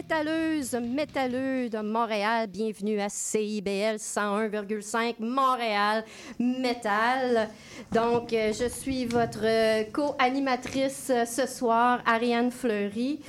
Bonsoir, 0.00 0.24
métalleuse, 0.24 0.72
métalleux 0.74 1.68
de 1.68 1.78
Montréal. 1.78 2.46
Bienvenue 2.48 3.00
à 3.00 3.08
CIBL 3.08 3.96
101,5 3.96 5.16
Montréal 5.20 6.04
Métal. 6.38 7.48
Donc, 7.92 8.32
euh, 8.32 8.52
je 8.52 8.68
suis 8.68 9.04
votre 9.04 9.40
euh, 9.44 9.84
co-animatrice 9.92 11.10
euh, 11.10 11.24
ce 11.26 11.46
soir, 11.46 12.00
Ariane 12.06 12.50
Fleury. 12.50 13.20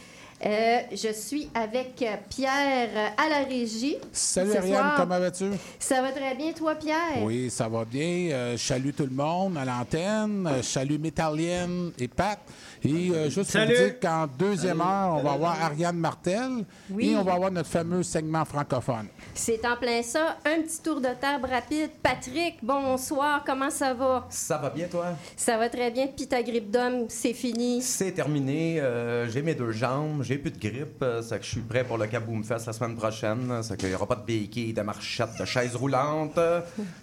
Euh, 0.44 0.80
je 0.92 1.14
suis 1.14 1.50
avec 1.54 2.04
Pierre 2.30 3.14
à 3.16 3.30
la 3.30 3.44
régie. 3.48 3.98
Salut 4.12 4.56
Ariane, 4.56 4.94
comment 4.98 5.20
vas-tu? 5.20 5.52
Ça 5.78 6.02
va 6.02 6.12
très 6.12 6.34
bien, 6.34 6.52
toi, 6.52 6.74
Pierre? 6.76 7.22
Oui, 7.22 7.50
ça 7.52 7.68
va 7.68 7.86
bien. 7.86 8.32
Euh, 8.32 8.58
je 8.58 8.64
salue 8.66 8.90
tout 8.96 9.04
le 9.06 9.16
monde 9.16 9.56
à 9.58 9.66
l'antenne. 9.66 10.50
Je 10.58 10.62
salue 10.64 11.00
Métallienne 11.00 11.92
et 12.00 12.08
Pat. 12.08 12.40
Et 12.84 13.12
euh, 13.12 13.30
juste 13.30 13.52
Salut. 13.52 13.74
pour 13.74 13.76
vous 13.84 13.90
dire 13.90 14.00
qu'en 14.00 14.28
deuxième 14.28 14.82
heure, 14.82 15.16
on 15.20 15.22
va 15.22 15.34
avoir 15.34 15.62
Ariane 15.62 15.98
Martel 15.98 16.66
Oui. 16.90 17.12
et 17.12 17.16
on 17.16 17.22
va 17.24 17.34
avoir 17.34 17.52
notre 17.52 17.70
fameux 17.70 18.02
segment 18.02 18.44
francophone. 18.44 19.08
C'est 19.36 19.64
en 19.68 19.76
plein 19.78 20.02
ça. 20.02 20.38
Un 20.46 20.62
petit 20.64 20.82
tour 20.82 21.00
de 21.00 21.10
table 21.20 21.48
rapide. 21.48 21.92
Patrick, 22.02 22.58
bonsoir, 22.64 23.44
comment 23.46 23.70
ça 23.70 23.94
va? 23.94 24.26
Ça 24.30 24.58
va 24.58 24.72
bien, 24.72 24.88
toi? 24.88 25.10
Ça 25.36 25.58
va 25.58 25.70
très 25.70 25.92
bien. 25.92 26.08
Puis 26.08 26.28
ta 26.28 26.42
grippe 26.42 26.72
d'homme, 26.72 27.06
c'est 27.08 27.34
fini. 27.34 27.84
C'est 27.84 28.14
terminé. 28.14 28.80
euh, 28.82 29.30
j'ai 29.30 29.44
mes 29.44 29.54
deux 29.54 29.72
jambes. 29.72 30.24
J'ai 30.24 30.40
plus 30.40 30.52
de 30.52 30.60
grippe. 30.60 31.04
euh, 31.04 31.22
ça 31.22 31.38
que 31.38 31.46
je 31.46 31.50
suis 31.52 31.62
prêt 31.62 31.84
pour 31.84 32.00
le 32.00 32.08
Kaboom 32.08 32.44
Fest 32.44 32.66
la 32.66 32.74
semaine 32.74 32.96
prochaine. 32.96 33.62
Ça 33.62 33.78
qu'il 33.78 33.90
n'y 33.90 33.96
aura 33.96 34.08
pas 34.08 34.16
de 34.16 34.26
béquilles, 34.26 34.74
de 34.74 34.82
marchettes, 34.82 35.38
de 35.40 35.46
chaises 35.46 35.76
roulantes. 35.76 36.40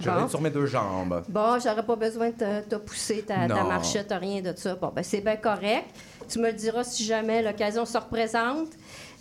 Je 0.00 0.04
vais 0.10 0.16
Bon. 0.16 0.24
être 0.24 0.30
sur 0.30 0.40
mes 0.40 0.50
deux 0.50 0.66
jambes. 0.66 1.22
Bon, 1.28 1.56
j'aurais 1.62 1.86
pas 1.86 1.96
besoin 1.96 2.30
de 2.30 2.34
te, 2.34 2.68
te 2.70 2.74
pousser 2.76 3.22
ta, 3.22 3.46
ta 3.46 3.62
marchette, 3.62 4.12
rien 4.18 4.42
de 4.42 4.52
ça. 4.56 4.74
Bon, 4.74 4.90
ben 4.94 5.04
c'est 5.04 5.20
bien 5.20 5.36
correct. 5.36 5.67
Tu 6.28 6.38
me 6.38 6.52
diras 6.52 6.84
si 6.84 7.04
jamais 7.04 7.42
l'occasion 7.42 7.84
se 7.84 7.96
représente. 7.96 8.68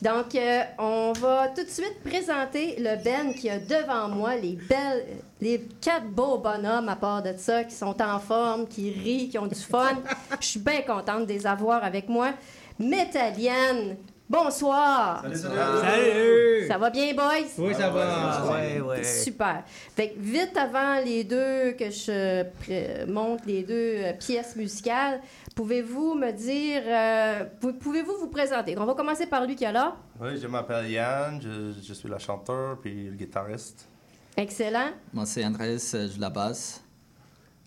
Donc, 0.01 0.35
euh, 0.35 0.63
on 0.77 1.11
va 1.13 1.47
tout 1.47 1.63
de 1.63 1.69
suite 1.69 2.03
présenter 2.03 2.75
le 2.77 3.01
Ben 3.03 3.33
qui 3.33 3.49
a 3.49 3.57
devant 3.57 4.09
moi 4.09 4.35
les 4.35 4.55
belles, 4.69 5.05
les 5.41 5.67
quatre 5.81 6.05
beaux 6.05 6.37
bonhommes 6.37 6.89
à 6.89 6.95
part 6.95 7.23
de 7.23 7.33
ça, 7.35 7.63
qui 7.63 7.73
sont 7.73 7.99
en 8.01 8.19
forme, 8.19 8.67
qui 8.67 8.91
rient, 8.91 9.29
qui 9.29 9.39
ont 9.39 9.47
du 9.47 9.55
fun. 9.55 9.97
Je 10.39 10.45
suis 10.45 10.59
bien 10.59 10.81
contente 10.81 11.25
de 11.25 11.33
les 11.33 11.47
avoir 11.47 11.83
avec 11.83 12.09
moi. 12.09 12.33
Métallienne, 12.77 13.97
bonsoir. 14.29 15.23
Salut! 15.33 16.67
Ça 16.67 16.77
va 16.77 16.89
bien, 16.89 17.13
boys? 17.13 17.47
Oui, 17.57 17.73
ça 17.73 17.89
va. 17.89 18.51
Ouais, 18.51 18.81
ouais. 18.81 19.03
Super. 19.03 19.63
Fait 19.95 20.09
que 20.09 20.19
vite 20.19 20.55
avant 20.57 20.99
les 21.03 21.23
deux, 21.23 21.71
que 21.73 21.89
je 21.89 23.05
montre 23.05 23.43
les 23.47 23.63
deux 23.63 23.73
euh, 23.97 24.13
pièces 24.13 24.55
musicales, 24.55 25.21
pouvez-vous 25.55 26.13
me 26.15 26.31
dire, 26.31 26.81
euh, 26.85 27.45
pou- 27.61 27.73
pouvez-vous 27.73 28.17
vous 28.19 28.27
présenter? 28.29 28.75
On 28.77 28.85
va 28.85 28.93
commencer 28.93 29.27
par 29.27 29.45
lui 29.45 29.55
qui 29.55 29.63
est 29.63 29.71
là. 29.71 29.95
Oui, 30.19 30.37
je 30.41 30.47
m'appelle 30.47 30.89
Yann, 30.91 31.39
je, 31.41 31.73
je 31.81 31.93
suis 31.93 32.09
le 32.09 32.17
chanteur 32.17 32.77
puis 32.81 33.05
le 33.09 33.15
guitariste. 33.15 33.87
Excellent. 34.35 34.89
Moi, 35.13 35.25
c'est 35.25 35.43
Andrés, 35.45 35.77
euh, 35.93 36.07
je 36.13 36.19
la 36.19 36.29
basse. 36.29 36.81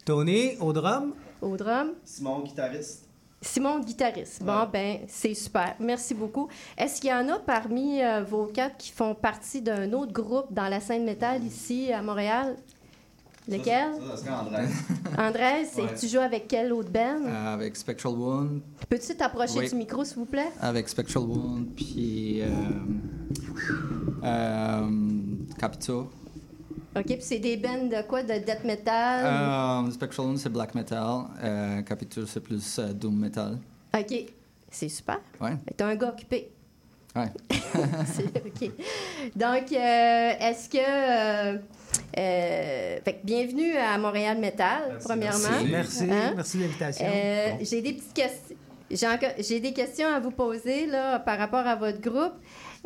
Tony, 0.05 0.57
au 0.61 0.73
drum. 0.73 1.15
Au 1.41 1.57
drum. 1.57 1.93
Simon, 2.05 2.41
guitariste. 2.41 3.07
Simon, 3.43 3.81
guitariste. 3.81 4.43
Bon, 4.43 4.69
ben, 4.71 4.99
c'est 5.09 5.33
super. 5.35 5.75
Merci 5.81 6.13
beaucoup. 6.15 6.49
Est-ce 6.77 7.01
qu'il 7.01 7.09
y 7.09 7.13
en 7.15 7.27
a 7.31 7.39
parmi 7.39 8.03
euh, 8.03 8.23
vos 8.23 8.45
quatre 8.47 8.77
qui 8.77 8.93
font 8.93 9.15
partie 9.15 9.63
d'un 9.63 9.93
autre 9.95 10.13
groupe 10.13 10.53
dans 10.53 10.69
la 10.69 10.79
scène 10.81 11.05
métal 11.05 11.43
ici 11.45 11.91
à 11.91 12.03
Montréal? 12.03 12.57
Lequel? 13.49 13.89
Ça, 13.95 14.11
ça 14.11 14.17
serait 14.19 14.31
André. 14.35 14.63
André, 15.19 15.83
Ouais. 15.83 15.95
tu 15.99 16.07
joues 16.07 16.19
avec 16.19 16.47
quel 16.49 16.71
autre 16.75 16.91
band? 16.91 17.23
Euh, 17.25 17.55
avec 17.55 17.75
Spectral 17.77 18.13
Wound, 18.13 18.61
Peux-tu 18.91 19.17
t'approcher 19.17 19.59
oui. 19.59 19.69
du 19.71 19.75
micro, 19.75 20.05
s'il 20.05 20.19
vous 20.19 20.27
plaît? 20.27 20.51
avec 20.61 20.89
Spectral 20.89 21.25
Wound, 21.25 21.69
puis 21.75 22.43
euh, 22.43 22.47
euh, 24.23 24.89
Capito. 25.59 26.11
OK, 26.97 27.05
puis 27.07 27.17
c'est 27.21 27.39
des 27.39 27.57
bands 27.57 27.85
de 27.87 28.03
quoi? 28.03 28.23
De 28.23 28.33
death 28.39 28.65
metal? 28.65 29.25
Euh, 29.87 29.91
Spectral 29.93 30.37
c'est 30.39 30.49
black 30.53 30.75
metal. 30.75 31.25
Euh, 31.43 31.83
Capito, 31.83 32.27
c'est 32.27 32.41
plus 32.41 32.79
euh, 32.79 32.93
doom 32.93 33.17
metal. 33.17 33.59
OK. 33.97 34.15
C'est 34.71 34.89
super. 34.89 35.21
Ouais, 35.41 35.53
T'es 35.77 35.85
un 35.85 35.95
gars 35.97 36.09
occupé. 36.11 36.51
ouais. 37.17 37.27
OK. 37.51 38.71
Donc, 39.37 39.73
euh, 39.73 40.33
est-ce 40.41 40.69
que... 40.69 40.79
euh, 40.79 41.59
euh, 42.19 42.99
fait 43.05 43.13
que 43.15 43.25
bienvenue 43.27 43.77
à 43.77 43.97
Montréal 43.99 44.39
Metal, 44.39 44.83
Merci, 44.91 45.07
premièrement. 45.07 45.65
Merci, 45.71 46.05
Hein? 46.11 46.33
merci 46.37 46.57
de 46.59 46.63
l'invitation. 46.63 47.07
Euh, 47.09 47.51
J'ai 47.63 47.83
des 47.83 47.93
petites 47.95 48.13
questions. 48.15 48.57
J'ai 48.91 49.07
encore- 49.09 49.31
J'ai 49.39 49.61
des 49.61 49.73
questions 49.73 50.09
à 50.09 50.19
vous 50.19 50.33
poser 50.33 50.87
là, 50.87 51.21
par 51.21 51.39
rapport 51.39 51.67
à 51.67 51.77
votre 51.77 52.01
groupe. 52.01 52.35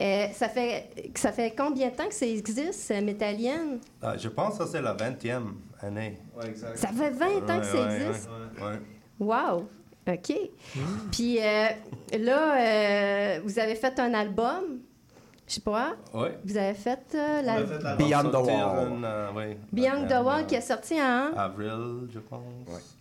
Euh, 0.00 0.27
ça, 0.32 0.49
fait, 0.49 0.91
ça 1.15 1.31
fait 1.31 1.55
combien 1.56 1.88
de 1.91 1.94
temps 1.94 2.09
que 2.09 2.15
ça 2.15 2.27
existe, 2.27 2.91
euh, 2.91 3.00
Métallienne? 3.00 3.78
Ah, 4.03 4.16
je 4.16 4.28
pense 4.28 4.59
que 4.59 4.66
c'est 4.66 4.82
la 4.82 4.94
20e 4.94 5.53
année. 5.81 6.19
Ouais, 6.37 6.49
exact. 6.49 6.77
Ça 6.78 6.88
fait 6.88 7.10
20 7.10 7.27
ans 7.49 7.60
que 7.60 7.66
ça 7.66 7.75
Ouais, 7.75 7.87
ouais, 7.87 8.06
existe? 8.09 8.28
Ouais, 8.59 8.65
ouais. 8.66 8.81
Wow! 9.21 9.69
OK. 10.06 10.33
Puis 11.12 11.38
euh, 11.41 11.66
là, 12.19 12.56
euh, 12.60 13.41
vous 13.44 13.59
avez 13.59 13.75
fait 13.77 13.99
un 14.00 14.12
album, 14.15 14.81
je 15.47 15.54
sais 15.54 15.60
pas. 15.60 15.94
Ouais. 16.12 16.37
Vous 16.44 16.56
avez 16.59 16.75
fait 16.75 17.00
euh, 17.15 17.41
la 17.43 17.65
fait 17.65 17.97
Beyond 17.97 18.31
the 18.31 18.34
Wall. 18.34 18.50
en, 18.50 19.03
euh, 19.04 19.33
ouais, 19.33 19.56
Beyond 19.72 20.06
the 20.09 20.22
Wall 20.25 20.41
euh, 20.43 20.44
qui 20.44 20.56
est 20.56 20.60
sorti 20.60 20.94
en 21.00 21.34
Avril, 21.37 22.09
je 22.12 22.19
pense. 22.19 22.43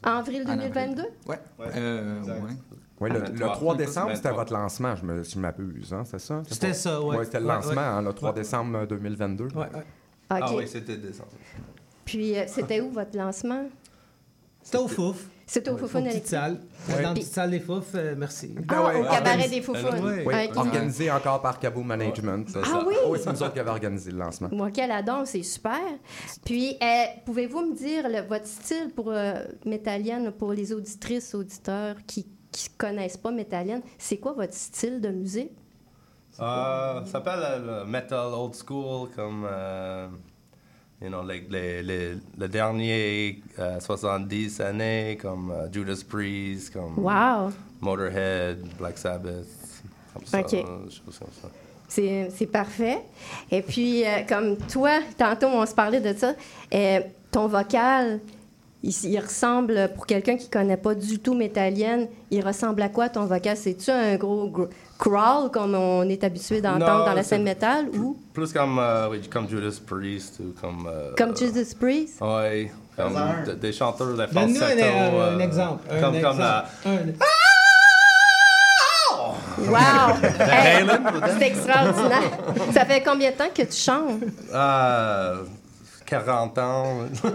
en 0.05 0.09
avril 0.11 0.43
En 0.45 0.51
avril. 0.51 0.69
2022. 0.71 1.01
Ouais. 1.27 1.39
Ouais, 1.59 1.65
Euh, 1.75 2.19
exact. 2.19 2.41
ouais. 2.43 2.49
Oui, 2.99 3.09
le, 3.09 3.15
Ah, 3.17 3.19
le 3.19 3.25
23. 3.31 3.51
3 3.55 3.75
décembre, 3.75 4.09
c'était 4.15 4.29
23. 4.29 4.43
votre 4.43 4.53
lancement, 4.53 4.95
je 4.95 5.05
me, 5.05 5.23
si 5.23 5.33
je 5.33 5.39
m'abuse, 5.39 5.93
hein, 5.93 6.03
c'est 6.05 6.19
ça? 6.19 6.41
C'était 6.47 6.67
pas- 6.67 6.73
ça, 6.73 7.01
ouais. 7.01 7.17
Ouais, 7.17 7.25
c'était 7.25 7.39
le 7.39 7.47
lancement, 7.47 7.71
ouais. 7.73 7.77
hein, 7.79 8.01
le 8.01 8.13
3 8.13 8.29
Ouais. 8.29 8.35
décembre 8.35 8.85
2022. 8.87 9.45
Ouais, 9.45 9.51
ouais. 9.55 9.65
OK. 9.65 9.81
Ah 10.29 10.55
oui, 10.55 10.67
c'était 10.67 10.97
décembre. 10.97 11.29
Puis 12.05 12.37
euh, 12.37 12.43
c'était 12.47 12.81
où 12.81 12.91
votre 12.91 13.17
lancement? 13.17 13.65
C'était 14.61 14.77
au 14.77 14.87
Fouf. 14.87 15.25
C'était 15.45 15.69
au 15.71 15.73
Au 15.73 15.77
Foufoune 15.77 16.05
petite 16.05 16.27
salle. 16.27 16.57
Dans 16.89 17.00
la 17.01 17.13
petite 17.13 17.27
salle 17.33 17.51
des 17.51 17.59
Fouf, 17.59 17.88
euh, 17.95 18.15
merci. 18.18 18.56
Ah, 18.69 18.85
ouais, 18.85 19.01
au 19.01 19.03
cabaret 19.03 19.50
des 19.50 19.62
Foufounes. 19.62 20.03
Ouais. 20.03 20.23
Oui, 20.25 20.33
organisé 20.56 21.12
encore 21.12 21.41
par 21.41 21.59
Cabo 21.59 21.81
Management. 21.83 22.47
Ah 22.56 22.63
ça. 22.65 22.83
oui? 22.88 22.95
Oui, 23.09 23.19
c'est 23.21 23.29
nous 23.31 23.44
autres 23.44 23.53
qui 23.53 23.59
avons 23.59 23.71
organisé 23.71 24.12
le 24.12 24.19
lancement. 24.19 24.47
Moi, 24.53 24.71
quel 24.71 24.89
adon, 24.91 25.25
c'est 25.25 25.44
super. 25.44 25.79
Puis, 26.45 26.77
euh, 26.81 26.85
pouvez-vous 27.25 27.59
me 27.71 27.75
dire 27.75 28.07
le- 28.07 28.25
votre 28.25 28.47
style 28.47 28.89
pour 28.95 29.12
euh, 29.12 29.44
Métallienne, 29.65 30.31
pour 30.31 30.53
les 30.53 30.71
auditrices, 30.71 31.35
auditeurs 31.35 31.97
qui 32.07 32.25
ne 32.71 32.77
connaissent 32.77 33.17
pas 33.17 33.31
Métallienne, 33.31 33.81
c'est 33.97 34.17
quoi 34.17 34.33
votre 34.33 34.53
style 34.53 35.00
de 35.01 35.09
musique? 35.09 35.51
Euh, 36.39 37.05
ça 37.05 37.11
s'appelle 37.11 37.39
euh, 37.44 37.81
le 37.83 37.85
metal 37.89 38.33
old 38.33 38.55
school, 38.55 39.09
comme, 39.15 39.45
euh, 39.50 40.07
you 41.01 41.07
know, 41.07 41.21
les, 41.27 41.83
les, 41.83 42.15
les 42.38 42.47
derniers 42.47 43.39
euh, 43.59 43.79
70 43.79 44.59
années, 44.61 45.17
comme 45.21 45.51
euh, 45.51 45.71
Judas 45.71 46.01
Priest, 46.07 46.73
comme 46.73 46.97
Wow! 46.97 47.51
Motorhead, 47.81 48.59
Black 48.79 48.97
Sabbath, 48.97 49.45
comme 50.13 50.25
ça, 50.25 50.39
Ok. 50.39 50.49
choses 50.49 51.01
comme 51.19 51.29
ça. 51.41 51.49
C'est 51.88 52.29
c'est 52.35 52.47
parfait. 52.47 53.01
Et 53.51 53.61
puis, 53.61 54.03
comme 54.27 54.57
toi, 54.57 54.99
tantôt, 55.15 55.47
on 55.47 55.63
se 55.67 55.75
parlait 55.75 56.01
de 56.01 56.17
ça, 56.17 56.33
ton 57.29 57.47
vocal, 57.47 58.19
il, 58.83 58.91
il 59.06 59.19
ressemble, 59.19 59.89
pour 59.95 60.06
quelqu'un 60.06 60.35
qui 60.38 60.50
connaît 60.50 60.77
pas 60.77 60.94
du 60.94 61.19
tout 61.19 61.33
Metallienne, 61.33 62.07
il 62.31 62.45
ressemble 62.45 62.81
à 62.81 62.89
quoi 62.89 63.09
ton 63.09 63.25
vocal? 63.25 63.56
C'est-tu 63.57 63.89
un 63.91 64.15
gros 64.18 64.50
gr- 64.50 64.69
crawl 65.00 65.50
comme 65.51 65.74
on 65.75 66.07
est 66.09 66.24
habitué 66.24 66.62
d'entendre 66.62 67.06
dans 67.06 67.13
la 67.13 67.24
scène 67.24 67.44
métal 67.44 67.88
ou? 67.97 68.18
Plus 68.33 68.51
comme, 68.51 68.77
euh, 68.80 69.07
oui, 69.09 69.21
comme 69.31 69.47
Judas 69.50 69.80
Priest 69.85 70.39
ou 70.41 70.53
comme. 70.59 70.88
euh, 70.91 71.12
comme 71.18 71.35
Jesus 71.35 71.74
Priest? 71.80 72.15
Oui, 72.21 72.69
comme 72.97 73.18
des 73.59 73.71
chanteurs 73.71 74.07
de 74.07 74.13
Donne-nous 74.18 74.57
un, 74.57 74.59
falsetto. 74.59 74.83
un- 74.85 75.13
euh, 75.13 75.35
un 75.35 75.39
exemple. 75.39 75.83
Un 75.89 76.01
Comme, 76.01 76.15
exemple. 76.15 76.35
comme 76.35 76.39
la. 76.45 76.65
Un- 76.85 77.13
Wow! 79.59 80.15
Hey, 80.39 80.83
c'est 81.39 81.47
extraordinaire. 81.47 82.38
Ça 82.74 82.85
fait 82.85 83.03
combien 83.03 83.31
de 83.31 83.35
temps 83.35 83.50
que 83.56 83.62
tu 83.62 83.77
chantes? 83.77 84.19
euh, 84.53 85.44
40 86.05 86.57
ans. 86.59 86.97
OK. 87.23 87.29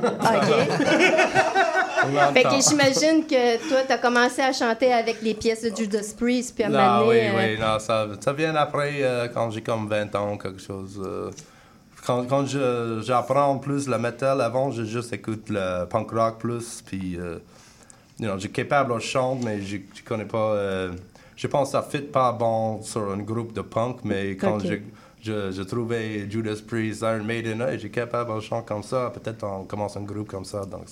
Fait 2.33 2.43
que 2.45 2.61
j'imagine 2.69 3.27
que 3.27 3.69
toi, 3.69 3.79
tu 3.87 3.93
as 3.93 3.99
commencé 3.99 4.41
à 4.41 4.53
chanter 4.53 4.93
avec 4.93 5.21
les 5.23 5.35
pièces 5.35 5.63
de 5.63 5.75
Judas 5.77 6.13
Priest, 6.17 6.55
puis 6.55 6.65
à 6.65 6.69
Non, 6.69 7.09
oui, 7.09 7.19
euh, 7.21 7.31
oui, 7.37 7.59
non, 7.61 7.79
ça, 7.79 8.07
ça 8.21 8.33
vient 8.33 8.55
après, 8.55 8.99
euh, 9.03 9.29
quand 9.33 9.51
j'ai 9.51 9.63
comme 9.63 9.89
20 9.89 10.15
ans, 10.15 10.37
quelque 10.37 10.61
chose. 10.63 11.01
euh, 11.05 11.31
quand 12.07 12.25
quand 12.29 12.47
je- 12.47 13.03
j'apprends 13.05 13.59
plus 13.59 13.89
le 13.89 13.99
metal, 13.99 14.41
avant, 14.41 14.71
je 14.71 14.85
juste 14.85 15.13
écoute 15.13 15.47
le 15.51 15.85
punk 15.87 16.11
rock 16.13 16.39
plus, 16.39 16.83
puis, 16.87 17.17
euh, 17.19 17.39
you 18.21 18.27
know, 18.29 18.39
j'ai 18.39 18.49
capable 18.51 18.95
de 18.95 19.01
chanter, 19.01 19.45
mais 19.45 19.61
je 19.63 19.79
je 19.95 20.03
connais 20.05 20.25
pas. 20.25 20.39
euh, 20.53 20.93
je 21.37 21.47
pense 21.49 21.69
que 21.69 21.73
ça 21.73 21.83
fit 21.83 21.99
pas 22.03 22.33
bon 22.33 22.81
sur 22.83 23.11
un 23.11 23.19
groupe 23.19 23.53
de 23.53 23.61
punk, 23.61 23.99
mais 24.05 24.37
quand 24.37 24.59
j'ai 24.61 24.83
je, 25.21 25.51
je 25.53 25.63
trouvais 25.63 26.29
Judas 26.31 26.61
Priest, 26.67 27.03
Iron 27.03 27.25
Maiden, 27.25 27.63
et 27.63 27.79
j'ai 27.79 27.91
capable 27.91 28.35
de 28.35 28.41
chanter 28.41 28.67
comme 28.69 28.83
ça. 28.83 29.11
Peut-être 29.15 29.45
on 29.45 29.65
commence 29.65 29.97
un 29.97 30.03
groupe 30.03 30.29
comme 30.29 30.45
ça. 30.45 30.65
Donc 30.65 30.85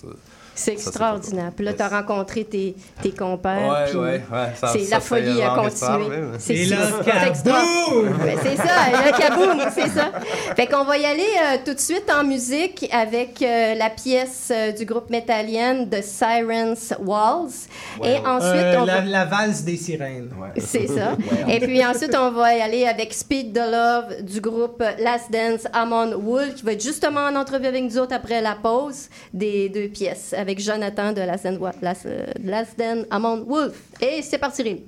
c'est 0.57 0.77
ça, 0.79 0.89
extraordinaire. 0.91 1.53
Puis 1.55 1.65
là, 1.65 1.73
tu 1.75 1.83
as 1.83 1.89
rencontré 1.89 2.43
tes, 2.45 2.75
tes 3.03 3.13
compères. 3.13 3.87
Ouais, 3.95 3.95
ouais, 3.97 4.03
ouais. 4.03 4.23
ça- 4.61 4.69
C'est 4.73 4.81
ça 4.85 4.97
la 4.97 5.01
fait 5.01 5.09
folie 5.25 5.43
à 5.43 5.51
continuer. 5.51 6.09
oui, 6.09 6.27
oui. 6.33 6.37
C'est 6.41 6.55
Et 6.55 6.65
c'est- 6.67 6.77
kaboum! 6.77 8.17
Ça, 8.57 9.05
le 9.05 9.19
kaboom, 9.19 9.61
c'est 9.75 9.89
ça. 9.89 10.11
Fait 10.57 10.67
qu'on 10.67 10.85
va 10.85 10.99
y 10.99 11.05
aller 11.05 11.23
euh, 11.23 11.57
tout 11.65 11.75
de 11.75 11.79
suite 11.81 12.11
en 12.13 12.25
musique 12.25 12.89
avec 12.93 13.41
euh, 13.43 13.75
la 13.75 13.91
pièce 13.91 14.49
euh, 14.51 14.73
du 14.73 14.85
groupe 14.85 15.11
métallienne 15.11 15.89
de 15.89 15.99
Sirens 16.03 16.95
Walls. 17.05 17.51
Et 18.03 18.17
ensuite, 18.27 18.53
Euh, 18.55 18.81
on 18.81 18.85
la, 18.85 19.01
va... 19.01 19.05
la 19.05 19.25
valse 19.25 19.63
des 19.63 19.77
sirènes. 19.77 20.31
C'est 20.59 20.87
ça. 20.87 21.17
Et 21.49 21.61
puis 21.61 21.85
ensuite, 21.85 22.15
on 22.19 22.31
va 22.31 22.55
y 22.55 22.61
aller 22.61 22.87
avec 22.87 23.13
Speed 23.13 23.53
the 23.55 23.59
Love 23.71 24.23
du 24.23 24.41
groupe 24.41 24.83
Last 24.99 25.31
Dance 25.31 25.67
Amon 25.73 26.15
Wool, 26.15 26.55
qui 26.55 26.65
va 26.65 26.73
être 26.73 26.83
justement 26.83 27.21
en 27.21 27.37
entrevue 27.37 27.67
avec 27.67 27.83
nous 27.85 27.99
autres 27.99 28.15
après 28.15 28.41
la 28.41 28.55
pause 28.55 29.09
des 29.33 29.69
deux 29.69 29.89
pièces, 29.89 30.35
avec 30.47 30.61
Jonathan 30.61 31.13
de 31.13 31.23
Last 31.23 31.45
Dance, 31.45 31.59
Last, 31.83 32.07
Wolf. 33.49 33.83
Et 34.01 34.23
c'est 34.23 34.39
parti. 34.39 34.85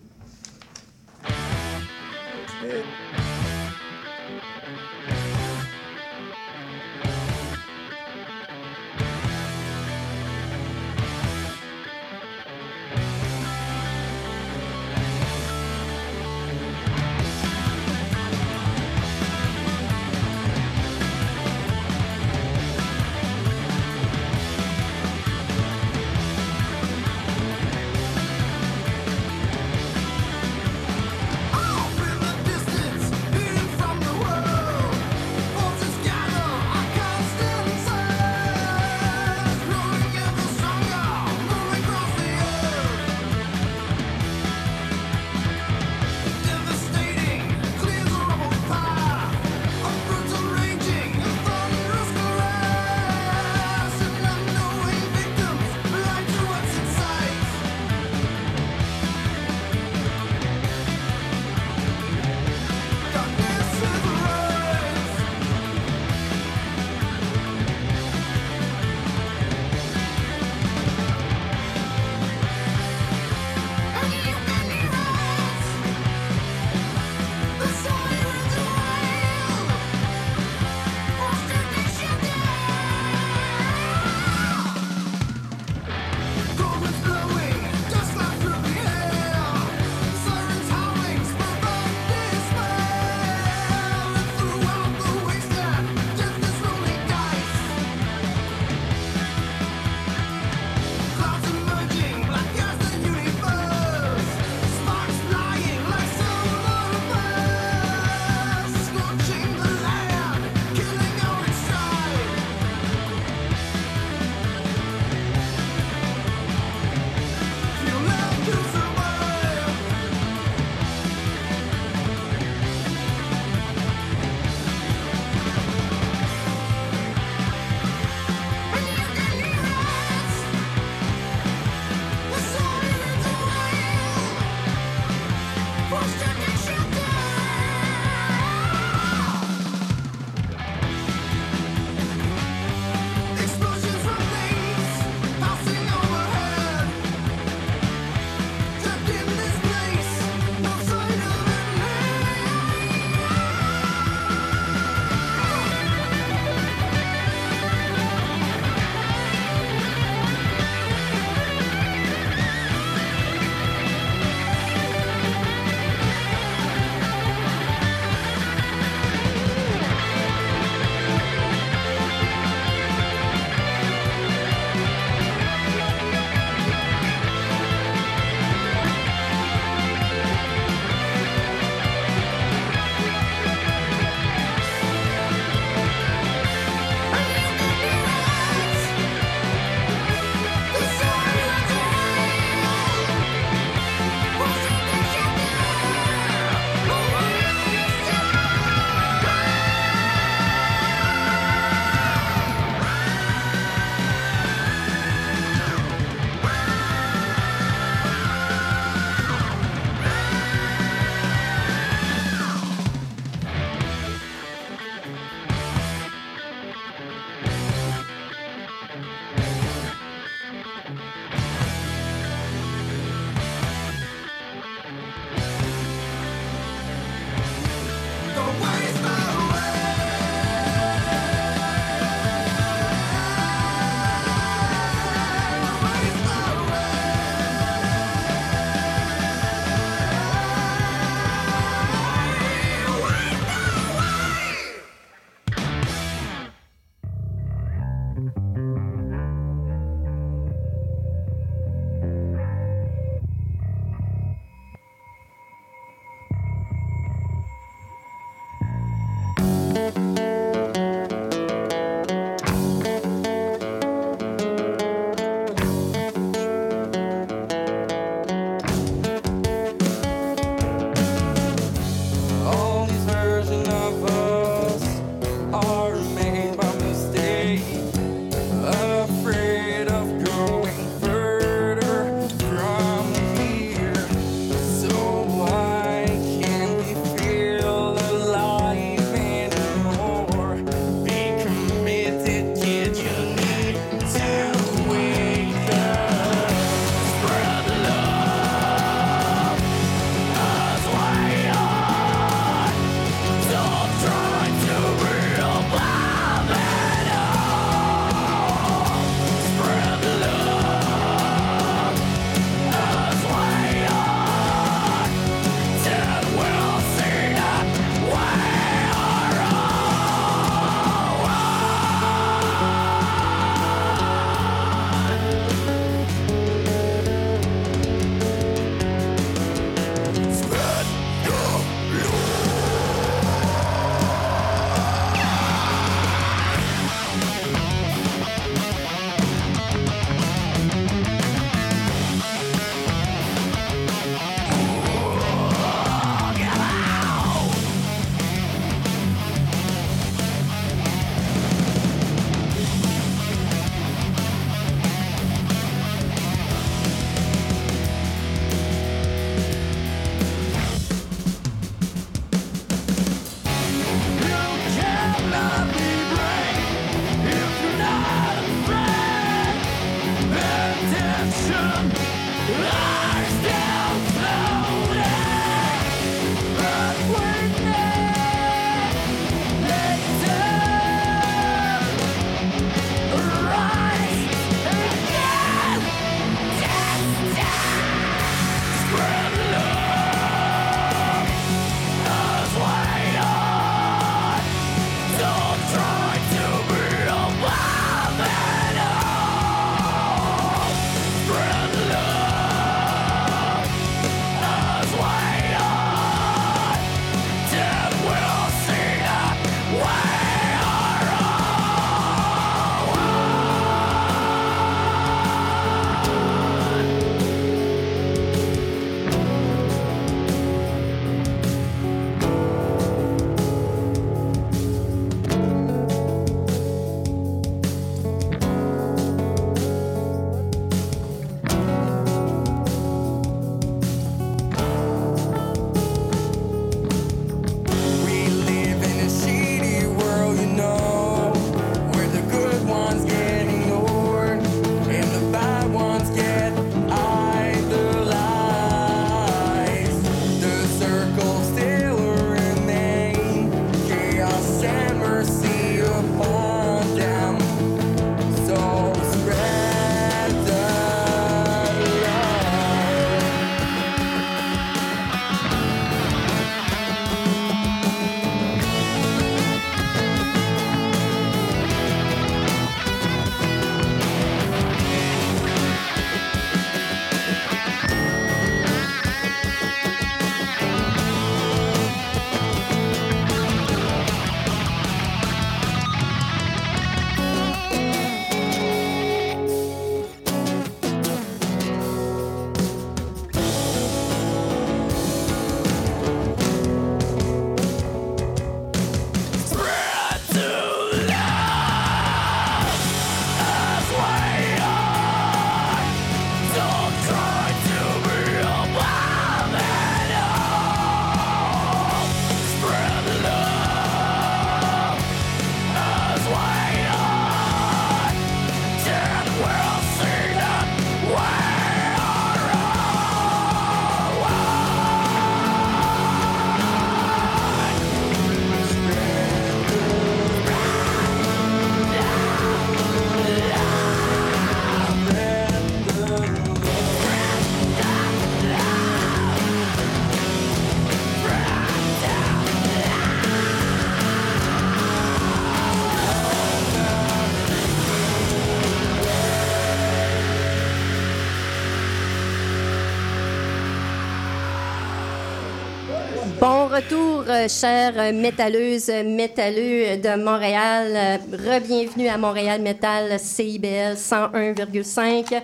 Retour, 556.78 557.24
euh, 557.28 557.48
chères 557.48 558.12
métalleuses, 558.12 558.88
métalleux 559.04 559.96
de 559.96 560.22
Montréal. 560.22 560.92
Euh, 560.94 561.16
Re-bienvenue 561.32 562.06
à 562.06 562.16
Montréal 562.16 562.60
Métal 562.62 563.18
CIBL 563.18 563.96
101,5. 563.96 565.42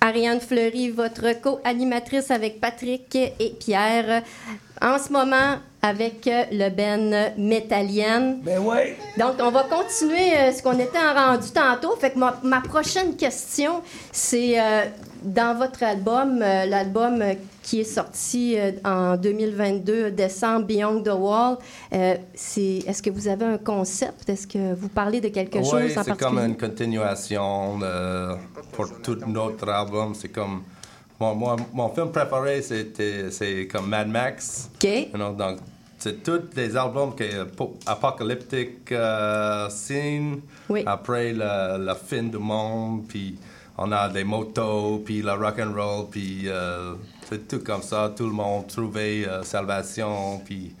Ariane 0.00 0.40
Fleury, 0.40 0.90
votre 0.90 1.40
co-animatrice 1.40 2.32
avec 2.32 2.60
Patrick 2.60 3.14
et 3.14 3.54
Pierre. 3.60 4.24
En 4.80 4.98
ce 4.98 5.12
moment, 5.12 5.58
avec 5.82 6.28
le 6.50 6.68
Ben 6.70 7.32
Métallienne. 7.38 8.40
Ben 8.42 8.58
ouais. 8.58 8.96
Donc, 9.18 9.34
on 9.40 9.50
va 9.50 9.62
continuer 9.62 10.36
euh, 10.36 10.52
ce 10.52 10.62
qu'on 10.62 10.78
était 10.80 10.98
en 10.98 11.14
rendu 11.14 11.50
tantôt. 11.52 11.94
Fait 11.96 12.10
que 12.10 12.18
ma, 12.18 12.40
ma 12.42 12.60
prochaine 12.60 13.16
question, 13.16 13.82
c'est 14.10 14.60
euh, 14.60 14.86
dans 15.24 15.56
votre 15.56 15.82
album, 15.82 16.40
euh, 16.42 16.66
l'album 16.66 17.20
euh, 17.22 17.34
qui 17.62 17.80
est 17.80 17.84
sorti 17.84 18.56
euh, 18.58 18.72
en 18.84 19.16
2022, 19.16 20.10
décembre, 20.10 20.66
Beyond 20.66 21.02
the 21.02 21.12
Wall. 21.14 21.58
c'est, 22.34 22.78
est-ce 22.86 23.02
que 23.02 23.10
vous 23.10 23.28
avez 23.28 23.44
un 23.44 23.58
concept? 23.58 24.28
Est-ce 24.28 24.46
que 24.46 24.74
vous 24.74 24.88
parlez 24.88 25.20
de 25.20 25.28
quelque 25.28 25.58
Oui, 25.58 25.64
chose 25.64 25.98
en 25.98 26.02
c'est 26.02 26.16
comme 26.16 26.36
particulier? 26.36 26.44
une 26.46 26.56
continuation 26.56 27.78
pour 28.72 29.00
tout 29.02 29.18
notre 29.26 29.68
album. 29.68 30.14
C'est 30.14 30.28
comme. 30.28 30.62
Mon, 31.20 31.36
mon, 31.36 31.56
mon 31.72 31.88
film 31.90 32.10
préféré, 32.10 32.62
c'était, 32.62 33.30
c'est 33.30 33.68
comme 33.68 33.88
Mad 33.88 34.08
Max. 34.08 34.68
OK. 34.74 34.90
You 34.90 35.06
know, 35.14 35.32
donc, 35.32 35.58
c'est 35.98 36.20
tous 36.20 36.40
les 36.56 36.76
albums 36.76 37.14
qui 37.14 37.26
apocalyptique 37.86 38.90
euh, 38.90 39.68
scene. 39.70 40.40
Oui. 40.68 40.82
Après 40.84 41.32
la, 41.32 41.78
la 41.78 41.94
fin 41.94 42.24
du 42.24 42.38
monde, 42.38 43.04
puis 43.06 43.38
on 43.78 43.90
a 43.92 44.08
des 44.08 44.24
motos, 44.24 45.02
puis 45.04 45.22
le 45.22 45.32
rock 45.32 45.58
and 45.60 45.72
roll, 45.74 46.06
puis 46.10 46.42
euh, 46.46 46.94
c'est 47.28 47.48
tout 47.48 47.60
comme 47.60 47.82
ça. 47.82 48.12
Tout 48.16 48.26
le 48.26 48.32
monde 48.32 48.66
trouvait 48.66 49.26
euh, 49.26 49.42
salvation, 49.42 50.40
puis 50.44 50.74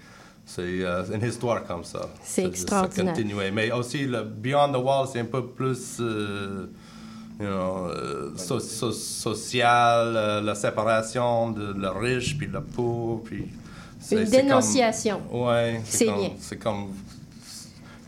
c'est 0.44 0.62
euh, 0.62 1.02
une 1.14 1.26
histoire 1.26 1.64
comme 1.64 1.84
ça. 1.84 2.08
C'est 2.22 2.44
extraordinaire. 2.46 3.14
continuer. 3.14 3.50
Mais 3.50 3.70
aussi 3.72 4.04
le 4.06 4.22
Beyond 4.22 4.72
the 4.72 4.76
Wall, 4.84 5.06
c'est 5.10 5.20
un 5.20 5.24
peu 5.24 5.46
plus. 5.46 5.98
euh, 6.00 6.66
you 7.40 7.46
know, 7.46 7.88
so- 8.36 8.60
so- 8.60 8.92
social, 8.92 10.42
la 10.44 10.54
séparation 10.54 11.50
de 11.50 11.72
le 11.72 11.88
riche 11.88 12.36
puis 12.36 12.46
le 12.46 12.60
pauvre, 12.62 13.22
puis 13.24 13.48
c'est- 13.98 14.16
Une 14.16 14.26
c'est 14.26 14.36
comme- 14.38 14.46
dénonciation. 14.48 15.20
Ouais, 15.32 15.80
C'est 15.84 16.04
bien. 16.04 16.30
C'est 16.38 16.58
comme 16.58 16.88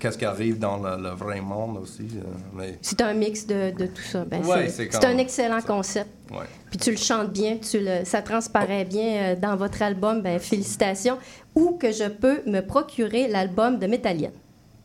qu'est-ce 0.04 0.18
qui 0.18 0.24
arrive 0.26 0.58
dans 0.58 0.76
le, 0.76 1.02
le 1.02 1.10
vrai 1.10 1.40
monde 1.40 1.78
aussi. 1.78 2.02
euh, 2.16 2.22
mais 2.54 2.78
C'est 2.82 3.00
un 3.00 3.14
mix 3.14 3.46
de, 3.46 3.70
de 3.70 3.86
tout 3.86 4.02
ça. 4.02 4.24
Ben, 4.24 4.44
Ouais, 4.44 4.64
c'est, 4.66 4.70
c'est 4.70 4.92
c'est 4.92 5.00
comme 5.00 5.10
un 5.10 5.18
excellent 5.18 5.60
concept. 5.62 6.10
ouais. 6.30 6.44
Puis 6.70 6.78
tu 6.78 6.90
le 6.90 6.96
chantes 6.96 7.32
bien, 7.32 7.56
tu 7.56 7.78
le, 7.80 8.04
ça 8.04 8.20
transparaît 8.20 8.84
bien 8.84 9.16
euh, 9.16 9.36
dans 9.36 9.56
votre 9.56 9.80
album. 9.82 10.20
Ben, 10.22 10.38
félicitations. 10.38 11.16
Où 11.54 11.78
que 11.80 11.90
je 11.92 12.08
peux 12.08 12.42
me 12.46 12.60
procurer 12.60 13.28
l'album 13.28 13.78
de 13.78 13.86
Métallienne? 13.86 14.32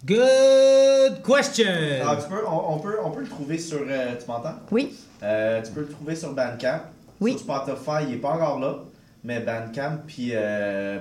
Good 0.05 1.21
question. 1.25 1.65
Ah, 2.05 2.17
tu 2.21 2.29
peux, 2.29 2.45
on, 2.47 2.75
on 2.75 2.79
peut, 2.79 2.95
on 3.03 3.12
peut 3.12 3.21
le 3.21 3.27
trouver 3.27 3.58
sur. 3.58 3.79
euh, 3.88 4.15
tu 4.19 4.25
m'entends? 4.32 4.55
Oui. 4.71 4.95
Euh, 5.23 5.62
tu 5.62 5.71
peux 5.71 5.82
le 5.82 5.89
trouver 5.89 6.15
sur 6.15 6.34
Bandcamp. 6.34 6.82
Oui. 7.19 7.32
Sur 7.34 7.41
Spotify, 7.41 8.03
il 8.03 8.12
n'est 8.12 8.17
pas 8.17 8.29
encore 8.32 8.60
là. 8.60 8.75
Mais 9.23 9.39
Bandcamp, 9.41 9.97
puis 10.08 10.32
euh, 10.34 10.99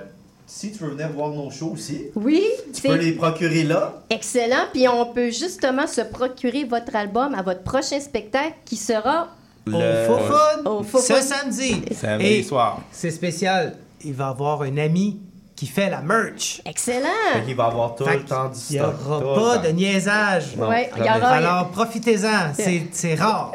si 0.51 0.71
tu 0.71 0.79
veux 0.83 0.89
venir 0.89 1.09
voir 1.11 1.29
nos 1.29 1.51
shows 1.51 1.73
aussi, 1.73 2.07
Oui, 2.15 2.43
tu 2.73 2.81
peux 2.81 2.95
les 2.95 3.11
procurer 3.11 3.63
là. 3.63 4.01
excellent. 4.09 4.65
Puis 4.73 4.87
on 4.87 5.05
peut 5.13 5.29
justement 5.29 5.85
se 5.85 6.01
procurer 6.01 6.63
votre 6.63 6.95
album 6.95 7.35
à 7.35 7.43
votre 7.43 7.61
prochain 7.61 7.99
spectacle 7.99 8.55
qui 8.65 8.75
sera 8.75 9.27
Au 9.71 10.83
Fofun. 10.83 10.99
ce 11.15 11.21
samedi. 11.21 11.81
Samedi 11.93 12.25
Et 12.25 12.43
soir. 12.43 12.81
c'est 12.91 13.11
spécial. 13.11 13.75
Il 14.03 14.13
va 14.13 14.25
y 14.25 14.29
avoir 14.29 14.61
un 14.63 14.77
ami 14.77 15.19
qui 15.59 15.67
fait 15.67 15.89
la 15.89 15.99
merch. 15.99 16.61
excellent. 16.65 17.09
Il 17.45 17.53
va 17.53 17.65
avoir 17.65 17.93
tout 17.93 18.05
Fait 18.05 18.15
le 18.15 18.23
temps 18.23 18.45
du 18.47 18.57
Il 18.69 18.73
n'y 18.73 18.79
stock. 18.79 18.95
aura 19.09 19.19
tout 19.19 19.41
pas 19.41 19.57
de 19.57 19.73
niaisage. 19.73 20.45
Ouais, 20.57 20.89
il 20.95 21.01
y 21.01 21.05
jamais. 21.05 21.19
aura- 21.19 21.29
Alors 21.31 21.67
profitez-en, 21.71 22.53
c'est 22.53 22.83
c'est 22.93 23.15
rare. 23.15 23.51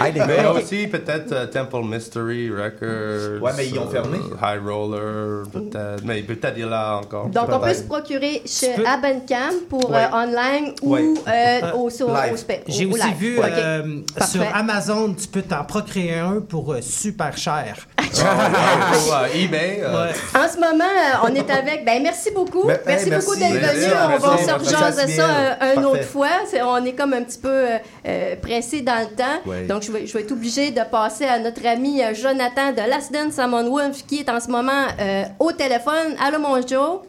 Hey, 0.00 0.12
les 0.14 0.24
Mais 0.26 0.44
aussi 0.46 0.88
peut-être 0.88 1.30
euh, 1.30 1.46
Temple 1.46 1.84
Mystery 1.84 2.50
Records. 2.50 3.40
Ouais, 3.40 3.52
mais 3.56 3.68
ils 3.68 3.78
ont 3.78 3.86
euh, 3.86 3.90
fermé. 3.90 4.18
High 4.42 4.60
Roller, 4.66 5.44
peut-être. 5.52 6.02
Mais 6.04 6.22
peut-être 6.22 6.54
il 6.56 6.64
est 6.64 6.68
là 6.68 6.96
encore. 6.96 7.26
Donc, 7.28 7.46
on 7.48 7.60
peut 7.60 7.72
se 7.74 7.82
procurer 7.84 8.42
chez 8.44 8.72
peux- 8.74 8.84
à 8.84 8.96
Bandcamp 8.96 9.54
pour 9.70 9.90
Ouais. 9.90 9.98
euh, 10.12 10.16
online 10.16 10.74
ou 10.82 10.94
Ouais. 10.94 11.04
euh, 11.28 11.72
au, 11.74 11.88
sur- 11.88 12.08
Live. 12.12 12.32
au 12.34 12.72
J'ai 12.72 12.86
au 12.86 12.90
aussi 12.94 13.06
live. 13.06 13.16
vu 13.16 13.38
euh, 13.40 14.00
sur 14.28 14.42
Amazon, 14.52 15.14
tu 15.14 15.28
peux 15.28 15.42
t'en 15.42 15.62
procréer 15.62 16.18
un 16.18 16.40
pour 16.40 16.72
euh, 16.72 16.80
super 16.82 17.36
cher. 17.36 17.76
Pour 18.14 19.14
euh, 19.14 19.26
eBay. 19.34 19.80
euh, 19.82 20.06
Ouais. 20.06 20.12
En 20.40 20.48
ce 20.48 20.54
moment, 20.58 20.84
euh, 20.84 21.26
on 21.28 21.34
est 21.34 21.43
avec. 21.50 21.84
Ben 21.84 22.02
merci 22.02 22.30
beaucoup. 22.30 22.64
Merci 22.64 23.08
hey, 23.08 23.18
beaucoup 23.18 23.36
d'être 23.36 23.52
venu. 23.52 23.92
On 24.14 24.18
va 24.18 24.38
se 24.38 24.52
rejaser 24.52 25.12
ça 25.12 25.28
euh, 25.28 25.74
une 25.76 25.84
autre 25.84 26.04
fois. 26.04 26.28
On 26.62 26.84
est 26.84 26.92
comme 26.92 27.12
un 27.12 27.22
petit 27.22 27.38
peu 27.38 27.48
euh, 27.48 27.78
euh, 28.06 28.36
pressé 28.36 28.82
dans 28.82 29.00
le 29.08 29.14
temps. 29.16 29.66
Donc 29.68 29.82
je 29.82 29.92
vais, 29.92 30.06
je 30.06 30.12
vais 30.12 30.20
être 30.20 30.32
obligé 30.32 30.70
de 30.70 30.80
passer 30.90 31.24
à 31.24 31.38
notre 31.38 31.66
ami 31.66 32.00
Jonathan 32.14 32.72
de 32.72 32.88
Last 32.88 33.12
Dance 33.12 33.34
Samon 33.34 33.68
Wolf 33.70 34.04
qui 34.06 34.20
est 34.20 34.28
en 34.28 34.40
ce 34.40 34.48
moment 34.48 34.86
euh, 35.00 35.24
au 35.38 35.52
téléphone. 35.52 36.16
Allô 36.24 36.38
mon 36.38 36.60
Joe? 36.66 37.00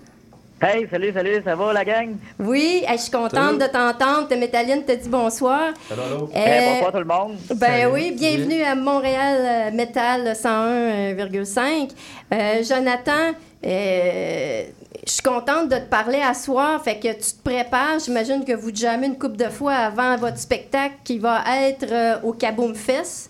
Hey, 0.68 0.88
salut, 0.90 1.12
salut, 1.14 1.42
ça 1.46 1.54
va 1.56 1.74
la 1.74 1.86
gang? 1.86 2.16
Oui, 2.40 2.84
hey, 2.88 2.98
je 2.98 3.04
suis 3.04 3.12
contente 3.12 3.60
de 3.60 3.68
t'entendre. 3.68 4.36
Métalline 4.36 4.84
te 4.84 4.94
dit 4.94 5.08
bonsoir. 5.10 5.74
Hello. 5.92 6.24
Euh, 6.24 6.28
Eh, 6.34 6.74
bonsoir 6.74 6.92
tout 6.92 6.98
le 6.98 7.06
monde. 7.06 7.38
Ben 7.56 7.88
oui, 7.94 8.12
bienvenue 8.18 8.64
à 8.64 8.74
Montréal 8.74 9.38
euh, 9.72 9.76
Metal 9.76 10.24
101,5. 10.34 11.92
Euh, 12.34 12.64
Jonathan, 12.64 13.36
euh, 13.64 14.64
je 15.06 15.12
suis 15.12 15.22
contente 15.22 15.70
de 15.70 15.76
te 15.76 15.88
parler 15.88 16.22
à 16.28 16.34
soir. 16.34 16.84
Fait 16.84 16.98
que 16.98 17.10
tu 17.14 17.34
te 17.34 17.44
prépares. 17.44 18.00
J'imagine 18.04 18.44
que 18.44 18.54
vous 18.54 18.72
jammez 18.74 19.06
une 19.06 19.20
couple 19.20 19.38
de 19.38 19.50
fois 19.50 19.74
avant 19.74 20.16
votre 20.18 20.40
spectacle 20.40 20.96
qui 21.04 21.20
va 21.20 21.44
être 21.62 21.86
euh, 21.92 22.16
au 22.24 22.34
Kaboom 22.34 22.74
Fest. 22.74 23.30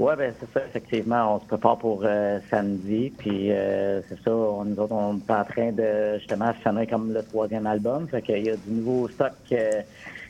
Ouais, 0.00 0.16
ben 0.16 0.32
c'est 0.40 0.50
ça, 0.58 0.64
effectivement, 0.66 1.36
on 1.36 1.40
se 1.40 1.44
prépare 1.44 1.76
pour 1.76 2.00
euh, 2.04 2.38
samedi, 2.48 3.12
puis 3.18 3.52
euh, 3.52 4.00
c'est 4.08 4.18
ça, 4.24 4.30
on, 4.30 4.64
nous 4.64 4.78
autres, 4.78 4.94
on 4.94 5.18
est 5.18 5.30
en 5.30 5.44
train 5.44 5.72
de 5.72 6.16
justement 6.16 6.54
finir 6.54 6.88
comme 6.88 7.12
le 7.12 7.22
troisième 7.22 7.66
album, 7.66 8.08
fait 8.08 8.22
qu'il 8.22 8.46
y 8.46 8.48
a 8.48 8.56
du 8.56 8.70
nouveau 8.70 9.08
stock 9.08 9.32
euh, 9.52 9.82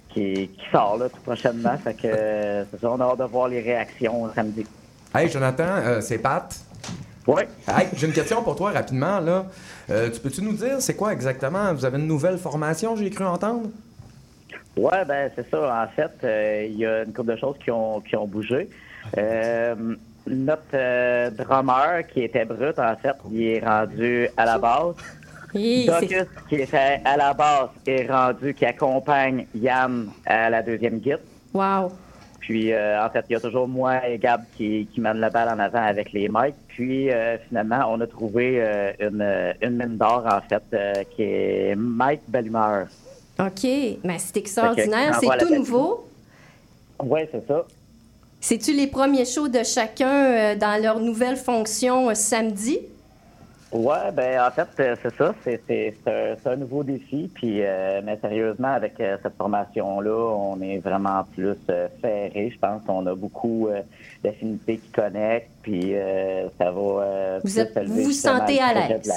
qui, 0.08 0.48
qui 0.48 0.60
sort 0.72 0.98
là 0.98 1.08
tout 1.08 1.20
prochainement, 1.22 1.76
fait 1.78 1.94
que 1.94 2.08
euh, 2.08 2.64
c'est 2.64 2.80
ça, 2.80 2.90
on 2.90 2.98
a 3.00 3.04
hâte 3.04 3.20
de 3.20 3.24
voir 3.26 3.46
les 3.46 3.60
réactions 3.60 4.28
samedi. 4.34 4.66
hey, 5.14 5.28
Jonathan, 5.30 6.00
c'est 6.00 6.18
Pat. 6.18 6.52
Ouais. 7.28 7.46
Hey, 7.68 7.86
j'ai 7.94 8.08
une 8.08 8.12
question 8.12 8.42
pour 8.42 8.56
toi 8.56 8.72
rapidement. 8.72 9.20
là. 9.20 9.46
Tu 9.86 10.18
peux-tu 10.20 10.42
nous 10.42 10.54
dire 10.54 10.80
c'est 10.80 10.96
quoi 10.96 11.12
exactement? 11.12 11.72
Vous 11.74 11.84
avez 11.84 11.98
une 11.98 12.08
nouvelle 12.08 12.38
formation, 12.38 12.96
j'ai 12.96 13.10
cru 13.10 13.24
entendre? 13.24 13.68
Ouais, 14.76 15.04
ben 15.06 15.30
c'est 15.36 15.48
ça. 15.48 15.84
En 15.84 15.86
fait, 15.94 16.66
il 16.68 16.76
y 16.76 16.84
a 16.84 17.04
une 17.04 17.12
couple 17.12 17.34
de 17.34 17.36
choses 17.36 17.56
qui 17.62 17.70
ont, 17.70 18.00
qui 18.00 18.16
ont 18.16 18.26
bougé. 18.26 18.68
Euh, 19.18 19.74
notre 20.26 20.62
euh, 20.74 21.30
drummer, 21.30 22.06
qui 22.12 22.22
était 22.22 22.44
brut, 22.44 22.78
en 22.78 22.96
fait, 22.96 23.16
il 23.30 23.42
est 23.42 23.64
rendu 23.64 24.28
à 24.36 24.44
la 24.44 24.58
Docus, 25.52 26.26
qui 26.48 26.54
était 26.54 27.00
à 27.04 27.16
la 27.16 27.34
base, 27.34 27.70
est 27.86 28.08
rendu, 28.08 28.54
qui 28.54 28.64
accompagne 28.64 29.46
Yann 29.54 30.08
à 30.24 30.48
la 30.48 30.62
deuxième 30.62 30.98
guide. 30.98 31.18
Wow. 31.52 31.90
Puis, 32.38 32.72
euh, 32.72 33.04
en 33.04 33.10
fait, 33.10 33.24
il 33.28 33.32
y 33.32 33.36
a 33.36 33.40
toujours 33.40 33.66
moi 33.66 34.06
et 34.06 34.16
Gab 34.18 34.42
qui, 34.56 34.88
qui 34.92 35.00
mènent 35.00 35.18
la 35.18 35.30
balle 35.30 35.48
en 35.48 35.58
avant 35.58 35.82
avec 35.82 36.12
les 36.12 36.28
mics. 36.28 36.54
Puis, 36.68 37.10
euh, 37.10 37.36
finalement, 37.48 37.84
on 37.88 38.00
a 38.00 38.06
trouvé 38.06 38.62
une, 39.00 39.54
une 39.60 39.76
mine 39.76 39.96
d'or, 39.96 40.24
en 40.30 40.40
fait, 40.40 41.06
qui 41.16 41.22
est 41.22 41.74
Mike 41.76 42.22
Bellumeur. 42.28 42.86
OK. 43.40 43.64
Mais 44.04 44.18
c'est 44.18 44.36
extraordinaire. 44.36 45.18
C'est 45.20 45.38
tout 45.38 45.54
nouveau? 45.54 46.08
Oui, 47.02 47.20
c'est 47.32 47.46
ça. 47.48 47.64
C'est-tu 48.40 48.72
les 48.72 48.86
premiers 48.86 49.26
shows 49.26 49.48
de 49.48 49.62
chacun 49.62 50.08
euh, 50.08 50.56
dans 50.56 50.80
leur 50.82 50.98
nouvelle 51.00 51.36
fonction 51.36 52.08
euh, 52.08 52.14
samedi? 52.14 52.78
Ouais, 53.70 54.10
ben 54.12 54.40
en 54.40 54.50
fait, 54.50 54.66
euh, 54.80 54.96
c'est 55.00 55.14
ça. 55.14 55.32
C'est, 55.44 55.94
un, 56.46 56.56
nouveau 56.56 56.82
défi. 56.82 57.30
Puis, 57.32 57.58
euh, 57.62 58.00
mais 58.02 58.18
sérieusement, 58.20 58.72
avec 58.72 58.94
cette 58.96 59.36
formation-là, 59.38 60.10
on 60.34 60.60
est 60.60 60.78
vraiment 60.78 61.22
plus 61.36 61.54
ferré. 62.00 62.50
Je 62.52 62.58
pense 62.58 62.82
qu'on 62.84 63.06
a 63.06 63.14
beaucoup 63.14 63.68
euh, 63.68 63.82
d'affinités 64.24 64.78
qui 64.78 64.90
connectent. 64.90 65.50
Puis, 65.62 65.94
euh, 65.94 66.48
ça 66.58 66.72
va. 66.72 67.38
Vous 67.44 67.60
êtes- 67.60 67.78
vous 67.86 68.02
vous 68.04 68.10
sentez 68.12 68.58
à 68.58 68.74
l'aise. 68.74 69.12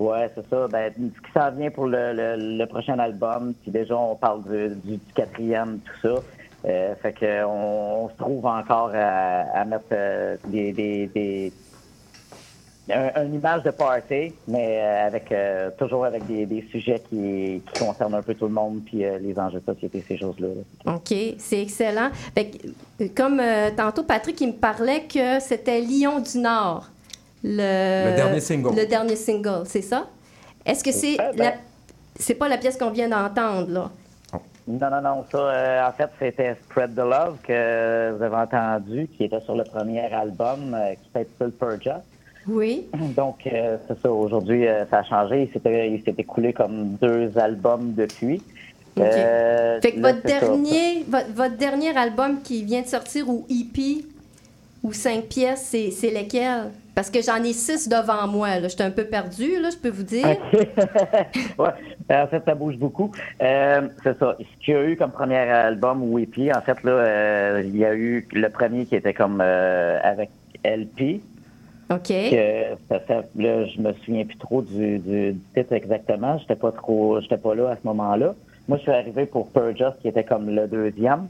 Ouais, 0.00 0.28
c'est 0.34 0.48
ça. 0.50 0.66
Ben, 0.66 0.92
ce 0.96 1.20
qui 1.26 1.32
s'en 1.32 1.50
vient 1.52 1.70
pour 1.70 1.86
le, 1.86 2.12
le, 2.12 2.58
le 2.58 2.66
prochain 2.66 2.98
album, 2.98 3.54
puis 3.62 3.70
déjà, 3.70 3.96
on 3.96 4.16
parle 4.16 4.42
du, 4.42 4.74
du, 4.84 4.96
du 4.96 5.12
quatrième, 5.14 5.78
tout 5.78 6.08
ça. 6.08 6.22
Euh, 6.66 6.94
fait 7.02 7.12
que 7.12 7.44
on, 7.44 8.04
on 8.04 8.08
se 8.08 8.14
trouve 8.16 8.46
encore 8.46 8.90
à, 8.94 9.42
à 9.60 9.64
mettre 9.64 9.84
euh, 9.92 10.36
des, 10.46 10.72
des, 10.72 11.06
des 11.08 11.52
un, 12.90 13.22
une 13.24 13.34
image 13.34 13.62
de 13.62 13.70
party, 13.70 14.34
mais 14.46 14.78
euh, 14.82 15.06
avec 15.06 15.32
euh, 15.32 15.70
toujours 15.78 16.04
avec 16.04 16.26
des, 16.26 16.44
des 16.46 16.66
sujets 16.70 17.00
qui, 17.08 17.62
qui 17.72 17.78
concernent 17.84 18.14
un 18.14 18.22
peu 18.22 18.34
tout 18.34 18.44
le 18.46 18.52
monde, 18.52 18.80
puis 18.84 19.04
euh, 19.04 19.18
les 19.18 19.38
enjeux 19.38 19.60
de 19.60 19.72
société, 19.74 20.04
ces 20.06 20.18
choses-là. 20.18 20.48
là. 20.84 20.94
OK, 20.94 21.14
c'est 21.38 21.62
excellent. 21.62 22.10
Fait 22.34 22.50
que, 22.98 23.06
comme 23.08 23.40
euh, 23.40 23.70
tantôt, 23.74 24.02
Patrick, 24.02 24.38
il 24.42 24.48
me 24.48 24.52
parlait 24.52 25.02
que 25.04 25.40
c'était 25.40 25.80
Lyon 25.80 26.20
du 26.20 26.38
Nord. 26.38 26.88
le, 27.42 28.10
Le 28.10 28.16
dernier 28.16 28.40
single. 28.40 28.74
Le 28.76 28.86
dernier 28.86 29.16
single, 29.16 29.62
c'est 29.64 29.82
ça? 29.82 30.06
Est-ce 30.66 30.84
que 30.84 30.92
c'est 30.92 31.18
Ouais, 31.18 31.30
ben- 31.36 31.44
la... 31.44 31.52
c'est 32.18 32.34
pas 32.34 32.48
la 32.48 32.58
pièce 32.58 32.76
qu'on 32.76 32.90
vient 32.90 33.08
d'entendre, 33.08 33.70
là? 33.70 33.90
Non, 34.66 34.90
non, 34.90 35.02
non. 35.02 35.24
Ça, 35.30 35.38
euh, 35.38 35.86
en 35.86 35.92
fait, 35.92 36.10
c'était 36.18 36.56
Spread 36.64 36.94
the 36.94 36.98
Love 36.98 37.36
que 37.42 38.12
vous 38.12 38.22
avez 38.22 38.36
entendu, 38.36 39.08
qui 39.08 39.24
était 39.24 39.40
sur 39.40 39.54
le 39.54 39.64
premier 39.64 40.10
album, 40.12 40.74
euh, 40.74 40.94
qui 40.94 41.10
s'appelle 41.12 41.50
Purja. 41.52 42.02
Oui. 42.46 42.86
Donc, 43.16 43.46
euh, 43.46 43.76
c'est 43.86 44.00
ça. 44.00 44.10
Aujourd'hui, 44.10 44.66
euh, 44.66 44.86
ça 44.86 44.98
a 44.98 45.02
changé. 45.04 45.50
Il 45.54 46.02
s'est 46.02 46.14
écoulé 46.16 46.52
comme 46.52 46.94
deux 47.00 47.36
albums 47.38 47.92
depuis. 47.94 48.42
OK. 48.96 49.02
Euh, 49.02 49.80
Fait 49.80 49.92
que 49.92 50.00
là, 50.00 50.12
votre 50.12 50.24
dernier, 50.24 51.04
votre, 51.08 51.32
votre 51.32 51.56
dernier 51.56 51.96
album 51.96 52.40
qui 52.42 52.62
vient 52.64 52.82
de 52.82 52.86
sortir, 52.86 53.28
ou 53.28 53.44
EP, 53.50 54.04
ou 54.82 54.92
cinq 54.92 55.24
pièces, 55.24 55.68
c'est, 55.70 55.90
c'est 55.90 56.10
lequel? 56.10 56.70
Parce 56.94 57.10
que 57.10 57.20
j'en 57.22 57.42
ai 57.42 57.52
six 57.52 57.88
devant 57.88 58.26
moi. 58.28 58.60
Là. 58.60 58.68
J'étais 58.68 58.84
un 58.84 58.90
peu 58.90 59.04
perdue, 59.04 59.60
là, 59.60 59.70
je 59.70 59.76
peux 59.76 59.88
vous 59.88 60.04
dire. 60.04 60.24
ouais, 61.58 61.68
en 62.10 62.26
fait, 62.28 62.42
ça 62.44 62.54
bouge 62.54 62.76
beaucoup. 62.76 63.10
Euh, 63.42 63.88
c'est 64.02 64.16
ça. 64.18 64.36
Ce 64.38 64.64
qu'il 64.64 64.74
y 64.74 64.76
a 64.76 64.84
eu 64.84 64.96
comme 64.96 65.10
premier 65.10 65.36
album 65.38 66.16
EP, 66.18 66.54
en 66.54 66.60
fait, 66.60 66.82
là, 66.84 66.92
euh, 66.92 67.62
il 67.64 67.76
y 67.76 67.84
a 67.84 67.94
eu 67.94 68.26
le 68.32 68.48
premier 68.48 68.86
qui 68.86 68.94
était 68.94 69.14
comme 69.14 69.40
euh, 69.42 69.98
avec 70.04 70.30
LP. 70.64 71.20
OK. 71.90 72.06
Que, 72.08 72.62
ça 72.88 73.00
fait- 73.00 73.28
là, 73.36 73.66
je 73.66 73.80
me 73.80 73.92
souviens 74.04 74.24
plus 74.24 74.38
trop 74.38 74.62
du, 74.62 74.98
du, 74.98 75.32
du 75.32 75.40
titre 75.54 75.72
exactement. 75.72 76.38
J'étais 76.38 76.56
pas 76.56 76.72
trop, 76.72 77.20
j'étais 77.20 77.36
pas 77.36 77.54
là 77.54 77.70
à 77.70 77.76
ce 77.76 77.86
moment-là. 77.86 78.34
Moi, 78.68 78.78
je 78.78 78.82
suis 78.82 78.92
arrivé 78.92 79.26
pour 79.26 79.50
Purjust, 79.50 80.00
qui 80.00 80.08
était 80.08 80.24
comme 80.24 80.48
le 80.48 80.66
deuxième. 80.66 81.26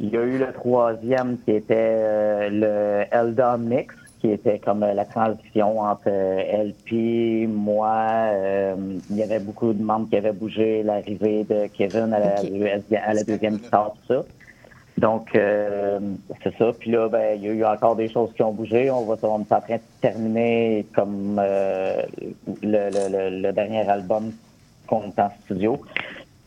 Il 0.00 0.10
y 0.10 0.16
a 0.16 0.22
eu 0.22 0.38
le 0.38 0.52
troisième 0.52 1.38
qui 1.44 1.52
était 1.52 1.74
euh, 1.78 2.48
le 2.50 3.16
Elda 3.16 3.56
Mix, 3.56 3.94
qui 4.20 4.30
était 4.30 4.58
comme 4.58 4.82
euh, 4.82 4.94
la 4.94 5.04
transition 5.04 5.80
entre 5.80 6.08
euh, 6.08 6.64
LP, 6.64 7.46
moi. 7.48 7.94
euh, 8.32 8.74
il 9.10 9.16
y 9.16 9.22
avait 9.22 9.38
beaucoup 9.38 9.72
de 9.72 9.82
membres 9.82 10.08
qui 10.08 10.16
avaient 10.16 10.32
bougé, 10.32 10.82
l'arrivée 10.82 11.44
de 11.44 11.66
Kevin 11.68 12.12
à 12.12 12.18
la, 12.18 12.42
à 13.04 13.14
la 13.14 13.24
deuxième 13.24 13.56
guitare, 13.56 13.92
tout 14.06 14.14
ça. 14.14 14.24
Donc, 14.98 15.28
euh, 15.36 16.00
c'est 16.42 16.56
ça. 16.58 16.72
Puis 16.78 16.90
là, 16.90 17.08
ben, 17.08 17.36
il 17.36 17.44
y 17.44 17.48
a 17.48 17.52
eu 17.52 17.64
encore 17.64 17.94
des 17.94 18.08
choses 18.08 18.32
qui 18.34 18.42
ont 18.42 18.52
bougé. 18.52 18.90
On 18.90 19.04
va 19.04 19.14
on 19.22 19.40
est 19.40 19.52
en 19.52 19.60
train 19.60 19.76
de 19.76 19.80
terminer 20.00 20.86
comme 20.94 21.38
euh, 21.40 22.02
le, 22.62 22.90
le- 22.90 23.08
le- 23.30 23.40
le 23.42 23.52
dernier 23.52 23.88
album 23.88 24.32
qu'on 24.88 25.02
est 25.04 25.18
en 25.20 25.30
studio. 25.44 25.80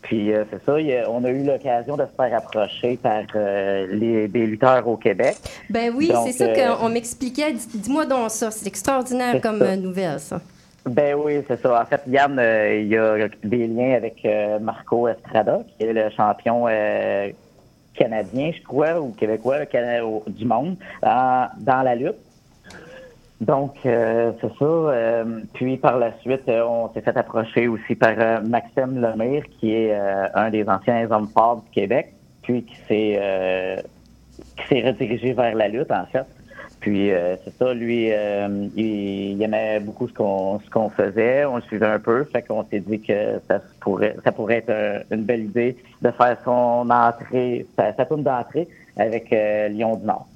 Puis 0.02 0.34
euh, 0.34 0.44
c'est 0.52 0.64
ça, 0.66 0.74
a- 0.74 1.10
on 1.10 1.24
a 1.24 1.30
eu 1.30 1.44
l'occasion 1.44 1.96
de 1.96 2.04
se 2.04 2.12
faire 2.16 2.36
approcher 2.38 2.98
par 2.98 3.22
euh, 3.36 3.88
les, 3.92 4.28
des 4.28 4.46
lutteurs 4.48 4.88
au 4.88 4.98
Québec. 4.98 5.36
Ben 5.70 5.94
oui, 5.96 6.12
c'est 6.26 6.32
ça 6.32 6.46
euh, 6.46 6.76
qu'on 6.76 6.90
m'expliquait. 6.90 7.54
Dis- 7.54 7.68
Dis-moi 7.76 8.06
donc 8.06 8.32
ça. 8.32 8.50
C'est 8.52 8.68
extraordinaire 8.68 9.40
comme 9.42 9.60
ça. 9.60 9.76
nouvelle, 9.76 10.20
ça. 10.20 10.42
Ben 10.90 11.16
oui, 11.16 11.42
c'est 11.48 11.62
ça. 11.62 11.82
En 11.82 11.86
fait, 11.86 12.02
Yann, 12.08 12.34
il 12.82 12.88
y 12.88 12.98
a 12.98 13.28
des 13.44 13.68
liens 13.68 13.94
avec 13.96 14.28
Marco 14.60 15.08
Estrada, 15.08 15.60
qui 15.78 15.86
est 15.86 15.94
le 15.94 16.10
champion 16.10 16.66
canadien, 17.94 18.52
je 18.58 18.64
crois, 18.64 19.00
ou 19.00 19.12
québécois 19.12 19.66
Cana- 19.66 20.02
du 20.28 20.46
monde 20.46 20.76
dans, 21.02 21.50
dans 21.60 21.82
la 21.84 21.96
lutte. 21.96 22.16
Donc, 23.42 23.74
euh, 23.88 24.32
c'est 24.40 24.54
ça. 24.60 24.66
Euh, 24.66 25.42
puis 25.56 25.76
par 25.78 25.98
la 25.98 26.12
suite, 26.20 26.48
euh, 26.48 26.64
on 26.64 26.94
s'est 26.94 27.02
fait 27.02 27.18
approcher 27.18 27.68
aussi 27.68 27.96
par 27.96 28.14
euh, 28.18 28.40
Maxime 28.42 29.02
Lemire, 29.02 29.44
qui 29.60 29.74
est 29.74 29.94
euh, 29.94 30.28
un 30.36 30.52
des 30.52 30.64
anciens 30.70 31.10
hommes 31.12 31.28
forts 31.34 31.64
du 31.66 31.72
Québec, 31.72 32.14
puis 32.44 32.64
qui 32.64 32.76
s'est 32.88 33.84
qui 34.58 34.68
s'est 34.68 34.88
redirigé 34.88 35.34
vers 35.34 35.56
la 35.56 35.68
lutte, 35.68 35.92
en 35.92 36.06
fait. 36.06 36.26
Puis 36.80 37.12
c'est 37.44 37.54
ça, 37.60 37.74
lui, 37.76 38.08
il, 38.10 39.32
il 39.36 39.42
aimait 39.44 39.80
beaucoup 39.80 40.08
ce 40.08 40.14
qu'on 40.14 40.60
ce 40.60 40.70
qu'on 40.70 40.90
faisait. 40.90 41.46
On 41.46 41.58
le 41.58 41.62
suivait 41.64 41.86
un 41.88 42.00
peu, 42.00 42.24
fait 42.26 42.42
qu'on 42.44 42.64
s'est 42.66 42.80
dit 42.80 43.00
que 43.02 43.40
ça 43.48 43.60
pourrait 43.82 44.16
ça 44.24 44.32
pourrait 44.32 44.58
être 44.58 44.72
un- 44.72 45.16
une 45.16 45.24
belle 45.24 45.46
idée 45.46 45.78
de 46.02 46.10
faire 46.12 46.38
son 46.44 46.88
entrée, 46.90 47.68
sa, 47.76 47.94
sa 47.94 48.06
tourne 48.06 48.24
d'entrée 48.24 48.68
avec 48.98 49.30
Lyon 49.70 49.96
du 49.98 50.06
Nord. 50.08 50.28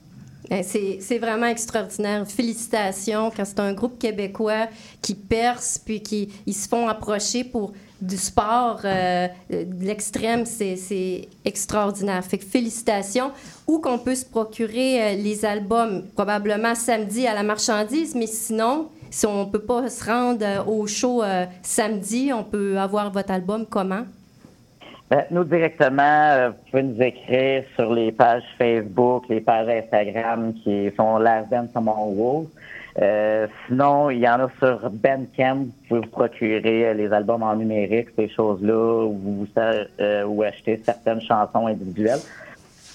Ben, 0.50 0.64
C'est 0.64 1.18
vraiment 1.18 1.48
extraordinaire. 1.48 2.26
Félicitations 2.28 3.32
quand 3.36 3.46
c'est 3.46 3.60
un 3.60 3.74
groupe 3.74 3.98
québécois 4.00 4.68
qui 5.02 5.16
perce 5.16 5.80
puis 5.84 6.02
qui 6.02 6.30
ils 6.46 6.54
se 6.54 6.68
font 6.68 6.88
approcher 6.88 7.44
pour 7.44 7.74
du 8.02 8.18
sport 8.18 8.82
euh, 8.84 9.28
de 9.50 9.86
l'extrême, 9.86 10.46
c'est 10.46 11.28
extraordinaire. 11.44 12.24
Fait 12.24 12.38
que 12.38 12.46
félicitations. 12.46 13.32
Où 13.68 13.80
qu'on 13.80 13.98
peut 13.98 14.16
se 14.16 14.26
procurer 14.26 15.02
euh, 15.02 15.16
les 15.16 15.46
albums, 15.46 16.04
probablement 16.14 16.76
samedi 16.76 17.26
à 17.26 17.34
la 17.34 17.44
marchandise, 17.44 18.14
mais 18.14 18.28
sinon, 18.28 18.90
si 19.10 19.26
on 19.26 19.46
peut 19.48 19.62
pas 19.62 19.90
se 19.90 20.04
rendre 20.04 20.46
euh, 20.46 20.64
au 20.66 20.86
show 20.88 21.24
samedi, 21.64 22.32
on 22.34 22.44
peut 22.44 22.78
avoir 22.78 23.12
votre 23.12 23.32
album 23.32 23.66
comment? 23.66 24.06
Ben, 25.10 25.24
nous, 25.30 25.44
directement, 25.44 26.02
euh, 26.02 26.50
vous 26.50 26.72
pouvez 26.72 26.84
nous 26.84 27.02
écrire 27.02 27.64
sur 27.76 27.94
les 27.94 28.12
pages 28.12 28.44
Facebook, 28.58 29.26
les 29.30 29.40
pages 29.40 29.70
Instagram 29.70 30.54
qui 30.64 30.90
sont 30.98 31.20
Last 31.20 31.52
Dance 31.52 31.70
Wolves. 31.76 32.48
Euh, 33.00 33.46
sinon, 33.68 34.10
il 34.10 34.20
y 34.20 34.28
en 34.28 34.40
a 34.40 34.50
sur 34.58 34.90
Bandcamp. 34.90 35.66
Vous 35.66 35.72
pouvez 35.88 36.00
vous 36.02 36.10
procurer 36.10 36.88
euh, 36.88 36.94
les 36.94 37.12
albums 37.14 37.44
en 37.44 37.56
numérique, 37.56 38.08
ces 38.16 38.30
choses-là, 38.30 39.06
ou, 39.06 39.46
euh, 39.58 40.24
ou 40.26 40.42
acheter 40.42 40.82
certaines 40.84 41.22
chansons 41.22 41.68
individuelles. 41.68 42.22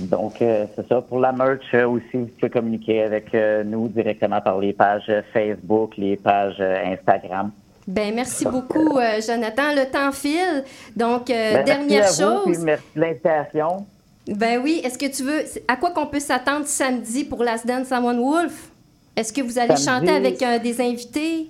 Donc, 0.00 0.40
euh, 0.40 0.66
c'est 0.74 0.88
ça. 0.88 1.02
Pour 1.02 1.20
la 1.20 1.32
merch 1.32 1.74
euh, 1.74 1.86
aussi, 1.86 2.04
vous 2.14 2.26
pouvez 2.26 2.50
communiquer 2.50 3.02
avec 3.02 3.34
euh, 3.34 3.62
nous 3.62 3.88
directement 3.88 4.40
par 4.40 4.58
les 4.58 4.72
pages 4.72 5.04
euh, 5.10 5.22
Facebook, 5.32 5.96
les 5.98 6.16
pages 6.16 6.56
euh, 6.58 6.92
Instagram. 6.92 7.50
Ben 7.86 8.14
merci 8.14 8.44
beaucoup, 8.44 8.98
euh, 8.98 9.20
Jonathan. 9.26 9.74
Le 9.74 9.90
temps 9.90 10.12
file. 10.12 10.64
Donc, 10.96 11.30
euh, 11.30 11.54
Ben, 11.54 11.64
dernière 11.64 12.00
merci 12.02 12.22
à 12.22 12.26
vous, 12.28 12.34
chose. 12.44 12.44
puis 12.54 12.64
merci 12.64 12.84
de 12.94 13.00
l'invitation. 13.00 13.86
Ben 14.28 14.60
oui, 14.62 14.80
est-ce 14.84 14.98
que 14.98 15.06
tu 15.06 15.22
veux. 15.24 15.42
À 15.66 15.76
quoi 15.76 15.90
qu'on 15.90 16.06
peut 16.06 16.20
s'attendre 16.20 16.66
samedi 16.66 17.24
pour 17.24 17.42
Last 17.42 17.66
Dance 17.66 17.90
à 17.90 18.00
One 18.00 18.20
Wolf? 18.20 18.68
Est-ce 19.16 19.32
que 19.32 19.40
vous 19.40 19.58
allez 19.58 19.76
Samedi- 19.76 19.84
chanter 20.06 20.12
avec 20.16 20.42
euh, 20.42 20.58
des 20.58 20.80
invités? 20.80 21.48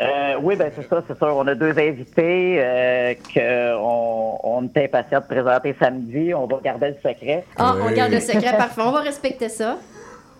Euh, 0.00 0.34
oui, 0.42 0.56
ben 0.56 0.70
c'est 0.74 0.88
ça, 0.88 1.02
c'est 1.06 1.18
sûr. 1.18 1.34
On 1.36 1.46
a 1.46 1.54
deux 1.54 1.76
invités 1.78 2.56
euh, 2.58 3.14
qu'on 3.34 4.38
on 4.42 4.64
est 4.74 4.84
impatient 4.84 5.20
de 5.20 5.26
présenter 5.26 5.74
samedi. 5.78 6.32
On 6.32 6.46
va 6.46 6.60
garder 6.64 6.88
le 6.88 6.94
secret. 6.94 7.44
Ah, 7.58 7.74
on 7.82 7.90
garde 7.90 8.12
le 8.12 8.20
secret, 8.20 8.56
parfait. 8.56 8.80
On 8.82 8.90
va 8.92 9.00
respecter 9.00 9.48
ça. 9.50 9.76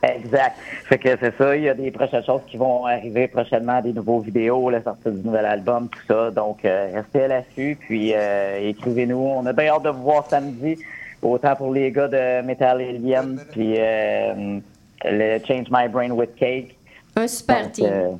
Exact. 0.02 0.56
Fait 0.88 0.98
que 0.98 1.16
c'est 1.20 1.36
ça. 1.38 1.56
Il 1.56 1.62
y 1.62 1.68
a 1.68 1.74
des 1.74 1.92
prochaines 1.92 2.24
choses 2.24 2.40
qui 2.48 2.56
vont 2.56 2.86
arriver 2.86 3.28
prochainement, 3.28 3.80
des 3.80 3.92
nouveaux 3.92 4.18
vidéos, 4.18 4.68
la 4.68 4.82
sortie 4.82 5.10
du 5.10 5.24
nouvel 5.24 5.46
album, 5.46 5.88
tout 5.88 6.00
ça. 6.08 6.30
Donc, 6.32 6.64
euh, 6.64 6.90
restez 6.92 7.24
à 7.24 7.28
l'affût, 7.28 7.78
puis 7.80 8.12
euh, 8.12 8.68
écrivez-nous. 8.70 9.16
On 9.16 9.46
a 9.46 9.52
bien 9.52 9.68
hâte 9.68 9.84
de 9.84 9.90
vous 9.90 10.02
voir 10.02 10.26
samedi, 10.28 10.76
autant 11.22 11.54
pour 11.54 11.72
les 11.72 11.92
gars 11.92 12.08
de 12.08 12.42
Metal 12.44 12.80
Alien, 12.80 13.40
puis 13.52 13.74
euh, 13.78 14.58
le 15.04 15.38
Change 15.46 15.66
My 15.70 15.86
Brain 15.88 16.10
with 16.10 16.34
Cake. 16.34 16.76
Un 17.14 17.28
super 17.28 17.62
Donc, 17.62 17.72
team. 17.72 18.18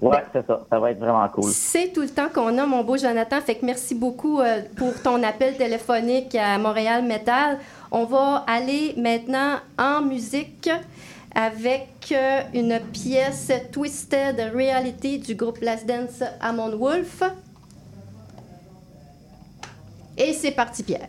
ouais, 0.00 0.18
c'est 0.32 0.44
ça. 0.46 0.66
Ça 0.68 0.78
va 0.80 0.90
être 0.90 0.98
vraiment 0.98 1.28
cool. 1.28 1.50
C'est 1.52 1.92
tout 1.92 2.00
le 2.02 2.08
temps 2.08 2.28
qu'on 2.34 2.56
a, 2.58 2.66
mon 2.66 2.82
beau 2.82 2.96
Jonathan. 2.96 3.40
Fait 3.42 3.54
que 3.56 3.64
merci 3.64 3.94
beaucoup 3.94 4.40
euh, 4.40 4.62
pour 4.76 5.00
ton 5.02 5.22
appel 5.22 5.56
téléphonique 5.56 6.34
à 6.34 6.58
Montréal 6.58 7.04
Metal. 7.04 7.58
On 7.98 8.04
va 8.04 8.44
aller 8.46 8.92
maintenant 8.98 9.58
en 9.78 10.02
musique 10.02 10.68
avec 11.34 12.12
euh, 12.12 12.42
une 12.52 12.78
pièce 12.92 13.50
Twisted 13.72 14.38
Reality 14.54 15.18
du 15.18 15.34
groupe 15.34 15.60
Last 15.62 15.86
Dance 15.86 16.22
Amon 16.42 16.76
Wolf. 16.76 17.22
Et 20.18 20.34
c'est 20.34 20.50
parti, 20.50 20.82
Pierre. 20.82 21.08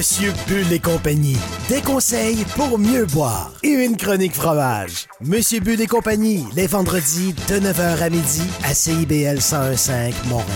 Monsieur 0.00 0.32
Bull 0.48 0.72
et 0.72 0.78
compagnie. 0.78 1.36
Des 1.68 1.82
conseils 1.82 2.46
pour 2.56 2.78
mieux 2.78 3.04
boire. 3.04 3.52
Et 3.62 3.68
une 3.68 3.98
chronique 3.98 4.32
fromage. 4.32 5.06
Monsieur 5.20 5.60
Bull 5.60 5.78
et 5.78 5.86
compagnie, 5.86 6.46
les 6.56 6.66
vendredis 6.66 7.34
de 7.34 7.56
9h 7.56 8.00
à 8.00 8.08
midi 8.08 8.42
à 8.64 8.72
CIBL 8.72 9.36
1015 9.36 9.90
Montréal. 10.30 10.48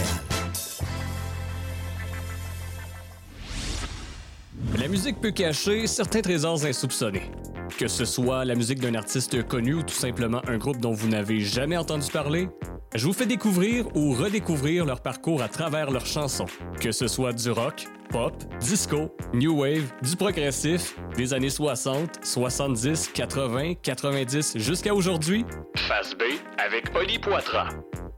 La 4.78 4.88
musique 4.88 5.20
peut 5.20 5.32
cacher 5.32 5.86
certains 5.88 6.22
trésors 6.22 6.64
insoupçonnés. 6.64 7.30
Que 7.76 7.86
ce 7.86 8.06
soit 8.06 8.46
la 8.46 8.54
musique 8.54 8.80
d'un 8.80 8.94
artiste 8.94 9.46
connu 9.46 9.74
ou 9.74 9.82
tout 9.82 9.94
simplement 9.94 10.40
un 10.48 10.56
groupe 10.56 10.78
dont 10.78 10.94
vous 10.94 11.08
n'avez 11.08 11.40
jamais 11.40 11.76
entendu 11.76 12.10
parler, 12.10 12.48
je 12.94 13.04
vous 13.06 13.12
fais 13.12 13.26
découvrir 13.26 13.94
ou 13.94 14.14
redécouvrir 14.14 14.86
leur 14.86 15.02
parcours 15.02 15.42
à 15.42 15.48
travers 15.48 15.90
leurs 15.90 16.06
chansons. 16.06 16.46
Que 16.80 16.92
ce 16.92 17.08
soit 17.08 17.34
du 17.34 17.50
rock, 17.50 17.86
pop, 18.14 18.32
disco, 18.60 19.12
new 19.32 19.60
wave, 19.60 19.92
du 20.00 20.14
progressif, 20.14 20.96
des 21.16 21.34
années 21.34 21.50
60, 21.50 22.20
70, 22.24 23.08
80, 23.12 23.74
90 23.82 24.56
jusqu'à 24.58 24.94
aujourd'hui. 24.94 25.44
Face 25.74 26.14
B 26.14 26.22
avec 26.64 26.94
Oli 26.94 27.18
Poitras. 27.18 27.70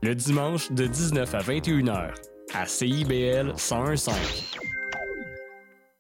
Le 0.03 0.15
dimanche 0.15 0.71
de 0.71 0.87
19 0.87 1.35
à 1.35 1.39
21 1.39 1.79
h 1.85 2.11
à 2.53 2.67
CIBL 2.67 3.55
1015. 3.55 4.76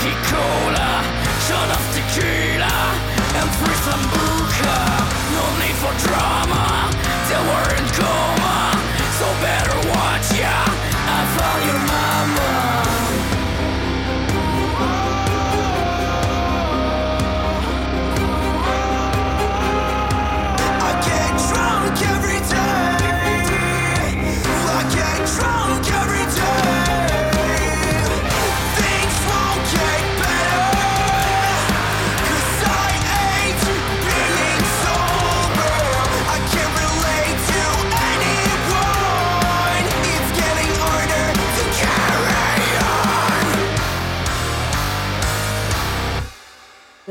Coca 0.00 0.16
Cola, 0.32 1.02
shut 1.46 1.70
off 1.76 1.84
tequila, 1.92 2.72
and 3.38 3.50
free 3.58 3.78
sambuka. 3.84 4.78
No 5.34 5.44
need 5.60 5.76
for 5.76 5.92
drama. 6.08 6.59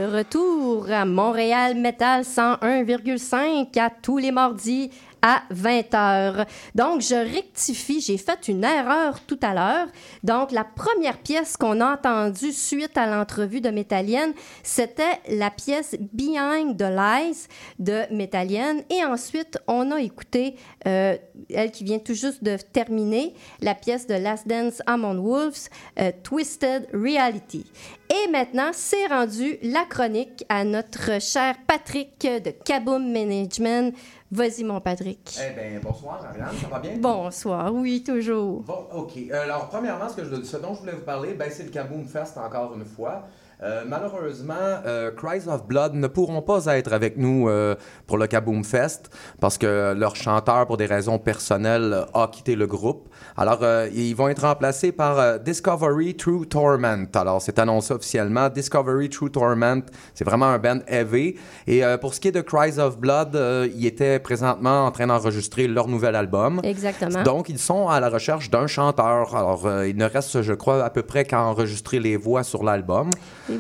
Retour 0.10 0.92
à 0.92 1.06
Montréal 1.06 1.76
Metal 1.76 2.24
101,5 2.24 3.80
à 3.80 3.90
tous 3.90 4.18
les 4.18 4.32
mardis 4.32 4.92
à 5.22 5.44
20h. 5.54 6.46
Donc, 6.76 7.02
je 7.02 7.16
rectifie, 7.16 8.02
j'ai 8.02 8.18
fait 8.18 8.48
une 8.48 8.64
erreur 8.64 9.20
tout 9.22 9.40
à 9.42 9.54
l'heure. 9.54 9.88
Donc, 10.24 10.52
la 10.52 10.64
première 10.64 11.18
pièce 11.18 11.58
qu'on 11.58 11.82
a 11.82 11.94
entendue 11.94 12.54
suite 12.54 12.98
à 12.98 13.06
l'entrevue 13.06 13.62
de 13.62 13.70
Métallienne, 13.70 14.34
c'était 14.64 15.20
la 15.30 15.52
pièce 15.52 15.96
Behind 16.14 16.78
the 16.78 16.90
Lies 16.90 17.48
de 17.80 18.04
Métallienne. 18.14 18.84
Et 18.90 19.04
ensuite, 19.04 19.58
on 19.68 19.92
a 19.92 20.00
écouté, 20.00 20.56
euh, 20.88 21.18
elle 21.54 21.72
qui 21.72 21.84
vient 21.84 22.00
tout 22.00 22.14
juste 22.14 22.44
de 22.44 22.58
terminer, 22.58 23.34
la 23.62 23.76
pièce 23.76 24.08
de 24.08 24.16
Last 24.16 24.48
Dance 24.48 24.82
Among 24.86 25.20
Wolves, 25.20 25.70
euh, 26.00 26.12
Twisted 26.24 26.88
Reality. 26.94 27.66
Et 28.12 28.28
maintenant, 28.32 28.72
c'est 28.74 29.06
rendu 29.06 29.60
la 29.62 29.86
chronique 29.86 30.44
à 30.50 30.64
notre 30.64 31.22
cher 31.22 31.56
Patrick 31.68 32.20
de 32.22 32.50
Kaboom 32.50 33.12
Management. 33.12 33.94
Vas-y, 34.32 34.64
mon 34.64 34.82
Patrick. 34.82 35.38
Eh 35.40 35.54
bien, 35.54 35.80
bonsoir, 35.80 36.26
Ariane, 36.26 36.56
ça 36.60 36.68
va 36.68 36.80
bien? 36.80 36.94
Bonsoir, 36.98 37.72
oui, 37.72 38.04
toujours. 38.04 38.62
Bon, 38.62 38.88
OK. 38.96 39.12
Euh, 39.32 39.44
Alors, 39.44 39.70
premièrement, 39.70 40.10
ce, 40.10 40.16
que 40.16 40.24
je, 40.24 40.42
ce 40.44 40.58
dont 40.58 40.74
je 40.74 40.80
voulais 40.80 40.94
vous 40.94 41.06
parler, 41.06 41.36
ben, 41.36 41.52
c'est 41.52 41.66
le 41.66 41.70
Kaboom 41.70 42.08
Fest 42.08 42.36
encore 42.40 42.74
une 42.74 42.86
fois. 42.86 43.28
Euh, 43.62 43.84
malheureusement, 43.86 44.54
euh, 44.86 45.12
Cries 45.12 45.50
of 45.50 45.66
Blood 45.66 45.94
ne 45.94 46.08
pourront 46.08 46.42
pas 46.42 46.66
être 46.78 46.94
avec 46.94 47.18
nous 47.18 47.50
euh, 47.50 47.76
pour 48.08 48.18
le 48.18 48.26
Kaboom 48.26 48.64
Fest 48.64 49.10
parce 49.42 49.58
que 49.58 49.94
leur 49.94 50.16
chanteur, 50.16 50.66
pour 50.66 50.78
des 50.78 50.86
raisons 50.86 51.20
personnelles, 51.20 52.06
a 52.14 52.28
quitté 52.32 52.56
le 52.56 52.68
groupe. 52.68 53.10
Alors, 53.36 53.60
euh, 53.62 53.90
ils 53.94 54.16
vont 54.16 54.30
être 54.30 54.44
remplacés 54.44 54.94
par 54.94 55.20
euh, 55.20 55.38
Discovery 55.38 56.16
True 56.16 56.48
Torment. 56.48 57.06
Alors, 57.14 57.42
c'est 57.42 57.60
annoncé 57.60 57.94
officiellement. 57.94 58.48
Discovery 58.50 59.10
True 59.10 59.30
Torment, 59.30 59.82
c'est 60.14 60.24
vraiment 60.24 60.48
un 60.48 60.58
band 60.58 60.80
heavy. 60.88 61.36
Et 61.68 61.84
euh, 61.84 61.98
pour 61.98 62.14
ce 62.14 62.22
qui 62.22 62.30
est 62.30 62.32
de 62.32 62.42
Cries 62.42 62.80
of 62.80 62.98
Blood, 62.98 63.36
euh, 63.36 63.68
ils 63.76 63.86
étaient 63.86 64.20
présentement 64.20 64.86
en 64.86 64.92
train 64.92 65.08
d'enregistrer 65.08 65.68
leur 65.68 65.90
nouvel 65.90 66.16
album. 66.16 66.62
Exactement. 66.64 67.24
Donc, 67.24 67.50
ils 67.50 67.60
sont 67.60 67.90
à 67.90 68.00
la 68.00 68.10
recherche 68.10 68.50
d'un 68.50 68.68
chanteur. 68.68 69.36
Alors, 69.36 69.66
euh, 69.66 69.88
il 69.88 69.98
ne 69.98 70.06
reste, 70.06 70.42
je 70.42 70.54
crois, 70.54 70.84
à 70.84 70.90
peu 70.90 71.04
près 71.04 71.26
qu'à 71.26 71.42
enregistrer 71.42 72.00
les 72.00 72.16
voix 72.16 72.44
sur 72.44 72.64
l'album. 72.64 73.10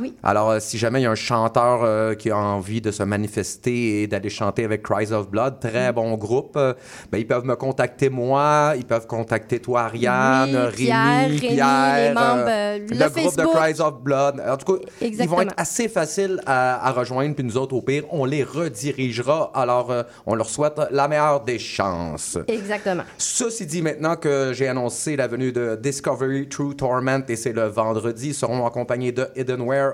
Oui. 0.02 0.14
Alors, 0.24 0.50
euh, 0.52 0.60
si 0.60 0.78
jamais 0.78 1.00
il 1.02 1.04
y 1.04 1.08
a 1.08 1.12
un 1.12 1.16
chanteur 1.16 1.82
euh, 1.84 2.14
qui 2.16 2.30
a 2.32 2.38
envie 2.38 2.82
de 2.82 2.92
se 2.92 3.04
manifester 3.04 4.04
et 4.04 4.08
d'aller 4.08 4.30
chanter 4.30 4.64
avec 4.64 4.84
Cries 4.84 5.12
of 5.12 5.30
Blood, 5.30 5.56
Mm. 5.56 5.68
très 5.68 5.94
bon 5.94 6.16
groupe, 6.16 6.56
euh, 6.58 6.74
ben, 7.12 7.18
ils 7.18 7.28
peuvent 7.28 7.46
me 7.46 7.56
contacter 7.56 8.10
moi, 8.10 8.74
ils 8.78 8.86
peuvent 8.86 9.08
contacter 9.08 9.60
toi, 9.60 9.82
Ariane, 9.84 10.68
Oui, 10.70 10.86
Pierre, 10.86 11.22
Rémi, 11.28 11.40
Pierre, 11.40 12.10
les 12.10 12.14
membres, 12.14 12.46
euh, 12.48 12.78
le, 12.80 12.98
le 12.98 13.10
groupe 13.10 13.38
de 13.38 13.46
Cries 13.46 13.82
of 13.82 14.02
Blood. 14.02 14.42
En 14.48 14.58
tout 14.58 14.74
cas, 14.74 14.80
ils 15.02 15.06
vont 15.06 15.08
Exactement. 15.08 15.42
être 15.42 15.54
assez 15.58 15.88
faciles 15.88 16.42
à, 16.46 16.88
à 16.88 16.92
rejoindre, 16.92 17.36
puis 17.36 17.44
nous 17.44 17.58
autres, 17.58 17.76
au 17.76 17.82
pire, 17.82 18.04
on 18.12 18.26
les 18.26 18.44
redirigera. 18.44 19.52
Alors, 19.54 19.94
on 20.26 20.36
leur 20.36 20.50
souhaite 20.50 20.80
la 20.92 21.08
meilleure 21.08 21.42
des 21.42 21.60
chances. 21.60 22.38
Exactement. 22.48 23.04
Ceci 23.18 23.66
dit, 23.66 23.82
maintenant 23.82 24.16
que 24.16 24.52
j'ai 24.54 24.68
annoncé 24.68 25.16
la 25.16 25.28
venue 25.28 25.52
de 25.52 25.76
Discovery 25.82 26.48
True 26.50 26.76
Torment 26.76 27.22
et 27.28 27.36
c'est 27.36 27.54
le 27.54 27.64
vendredi, 27.68 28.30
ils 28.30 28.34
seront 28.34 28.66
accompagnés 28.66 29.12
de 29.12 29.28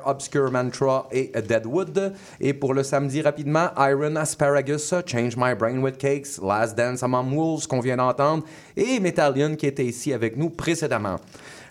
Obscure 0.05 0.51
Mantra 0.51 1.07
et 1.11 1.31
Deadwood. 1.47 2.13
Et 2.39 2.53
pour 2.53 2.73
le 2.73 2.83
samedi, 2.83 3.21
rapidement, 3.21 3.69
Iron 3.77 4.15
Asparagus, 4.15 4.93
Change 5.05 5.35
My 5.37 5.55
Brain 5.55 5.79
with 5.79 5.97
Cakes, 5.97 6.39
Last 6.41 6.77
Dance 6.77 7.03
Among 7.03 7.33
Wolves 7.35 7.67
qu'on 7.67 7.79
vient 7.79 7.97
d'entendre 7.97 8.43
et 8.75 8.99
Metallion 8.99 9.55
qui 9.55 9.67
était 9.67 9.85
ici 9.85 10.13
avec 10.13 10.37
nous 10.37 10.49
précédemment. 10.49 11.17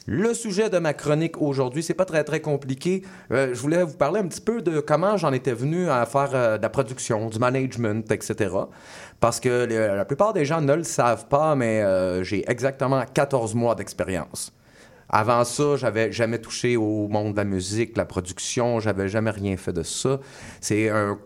Le 0.07 0.35
sujet 0.35 0.69
de 0.69 0.79
ma 0.79 0.93
chronique 0.93 1.41
aujourd'hui, 1.41 1.83
c'est 1.83 1.95
pas 1.95 2.05
très 2.05 2.25
très 2.25 2.41
compliqué. 2.41 3.03
Euh, 3.33 3.55
je 3.55 3.61
voulais 3.61 3.83
vous 3.83 3.97
parler 3.97 4.21
un 4.21 4.27
petit 4.27 4.43
peu 4.43 4.61
de 4.61 4.81
comment 4.81 5.17
j'en 5.17 5.33
étais 5.33 5.55
venu 5.55 5.89
à 5.89 6.05
faire 6.05 6.29
euh, 6.35 6.59
de 6.59 6.63
la 6.63 6.69
production, 6.69 7.31
du 7.31 7.39
management, 7.39 8.13
etc. 8.13 8.55
Parce 9.19 9.41
que 9.41 9.65
le- 9.65 9.97
la 9.97 10.05
plupart 10.05 10.35
des 10.35 10.45
gens 10.45 10.61
ne 10.61 10.75
le 10.75 10.83
savent 10.85 11.25
pas, 11.29 11.55
mais 11.55 11.81
euh, 11.83 12.23
j'ai 12.23 12.45
exactement 12.51 13.03
14 13.15 13.55
mois 13.55 13.75
d'expérience. 13.75 14.53
Avant 15.17 15.45
ça, 15.45 15.77
j'avais 15.77 16.11
jamais 16.11 16.41
touché 16.41 16.77
au 16.77 17.07
monde 17.07 17.35
de 17.35 17.37
la 17.37 17.45
musique, 17.45 17.97
la 17.97 18.05
production, 18.05 18.81
j'avais 18.81 19.09
jamais 19.09 19.31
rien 19.31 19.57
fait 19.57 19.73
de 19.73 19.85
ça. 19.85 20.19
C'est 20.61 20.89
un, 20.91 21.17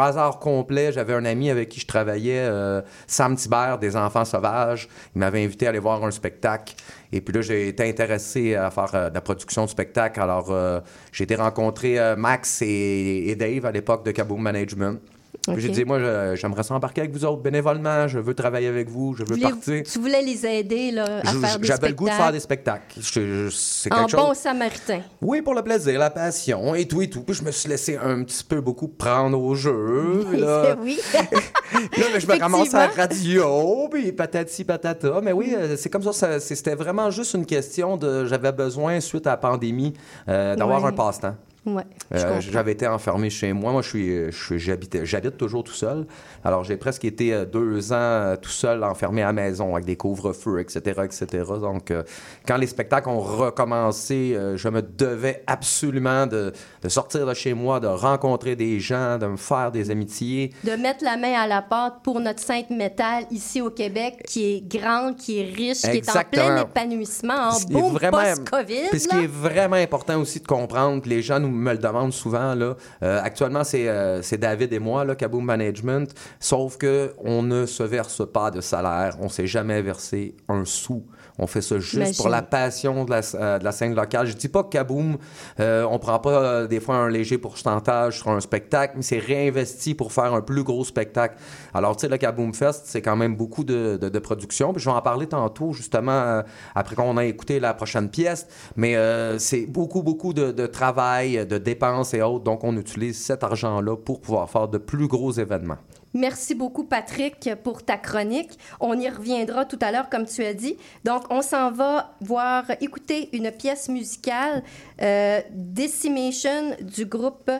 hasard 0.00 0.38
complet. 0.38 0.92
J'avais 0.92 1.12
un 1.12 1.26
ami 1.26 1.50
avec 1.50 1.68
qui 1.68 1.78
je 1.78 1.86
travaillais, 1.86 2.38
euh, 2.38 2.80
Sam 3.06 3.36
Thibert, 3.36 3.78
des 3.78 3.96
Enfants 3.96 4.24
Sauvages. 4.24 4.88
Il 5.14 5.18
m'avait 5.18 5.44
invité 5.44 5.66
à 5.66 5.68
aller 5.68 5.78
voir 5.78 6.02
un 6.02 6.10
spectacle. 6.10 6.74
Et 7.12 7.20
puis 7.20 7.34
là, 7.34 7.42
j'ai 7.42 7.68
été 7.68 7.86
intéressé 7.86 8.54
à 8.54 8.70
faire 8.70 8.94
euh, 8.94 9.10
de 9.10 9.14
la 9.14 9.20
production 9.20 9.66
de 9.66 9.70
spectacle. 9.70 10.22
Alors, 10.22 10.50
euh, 10.50 10.80
j'ai 11.12 11.24
été 11.24 11.34
rencontrer 11.34 11.98
euh, 11.98 12.16
Max 12.16 12.62
et, 12.62 13.24
et 13.26 13.36
Dave 13.36 13.66
à 13.66 13.72
l'époque 13.72 14.06
de 14.06 14.10
Kaboom 14.10 14.40
Management. 14.40 15.00
Puis 15.42 15.52
Ok. 15.52 15.58
J'ai 15.58 15.68
dit, 15.68 15.84
moi, 15.84 16.34
j'aimerais 16.36 16.62
s'embarquer 16.62 17.02
avec 17.02 17.12
vous 17.12 17.24
autres 17.24 17.42
bénévolement. 17.42 18.08
Je 18.08 18.18
veux 18.18 18.34
travailler 18.34 18.68
avec 18.68 18.88
vous. 18.88 19.14
Je 19.14 19.24
veux 19.24 19.34
Voulez- 19.34 19.42
partir. 19.42 19.82
Tu 19.82 19.98
voulais 19.98 20.22
les 20.22 20.46
aider 20.46 20.90
là, 20.90 21.20
à 21.22 21.32
Je- 21.32 21.38
faire 21.38 21.58
des 21.58 21.66
J'avais 21.66 21.88
le 21.88 21.94
goût 21.94 22.06
de 22.06 22.10
faire 22.10 22.32
des 22.32 22.40
spectacles. 22.40 22.82
spectacles. 23.00 23.50
Je- 23.50 23.50
je- 23.50 23.94
En 23.94 24.08
chose. 24.08 24.20
bon 24.20 24.34
samaritain. 24.34 25.00
Oui, 25.20 25.42
pour 25.42 25.54
le 25.54 25.62
plaisir, 25.62 25.98
la 25.98 26.10
passion 26.10 26.74
et 26.74 26.86
tout 26.88 27.02
et 27.02 27.10
tout. 27.10 27.22
Puis 27.22 27.34
je 27.34 27.44
me 27.44 27.50
suis 27.50 27.68
laissé 27.68 27.96
un 28.02 28.22
petit 28.24 28.42
peu 28.44 28.60
beaucoup 28.60 28.88
prendre 28.88 29.38
au 29.40 29.54
jeu. 29.54 30.24
Là, 30.32 30.76
oui. 30.80 30.98
là 31.12 32.04
mais 32.12 32.20
je 32.20 32.26
me 32.26 32.38
ramasse 32.38 32.72
à 32.74 32.86
la 32.86 32.92
radio, 32.94 33.88
puis 33.90 34.12
patati 34.12 34.64
patata. 34.64 35.20
Mais 35.22 35.32
oui, 35.32 35.54
euh, 35.56 35.76
c'est 35.76 35.90
comme 35.90 36.02
ça. 36.12 36.40
C'était 36.40 36.74
vraiment 36.74 37.10
juste 37.10 37.34
une 37.34 37.46
question 37.46 37.96
de. 37.96 38.24
J'avais 38.24 38.52
besoin, 38.52 39.00
suite 39.00 39.26
à 39.26 39.30
la 39.30 39.36
pandémie, 39.36 39.92
euh, 40.28 40.56
d'avoir 40.56 40.84
un 40.86 40.92
passe-temps. 40.92 41.34
Ouais. 41.66 41.82
Euh. 42.14 42.40
J'avais 42.40 42.72
été 42.72 42.86
enfermé 42.86 43.30
chez 43.30 43.52
moi. 43.52 43.72
Moi, 43.72 43.80
je 43.82 43.88
suis, 43.88 44.16
je 44.30 44.44
suis- 44.44 44.58
j'habitais, 44.58 45.06
j'habite 45.06 45.36
toujours 45.38 45.64
tout 45.64 45.72
seul. 45.72 46.06
Alors, 46.44 46.62
j'ai 46.64 46.76
presque 46.76 47.04
été 47.06 47.32
euh, 47.32 47.44
deux 47.46 47.92
ans 47.92 47.96
euh, 47.96 48.36
tout 48.36 48.50
seul, 48.50 48.84
enfermé 48.84 49.22
à 49.22 49.26
la 49.26 49.32
maison 49.32 49.74
avec 49.74 49.86
des 49.86 49.96
couvre-feux, 49.96 50.60
etc., 50.60 51.00
etc. 51.04 51.26
Donc, 51.60 51.90
euh, 51.90 52.02
quand 52.46 52.58
les 52.58 52.66
spectacles 52.66 53.08
ont 53.08 53.20
recommencé, 53.20 54.34
euh, 54.36 54.56
je 54.56 54.68
me 54.68 54.82
devais 54.82 55.42
absolument 55.46 56.26
de, 56.26 56.52
de 56.82 56.88
sortir 56.88 57.26
de 57.26 57.32
chez 57.34 57.54
moi, 57.54 57.80
de 57.80 57.86
rencontrer 57.86 58.56
des 58.56 58.78
gens, 58.80 59.16
de 59.18 59.26
me 59.26 59.36
faire 59.36 59.72
des 59.72 59.90
amitiés. 59.90 60.52
de 60.64 60.72
mettre 60.72 61.02
la 61.02 61.16
main 61.16 61.32
à 61.32 61.46
la 61.46 61.62
pâte 61.62 61.94
pour 62.02 62.20
notre 62.20 62.40
sainte 62.40 62.70
métal 62.70 63.24
ici 63.30 63.60
au 63.62 63.70
Québec, 63.70 64.22
qui 64.26 64.54
est 64.56 64.60
grande, 64.68 65.16
qui 65.16 65.38
est 65.40 65.44
riche, 65.44 65.78
qui 65.80 65.86
est 65.98 66.10
en 66.10 66.22
plein 66.30 66.62
épanouissement, 66.62 67.48
en 67.48 67.88
vraiment- 67.90 68.18
post-COVID. 68.18 68.88
Puis 68.90 69.00
ce 69.00 69.08
qui 69.08 69.16
est 69.16 69.26
vraiment 69.30 69.76
important 69.76 70.20
aussi 70.20 70.40
de 70.40 70.46
comprendre, 70.46 71.00
puis 71.00 71.10
les 71.10 71.22
gens 71.22 71.38
nous 71.40 71.53
me 71.54 71.72
le 71.72 71.78
demandent 71.78 72.12
souvent, 72.12 72.54
là, 72.54 72.76
euh, 73.02 73.20
actuellement, 73.22 73.64
c'est 73.64 73.88
euh, 73.88 74.22
c'est 74.22 74.38
David 74.38 74.72
et 74.72 74.78
moi, 74.78 75.04
là, 75.04 75.14
Kaboom 75.14 75.44
Management, 75.44 76.14
sauf 76.40 76.76
que 76.76 77.12
on 77.18 77.42
ne 77.42 77.66
se 77.66 77.82
verse 77.82 78.22
pas 78.30 78.50
de 78.50 78.60
salaire, 78.60 79.16
on 79.20 79.28
s'est 79.28 79.46
jamais 79.46 79.80
versé 79.82 80.34
un 80.48 80.64
sou. 80.64 81.04
On 81.38 81.48
fait 81.48 81.62
ça 81.62 81.78
juste 81.80 81.94
Imagine. 81.94 82.14
pour 82.16 82.28
la 82.28 82.42
passion 82.42 83.04
de 83.04 83.10
la, 83.10 83.20
euh, 83.34 83.58
de 83.58 83.64
la 83.64 83.72
scène 83.72 83.94
locale. 83.94 84.26
Je 84.26 84.34
dis 84.34 84.48
pas 84.48 84.62
que 84.62 84.68
Kaboom, 84.68 85.18
euh, 85.58 85.84
on 85.90 85.98
prend 85.98 86.20
pas 86.20 86.30
euh, 86.30 86.66
des 86.68 86.78
fois 86.78 86.94
un 86.96 87.08
léger 87.08 87.38
pourcentage 87.38 88.18
sur 88.20 88.28
un 88.30 88.38
spectacle, 88.40 88.94
mais 88.96 89.02
c'est 89.02 89.18
réinvesti 89.18 89.94
pour 89.94 90.12
faire 90.12 90.32
un 90.32 90.42
plus 90.42 90.62
gros 90.62 90.84
spectacle. 90.84 91.36
Alors, 91.72 91.96
tu 91.96 92.02
sais, 92.02 92.08
le 92.08 92.18
Kaboom 92.18 92.54
Fest, 92.54 92.82
c'est 92.86 93.02
quand 93.02 93.16
même 93.16 93.34
beaucoup 93.34 93.64
de, 93.64 93.98
de, 94.00 94.08
de 94.08 94.18
production. 94.20 94.72
Puis 94.72 94.82
je 94.82 94.88
vais 94.88 94.94
en 94.94 95.02
parler 95.02 95.26
tantôt, 95.26 95.72
justement, 95.72 96.12
euh, 96.12 96.42
après 96.76 96.94
qu'on 96.94 97.16
a 97.16 97.24
écouté 97.24 97.58
la 97.58 97.74
prochaine 97.74 98.08
pièce. 98.10 98.46
Mais 98.76 98.94
euh, 98.94 99.38
c'est 99.40 99.66
beaucoup, 99.66 100.04
beaucoup 100.04 100.34
de, 100.34 100.52
de 100.52 100.66
travail, 100.66 101.44
de 101.46 101.58
dépenses 101.58 102.14
et 102.14 102.22
autres. 102.22 102.44
Donc, 102.44 102.62
on 102.62 102.76
utilise 102.76 103.20
cet 103.20 103.42
argent-là 103.42 103.96
pour 103.96 104.20
pouvoir 104.20 104.48
faire 104.48 104.68
de 104.68 104.78
plus 104.78 105.08
gros 105.08 105.32
événements. 105.32 105.78
Merci 106.14 106.54
beaucoup, 106.54 106.84
Patrick, 106.84 107.50
pour 107.64 107.84
ta 107.84 107.96
chronique. 107.96 108.56
On 108.78 108.98
y 108.98 109.08
reviendra 109.08 109.64
tout 109.64 109.78
à 109.82 109.90
l'heure, 109.90 110.08
comme 110.08 110.26
tu 110.26 110.44
as 110.44 110.54
dit. 110.54 110.76
Donc, 111.04 111.24
on 111.28 111.42
s'en 111.42 111.72
va 111.72 112.14
voir, 112.20 112.64
écouter 112.80 113.30
une 113.32 113.50
pièce 113.50 113.88
musicale, 113.88 114.62
euh, 115.02 115.40
Decimation, 115.50 116.76
du 116.80 117.04
groupe 117.06 117.50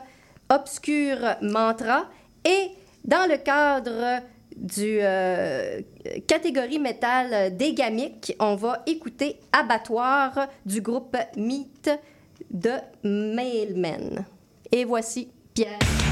Obscure 0.49 1.35
Mantra. 1.41 2.05
Et 2.45 2.69
dans 3.03 3.29
le 3.29 3.37
cadre 3.37 4.21
du 4.55 4.99
euh, 5.01 5.81
catégorie 6.25 6.79
métal 6.79 7.57
des 7.57 7.73
Gamiques, 7.73 8.35
on 8.39 8.55
va 8.55 8.83
écouter 8.85 9.37
Abattoir 9.51 10.47
du 10.65 10.79
groupe 10.79 11.17
Mythe 11.35 11.91
de 12.51 12.71
Mailmen. 13.03 14.25
Et 14.71 14.85
voici 14.85 15.27
Pierre. 15.53 16.04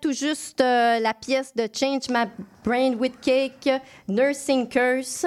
Tout 0.00 0.12
juste 0.12 0.60
euh, 0.60 0.98
la 1.00 1.14
pièce 1.14 1.54
de 1.54 1.68
Change 1.72 2.08
My 2.10 2.24
Brain 2.64 2.94
with 2.94 3.20
Cake, 3.20 3.68
Nursing 4.08 4.68
Curse. 4.68 5.26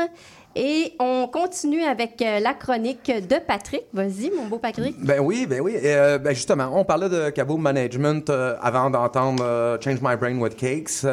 Et 0.56 0.95
on 0.99 1.28
continue 1.28 1.82
avec 1.84 2.22
euh, 2.22 2.39
la 2.41 2.54
chronique 2.54 3.06
de 3.06 3.36
Patrick. 3.39 3.84
Vas-y, 3.93 4.32
mon 4.36 4.47
beau 4.47 4.58
Patrick. 4.58 4.95
Ben 5.02 5.22
oui, 5.22 5.45
ben 5.45 5.62
oui. 5.62 5.78
Euh, 5.82 6.18
ben 6.18 6.34
justement, 6.34 6.70
on 6.74 6.84
parlait 6.84 7.08
de 7.08 7.30
Kaboom 7.30 7.62
Management 7.62 8.30
euh, 8.30 8.56
avant 8.62 8.89
d'entendre 8.89 9.80
Change 9.82 9.99
My 10.02 10.18
Brain 10.18 10.38
with 10.39 10.58
Cakes, 10.58 11.06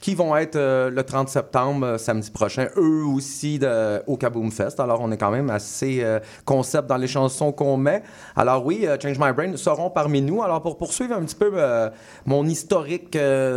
qui 0.00 0.16
vont 0.16 0.34
être 0.36 0.58
le 0.58 1.02
30 1.02 1.28
septembre, 1.28 1.98
samedi 1.98 2.30
prochain, 2.32 2.66
eux 2.76 3.04
aussi 3.04 3.60
au 4.06 4.16
Kaboom 4.16 4.50
Fest. 4.50 4.80
Alors, 4.80 5.00
on 5.00 5.12
est 5.12 5.16
quand 5.16 5.30
même 5.30 5.50
assez 5.50 6.04
concept 6.44 6.88
dans 6.88 6.96
les 6.96 7.06
chansons 7.06 7.52
qu'on 7.52 7.76
met. 7.76 8.02
Alors 8.34 8.64
oui, 8.64 8.86
Change 9.00 9.18
My 9.18 9.32
Brain 9.32 9.56
seront 9.56 9.90
parmi 9.90 10.20
nous. 10.20 10.42
Alors, 10.42 10.62
pour 10.62 10.76
poursuivre 10.76 11.14
un 11.14 11.22
petit 11.22 11.36
peu 11.36 11.52
mon 12.26 12.44
historique 12.46 13.16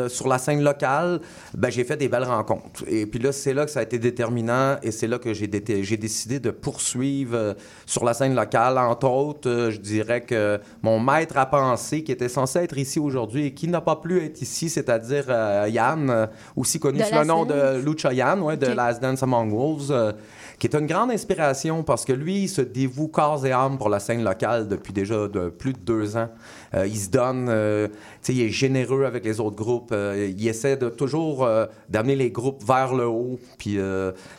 sur 0.10 0.28
la 0.28 0.38
scène 0.38 0.64
locale, 0.64 1.22
ben, 1.54 1.70
j'ai 1.70 1.84
fait 1.84 1.98
des 1.98 2.08
belles 2.08 2.24
rencontres. 2.24 2.84
Et 2.88 3.06
puis 3.06 3.20
là, 3.20 3.32
c'est 3.32 3.54
là 3.54 3.66
que 3.66 3.72
ça 3.72 3.80
a 3.80 3.84
été 3.84 3.98
déterminant 3.98 4.78
et 4.84 4.92
c'est 4.92 5.08
là 5.08 5.18
que 5.18 5.23
j'ai 5.32 5.48
dé- 5.48 5.84
j'ai 5.84 5.96
décidé 5.96 6.42
de 6.42 6.52
poursuivre 6.52 7.36
euh, 7.38 7.54
sur 7.86 8.04
la 8.04 8.14
scène 8.14 8.36
locale. 8.36 8.78
Entre 8.78 9.08
autres, 9.08 9.50
euh, 9.50 9.72
je 9.72 9.80
dirais 9.80 10.22
que 10.22 10.60
mon 10.82 11.00
maître 11.00 11.38
à 11.38 11.46
penser, 11.46 12.04
qui 12.04 12.12
était 12.12 12.28
censé 12.28 12.60
être 12.60 12.78
ici 12.78 13.00
aujourd'hui 13.00 13.46
et 13.46 13.54
qui 13.54 13.70
n'a 13.70 13.80
pas 13.80 13.96
pu 13.96 14.22
être 14.22 14.42
ici, 14.42 14.68
c'est-à-dire 14.70 15.26
euh, 15.30 15.68
Yann, 15.70 16.10
euh, 16.10 16.26
aussi 16.56 16.80
connu 16.80 17.00
De 17.00 17.04
sous 17.06 17.16
le 17.16 17.24
nom 17.24 17.46
Dance? 17.46 17.56
de 17.56 17.86
Lucha 17.86 18.12
Yann, 18.12 18.42
ouais, 18.42 18.58
de 18.58 18.68
Ok. 18.68 18.76
Last 18.76 19.02
Dance 19.02 19.24
Among 19.24 19.52
Wolves, 19.54 20.16
qui 20.60 20.68
est 20.68 20.76
une 20.76 20.88
grande 20.88 21.12
inspiration 21.12 21.84
parce 21.84 22.04
que 22.04 22.14
lui, 22.14 22.44
il 22.44 22.50
se 22.50 22.62
dévoue 22.62 23.08
corps 23.08 23.46
et 23.46 23.52
âme 23.52 23.78
pour 23.78 23.90
la 23.90 24.00
scène 24.00 24.24
locale 24.24 24.68
depuis 24.68 24.92
déjà 24.92 25.28
de 25.28 25.50
plus 25.50 25.74
de 25.74 25.80
deux 25.80 26.18
ans. 26.18 26.30
Euh, 26.76 26.88
il 26.88 26.98
se 26.98 27.10
donne, 27.10 27.48
euh, 27.50 27.88
il 28.28 28.42
est 28.42 28.50
généreux 28.50 29.06
avec 29.06 29.24
les 29.24 29.40
autres 29.40 29.56
groupes. 29.56 29.92
euh, 29.92 30.32
il 30.36 30.48
essaie 30.48 30.76
de 30.76 30.90
toujours 30.90 31.44
euh, 31.44 31.66
d'amener 31.90 32.16
les 32.16 32.32
groupes 32.32 32.64
vers 32.64 32.94
le 32.94 33.06
haut. 33.06 33.40
Puis, 33.58 33.78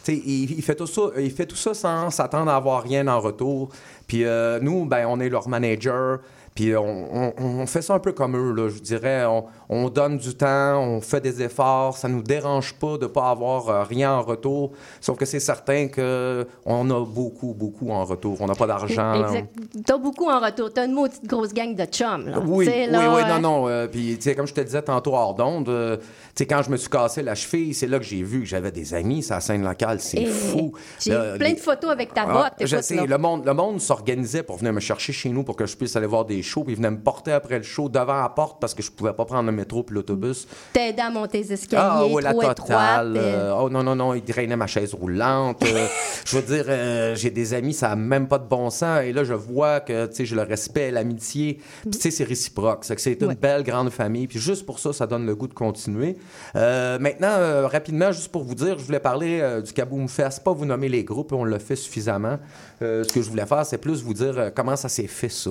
il, 0.09 0.51
il 0.51 0.63
fait 0.63 0.75
tout 0.75 0.87
ça, 0.87 1.03
il 1.19 1.31
fait 1.31 1.47
tout 1.47 1.57
ça 1.57 1.75
sans 1.75 2.11
s'attendre 2.11 2.51
à 2.51 2.57
avoir 2.57 2.83
rien 2.83 3.07
en 3.09 3.21
retour. 3.21 3.71
Puis 4.07 4.25
nous, 4.61 4.85
ben, 4.85 5.07
on 5.09 5.21
est 5.21 5.29
leur 5.29 5.49
manager. 5.49 6.19
Puis 6.55 6.73
on, 6.77 7.67
fait 7.67 7.83
ça 7.83 7.95
un 7.95 7.99
peu 7.99 8.13
comme 8.13 8.37
eux, 8.37 8.69
je 8.69 8.81
dirais. 8.81 9.25
On 9.69 9.89
donne 9.89 10.19
du 10.19 10.35
temps, 10.35 10.79
on 10.81 11.01
fait 11.01 11.21
des 11.21 11.43
efforts. 11.43 11.97
Ça 11.97 12.09
nous 12.09 12.23
dérange 12.23 12.75
pas 12.75 12.99
de 12.99 13.07
pas 13.07 13.31
avoir 13.31 13.69
euh, 13.69 13.83
rien 13.85 14.13
en 14.15 14.23
retour. 14.23 14.73
Sauf 15.01 15.17
que 15.17 15.25
c'est 15.25 15.41
certain 15.41 15.89
qu'on 15.89 16.91
a 16.91 17.05
beaucoup, 17.07 17.55
beaucoup 17.55 17.91
en 17.91 18.05
retour. 18.05 18.37
On 18.41 18.47
n'a 18.47 18.55
pas 18.55 18.67
d'argent. 18.67 19.15
Exact. 19.25 19.49
T'as 19.87 19.97
beaucoup 19.99 20.29
en 20.29 20.41
retour. 20.41 20.73
T'as 20.73 20.87
une 20.87 20.93
maudite 20.93 21.25
grosse 21.27 21.53
gang 21.55 21.75
de 21.75 21.85
chums. 21.85 22.29
Là. 22.29 22.39
Oui, 22.45 22.67
oui, 22.69 22.87
là, 22.91 23.15
oui, 23.15 23.23
euh, 23.25 23.35
non, 23.35 23.41
non. 23.41 23.69
euh, 23.69 23.87
Puis, 23.87 24.17
tu 24.17 24.23
sais, 24.23 24.35
comme 24.35 24.47
je 24.47 24.55
te 24.55 24.61
disais 24.61 24.83
tantôt 24.83 25.15
hors 25.15 25.35
d'onde, 25.35 25.69
euh, 25.69 25.97
tu 25.97 26.03
sais, 26.37 26.47
quand 26.47 26.63
je 26.63 26.71
me 26.71 26.77
suis 26.77 26.91
cassé 26.91 27.23
la 27.23 27.35
cheville, 27.35 27.75
c'est 27.75 27.87
là 27.87 27.99
que 27.99 28.05
j'ai 28.05 28.23
vu 28.23 28.41
que 28.41 28.47
j'avais 28.47 28.71
des 28.73 28.95
amis, 28.95 29.23
sa 29.23 29.41
scène 29.41 29.63
locale, 29.65 30.01
c'est 30.01 30.19
et 30.23 30.27
fou. 30.27 30.73
J'ai 31.01 31.13
Là, 31.13 31.37
plein 31.37 31.49
les- 31.49 31.55
de 31.55 31.61
photos 31.61 31.91
avec 31.91 32.13
ta 32.13 32.25
Ah, 32.29 32.33
botte. 32.33 32.53
je 32.61 32.67
écoute, 32.75 32.85
sais, 32.85 32.97
là. 32.97 33.05
le 33.07 33.19
monde, 33.19 33.45
le 33.47 33.55
monde 33.55 33.81
s'organisait 33.81 34.43
pour 34.43 34.57
venir 34.57 34.73
me 34.73 34.81
chercher 34.81 35.13
chez 35.13 35.29
nous 35.31 35.43
pour 35.45 35.57
que 35.57 35.67
je 35.67 35.77
puisse 35.77 35.95
aller 35.97 36.07
voir 36.07 36.25
des 36.25 36.43
shows, 36.43 36.65
puis 36.65 36.73
ils 36.75 36.77
venaient 36.77 36.91
me 36.91 37.01
porter 37.01 37.33
après 37.33 37.59
le 37.59 37.65
show 37.65 37.89
devant 37.89 38.21
la 38.21 38.29
porte 38.29 38.61
parce 38.61 38.75
que 38.75 38.83
je 38.83 38.91
pouvais 38.91 39.13
pas 39.13 39.25
prendre 39.25 39.45
métro 39.55 39.83
puis 39.83 39.95
l'autobus. 39.95 40.47
T'aider 40.73 41.01
à 41.03 41.11
monter 41.11 41.39
les 41.39 41.53
escaliers, 41.53 41.83
Ah, 41.87 42.07
ouais, 42.07 42.23
la 42.23 42.35
totale. 42.35 43.15
euh, 43.17 43.55
oh 43.59 43.71
non, 43.71 43.83
non, 43.83 43.95
non, 43.97 44.15
il 44.15 44.23
drainait 44.23 44.57
ma 44.57 44.67
chaise 44.67 44.95
roulante. 44.95 45.63
euh, 45.65 45.87
je 46.27 46.37
veux 46.37 46.43
dire, 46.43 46.65
euh, 46.69 47.15
j'ai 47.17 47.31
des 47.31 47.55
amis, 47.55 47.73
ça 47.75 47.89
n'a 47.91 47.97
même 47.97 48.29
pas 48.29 48.39
de 48.39 48.47
bon 48.49 48.71
sens. 48.71 49.01
Et 49.05 49.13
là, 49.13 49.25
je 49.25 49.35
vois 49.35 49.81
que, 49.81 50.07
tu 50.07 50.15
sais, 50.17 50.27
j'ai 50.27 50.37
le 50.37 50.43
respect, 50.43 50.91
l'amitié. 50.91 51.61
Puis, 51.83 51.91
tu 51.93 52.01
sais, 52.01 52.11
c'est 52.11 52.25
réciproque. 52.25 52.85
C'est 52.85 52.95
que 52.97 53.01
c'est 53.01 53.21
une 53.23 53.35
belle, 53.35 53.63
grande 53.63 53.91
famille. 53.91 54.27
Puis 54.27 54.39
juste 54.39 54.67
pour 54.67 54.79
ça, 54.79 54.93
ça 54.93 55.07
donne 55.07 55.27
le 55.27 55.35
goût 55.35 55.47
de 55.49 55.55
continuer. 55.55 56.17
Maintenant, 56.55 57.69
rapidement, 57.69 58.13
juste 58.13 58.29
pour 58.31 58.45
vous 58.45 58.55
dire, 58.55 58.79
je 58.79 58.85
voulais 58.85 59.01
parler 59.01 59.61
du 59.65 59.73
Kaboom 59.73 60.09
Fest. 60.09 60.43
Pas 60.45 60.53
vous 60.53 60.65
nommer 60.65 60.89
les 60.89 61.05
groupes, 61.05 61.33
on 61.33 61.45
l'a 61.45 61.59
fait 61.59 61.77
suffisamment. 61.77 62.39
Ce 62.81 63.13
que 63.13 63.23
je 63.23 63.29
voulais 63.31 63.47
faire, 63.47 63.65
c'est 63.67 63.79
plus 63.79 64.03
vous 64.03 64.15
dire 64.15 64.51
comment 64.55 64.77
ça 64.77 64.89
s'est 64.89 65.07
fait, 65.07 65.29
ça. 65.29 65.51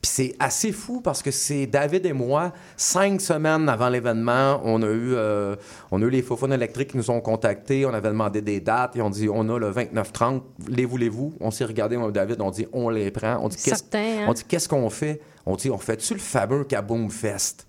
Puis 0.00 0.10
c'est 0.12 0.36
assez 0.38 0.72
fou 0.72 1.00
parce 1.00 1.22
que 1.22 1.30
c'est 1.30 1.66
David 1.66 2.06
et 2.06 2.12
moi, 2.12 2.52
cinq 2.76 3.20
semaines 3.20 3.37
avant 3.46 3.88
l'événement, 3.88 4.60
on 4.64 4.82
a 4.82 4.86
eu, 4.86 5.14
euh, 5.14 5.56
on 5.90 6.02
a 6.02 6.04
eu 6.04 6.10
les 6.10 6.22
Fofone 6.22 6.52
électriques 6.52 6.90
qui 6.92 6.96
nous 6.96 7.10
ont 7.10 7.20
contactés, 7.20 7.86
on 7.86 7.94
avait 7.94 8.08
demandé 8.08 8.42
des 8.42 8.60
dates 8.60 8.96
et 8.96 9.02
on 9.02 9.10
dit 9.10 9.28
on 9.28 9.48
a 9.48 9.58
le 9.58 9.70
29-30, 9.70 10.42
les 10.68 10.84
voulez-vous? 10.84 11.34
On 11.40 11.50
s'est 11.50 11.64
regardé, 11.64 11.96
moi 11.96 12.10
David, 12.10 12.40
on 12.40 12.50
dit 12.50 12.66
on 12.72 12.88
les 12.88 13.10
prend. 13.10 13.38
On 13.42 13.48
dit 13.48 13.56
qu'est-ce 13.56 13.76
Certain, 13.76 13.98
hein? 13.98 14.26
on 14.28 14.32
dit, 14.32 14.44
qu'est-ce 14.44 14.68
qu'on 14.68 14.90
fait? 14.90 15.20
On 15.46 15.56
dit 15.56 15.70
on 15.70 15.78
fait-tu 15.78 16.14
le 16.14 16.20
fameux 16.20 16.64
Kaboom 16.64 17.10
Fest? 17.10 17.66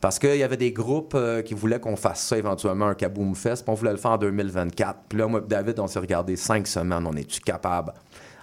Parce 0.00 0.18
qu'il 0.18 0.36
y 0.36 0.44
avait 0.44 0.56
des 0.56 0.72
groupes 0.72 1.14
euh, 1.16 1.42
qui 1.42 1.54
voulaient 1.54 1.80
qu'on 1.80 1.96
fasse 1.96 2.22
ça 2.24 2.38
éventuellement, 2.38 2.86
un 2.86 2.94
Kaboom 2.94 3.34
Fest, 3.34 3.64
puis 3.64 3.72
on 3.72 3.74
voulait 3.74 3.90
le 3.90 3.96
faire 3.96 4.12
en 4.12 4.18
2024. 4.18 5.00
Puis 5.08 5.18
là, 5.18 5.26
moi 5.26 5.40
et 5.44 5.48
David, 5.48 5.80
on 5.80 5.88
s'est 5.88 5.98
regardé 5.98 6.36
cinq 6.36 6.66
semaines, 6.68 7.04
on 7.06 7.16
est-tu 7.16 7.40
capable? 7.40 7.92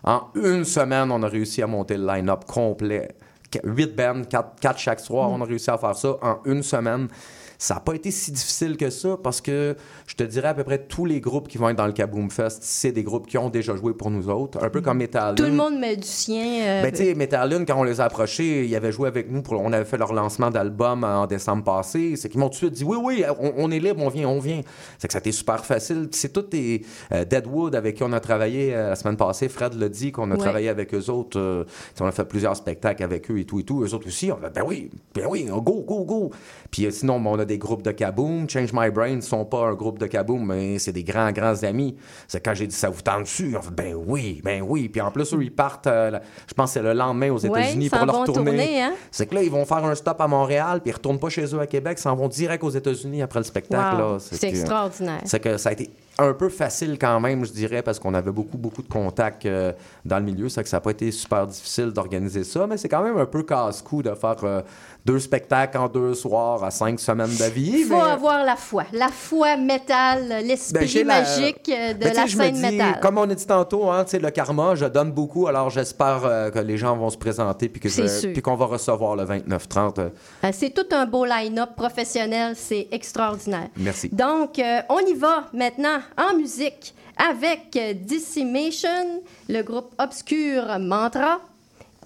En 0.04 0.28
une 0.36 0.66
semaine, 0.66 1.12
on 1.12 1.24
a 1.24 1.28
réussi 1.28 1.62
à 1.62 1.68
monter 1.68 1.98
le 1.98 2.06
line-up 2.06 2.46
complet. 2.46 3.16
Qu- 3.52 3.60
Huit 3.64 3.96
bands, 3.96 4.24
quatre, 4.30 4.60
quatre 4.60 4.80
chaque 4.80 5.00
soir, 5.00 5.30
on 5.32 5.42
a 5.42 5.46
réussi 5.46 5.70
à 5.70 5.78
faire 5.78 5.96
ça 5.96 6.16
en 6.22 6.40
une 6.46 6.64
semaine. 6.64 7.08
Ça 7.58 7.76
n'a 7.76 7.80
pas 7.80 7.94
été 7.94 8.12
si 8.12 8.32
difficile 8.32 8.78
que 8.78 8.90
ça 8.90 9.18
parce 9.22 9.42
que 9.42 9.76
je 10.08 10.16
te 10.16 10.24
dirais 10.24 10.50
à 10.50 10.54
peu 10.54 10.64
près 10.64 10.80
tous 10.86 11.06
les 11.06 11.20
groupes 11.22 11.48
qui 11.48 11.58
vont 11.58 11.70
être 11.70 11.78
dans 11.78 11.88
le 11.88 11.94
Kaboom 11.94 12.30
Fest, 12.30 12.60
c'est 12.64 12.92
des 12.92 13.04
groupes 13.04 13.28
qui 13.28 13.38
ont 13.38 13.50
déjà 13.50 13.76
joué 13.76 13.94
pour 13.94 14.12
nous 14.12 14.30
autres, 14.30 14.64
un 14.64 14.70
peu 14.70 14.82
comme 14.82 14.98
Metal. 14.98 15.36
Tout 15.36 15.44
le 15.44 15.52
monde 15.52 15.78
met 15.80 15.96
du 15.96 16.08
sien. 16.08 16.62
euh, 16.64 16.82
Ben, 16.84 16.92
tu 16.92 16.98
sais, 17.04 17.14
Metallica, 17.16 17.66
quand 17.66 17.80
on 17.80 17.84
les 17.84 18.02
a 18.02 18.06
approchés, 18.06 18.66
ils 18.66 18.76
avaient 18.76 18.92
joué 18.92 19.08
avec 19.08 19.30
nous. 19.32 19.42
Pour, 19.42 19.60
on 19.62 19.72
avait 19.74 19.86
fait 19.86 19.98
leur 19.98 20.14
lancement 20.14 20.50
d'album 20.52 21.04
en 21.04 21.28
décembre 21.28 21.64
passé. 21.64 22.16
C'est 22.16 22.30
qu'ils 22.30 22.40
m'ont 22.40 22.48
tout 22.50 22.54
de 22.54 22.58
suite 22.58 22.74
dit 22.74 22.84
Oui, 22.84 22.98
oui, 23.02 23.24
on, 23.40 23.54
on 23.58 23.72
est 23.72 23.80
libre, 23.80 24.02
on 24.04 24.10
vient, 24.10 24.28
on 24.28 24.40
vient. 24.40 24.62
C'est 24.98 25.08
que 25.08 25.14
ça 25.14 25.20
a 25.20 25.22
été 25.22 25.32
super 25.32 25.66
facile. 25.66 26.08
C'est 26.12 26.34
tous 26.34 26.42
des 26.44 26.82
euh, 27.12 27.26
Deadwood 27.26 27.76
avec 27.76 27.96
qui 27.96 28.04
on 28.04 28.12
a 28.14 28.20
travaillé 28.20 28.74
euh, 28.76 28.90
la 28.90 28.96
semaine 28.96 29.18
passée. 29.18 29.48
Fred 29.50 29.74
l'a 29.76 29.90
dit 29.90 30.12
qu'on 30.12 30.30
a 30.32 30.36
Ouais. 30.36 30.40
travaillé 30.40 30.70
avec 30.70 30.94
eux 30.94 31.10
autres. 31.10 31.40
euh, 31.40 31.64
on 32.02 32.06
a 32.06 32.12
fait 32.12 32.26
plusieurs 32.26 32.56
spectacles 32.56 33.04
avec 33.04 33.30
eux 33.32 33.40
et 33.40 33.46
tout 33.46 33.60
et 33.60 33.64
tout. 33.64 33.84
Eux 33.84 33.94
autres 33.94 34.08
aussi, 34.08 34.32
on 34.32 34.44
a 34.44 34.50
dit 34.50 34.54
Ben 34.60 34.64
oui, 34.68 34.90
ben 35.14 35.26
oui, 35.30 35.46
go, 35.46 35.62
go, 35.88 36.04
go. 36.04 36.32
Puis 36.72 36.86
euh, 36.86 36.92
sinon, 36.92 37.20
ben, 37.20 37.30
on 37.32 37.40
a 37.40 37.45
des 37.46 37.58
groupes 37.58 37.82
de 37.82 37.92
Kaboom. 37.92 38.50
Change 38.50 38.74
My 38.74 38.90
Brain 38.90 39.16
ne 39.16 39.22
sont 39.22 39.46
pas 39.46 39.66
un 39.68 39.74
groupe 39.74 40.00
de 40.00 40.08
Kaboom, 40.08 40.46
mais 40.46 40.80
c'est 40.80 40.92
des 40.92 41.04
grands, 41.04 41.32
grands 41.32 41.64
amis. 41.64 41.96
C'est 42.28 42.40
quand 42.44 42.54
j'ai 42.54 42.68
dit 42.68 42.76
Ça 42.76 42.90
vous 42.90 43.02
tente 43.02 43.24
dessus 43.24 43.56
On 43.58 43.62
fait 43.62 43.72
Ben 43.72 43.96
oui, 43.96 44.42
ben 44.44 44.62
oui. 44.62 44.90
Puis 44.90 45.02
en 45.02 45.12
plus, 45.12 45.34
eux, 45.34 45.44
ils 45.44 45.54
partent, 45.54 45.88
euh, 45.88 46.20
je 46.48 46.54
pense, 46.54 46.72
que 46.72 46.74
c'est 46.80 46.84
le 46.84 46.94
lendemain 46.94 47.32
aux 47.32 47.38
États-Unis 47.38 47.90
pour 47.90 48.06
leur 48.06 48.24
tournée. 48.24 48.52
tourner, 48.52 48.82
hein? 48.82 48.94
C'est 49.12 49.28
que 49.28 49.36
là, 49.36 49.44
ils 49.44 49.52
vont 49.52 49.66
faire 49.66 49.86
un 49.86 49.96
stop 49.96 50.20
à 50.20 50.28
Montréal, 50.28 50.82
puis 50.82 50.92
ils 50.92 50.94
retournent 50.96 51.20
pas 51.20 51.30
chez 51.30 51.46
eux 51.54 51.60
à 51.60 51.68
Québec, 51.68 51.98
ils 52.00 52.02
s'en 52.02 52.16
vont 52.16 52.28
direct 52.28 52.64
aux 52.64 52.70
États-Unis 52.70 53.22
après 53.22 53.40
le 53.40 53.46
spectacle. 53.46 54.02
Wow, 54.02 54.20
c'est 54.20 54.44
extraordinaire. 54.44 55.22
C'est 55.26 55.40
que 55.40 55.58
ça 55.58 55.70
a 55.70 55.72
été 55.74 55.90
un 56.18 56.34
peu 56.34 56.50
facile 56.50 56.98
quand 57.00 57.20
même, 57.20 57.46
je 57.46 57.52
dirais, 57.52 57.82
parce 57.82 58.00
qu'on 58.00 58.14
avait 58.14 58.32
beaucoup, 58.32 58.58
beaucoup 58.58 58.82
de 58.82 58.88
contacts 58.88 59.46
euh, 59.46 59.74
dans 60.06 60.18
le 60.20 60.24
milieu. 60.24 60.48
C'est 60.50 60.64
que 60.64 60.70
ça 60.70 60.78
n'a 60.78 60.82
pas 60.82 60.92
été 60.92 61.12
super 61.12 61.46
difficile 61.48 61.92
d'organiser 61.92 62.44
ça, 62.44 62.66
mais 62.68 62.78
c'est 62.78 62.88
quand 62.90 63.04
même 63.04 63.18
un 63.18 63.26
peu 63.26 63.44
casse-cou 63.44 64.02
de 64.02 64.14
faire 64.16 64.36
euh, 64.44 64.62
deux 65.06 65.20
spectacles 65.20 65.78
en 65.78 65.88
deux 65.90 66.14
soirs 66.14 66.64
à 66.64 66.72
cinq 66.72 67.00
semaines 67.00 67.36
d'avis. 67.38 67.80
Il 67.82 67.86
faut 67.86 67.96
mais- 67.96 68.02
avoir 68.12 68.44
la 68.46 68.56
foi. 68.56 68.86
La 68.94 69.10
foi 69.10 69.58
métal, 69.58 70.28
l'esprit 70.46 71.04
Ben, 71.04 71.08
la- 71.08 71.20
magique 71.22 71.70
euh, 71.70 71.94
de 71.94 72.00
Ben, 72.00 72.14
la 72.14 72.28
scène 72.28 72.60
métal. 72.62 73.00
Comme 73.02 73.18
on 73.18 73.30
a 73.30 73.36
dit 73.36 73.46
tantôt, 73.48 73.90
hein, 73.92 74.06
le 74.14 74.30
karma, 74.30 74.76
je 74.76 74.86
donne 74.86 75.12
beaucoup, 75.12 75.48
alors 75.48 75.70
j'espère 75.70 76.22
euh, 76.26 76.50
que 76.50 76.60
les 76.60 76.78
gens 76.78 76.96
vont 76.96 77.10
se 77.10 77.18
présenter 77.18 77.68
puis 77.70 77.82
qu'on 78.42 78.56
va 78.56 78.66
recevoir 78.66 79.16
le 79.16 79.24
29-30. 79.26 80.00
euh, 80.00 80.10
Euh, 80.44 80.50
C'est 80.54 80.70
tout 80.74 80.88
un 80.96 81.06
beau 81.06 81.26
line-up 81.26 81.72
professionnel. 81.76 82.54
C'est 82.56 82.88
extraordinaire. 82.92 83.68
merci. 83.78 84.10
Donc, 84.10 84.62
on 84.90 85.00
y 85.00 85.14
va 85.14 85.46
maintenant 85.54 86.00
en 86.18 86.36
musique 86.36 86.94
avec 87.18 87.72
Decimation, 88.06 89.22
le 89.50 89.62
groupe 89.62 89.94
Obscur 89.98 90.80
Mantra. 90.80 91.42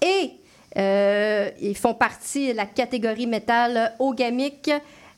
Et 0.02 0.32
euh, 0.76 1.50
ils 1.60 1.76
font 1.76 1.94
partie 1.94 2.52
de 2.52 2.56
la 2.56 2.66
catégorie 2.66 3.26
métal 3.26 3.94
ogamique, 3.98 4.70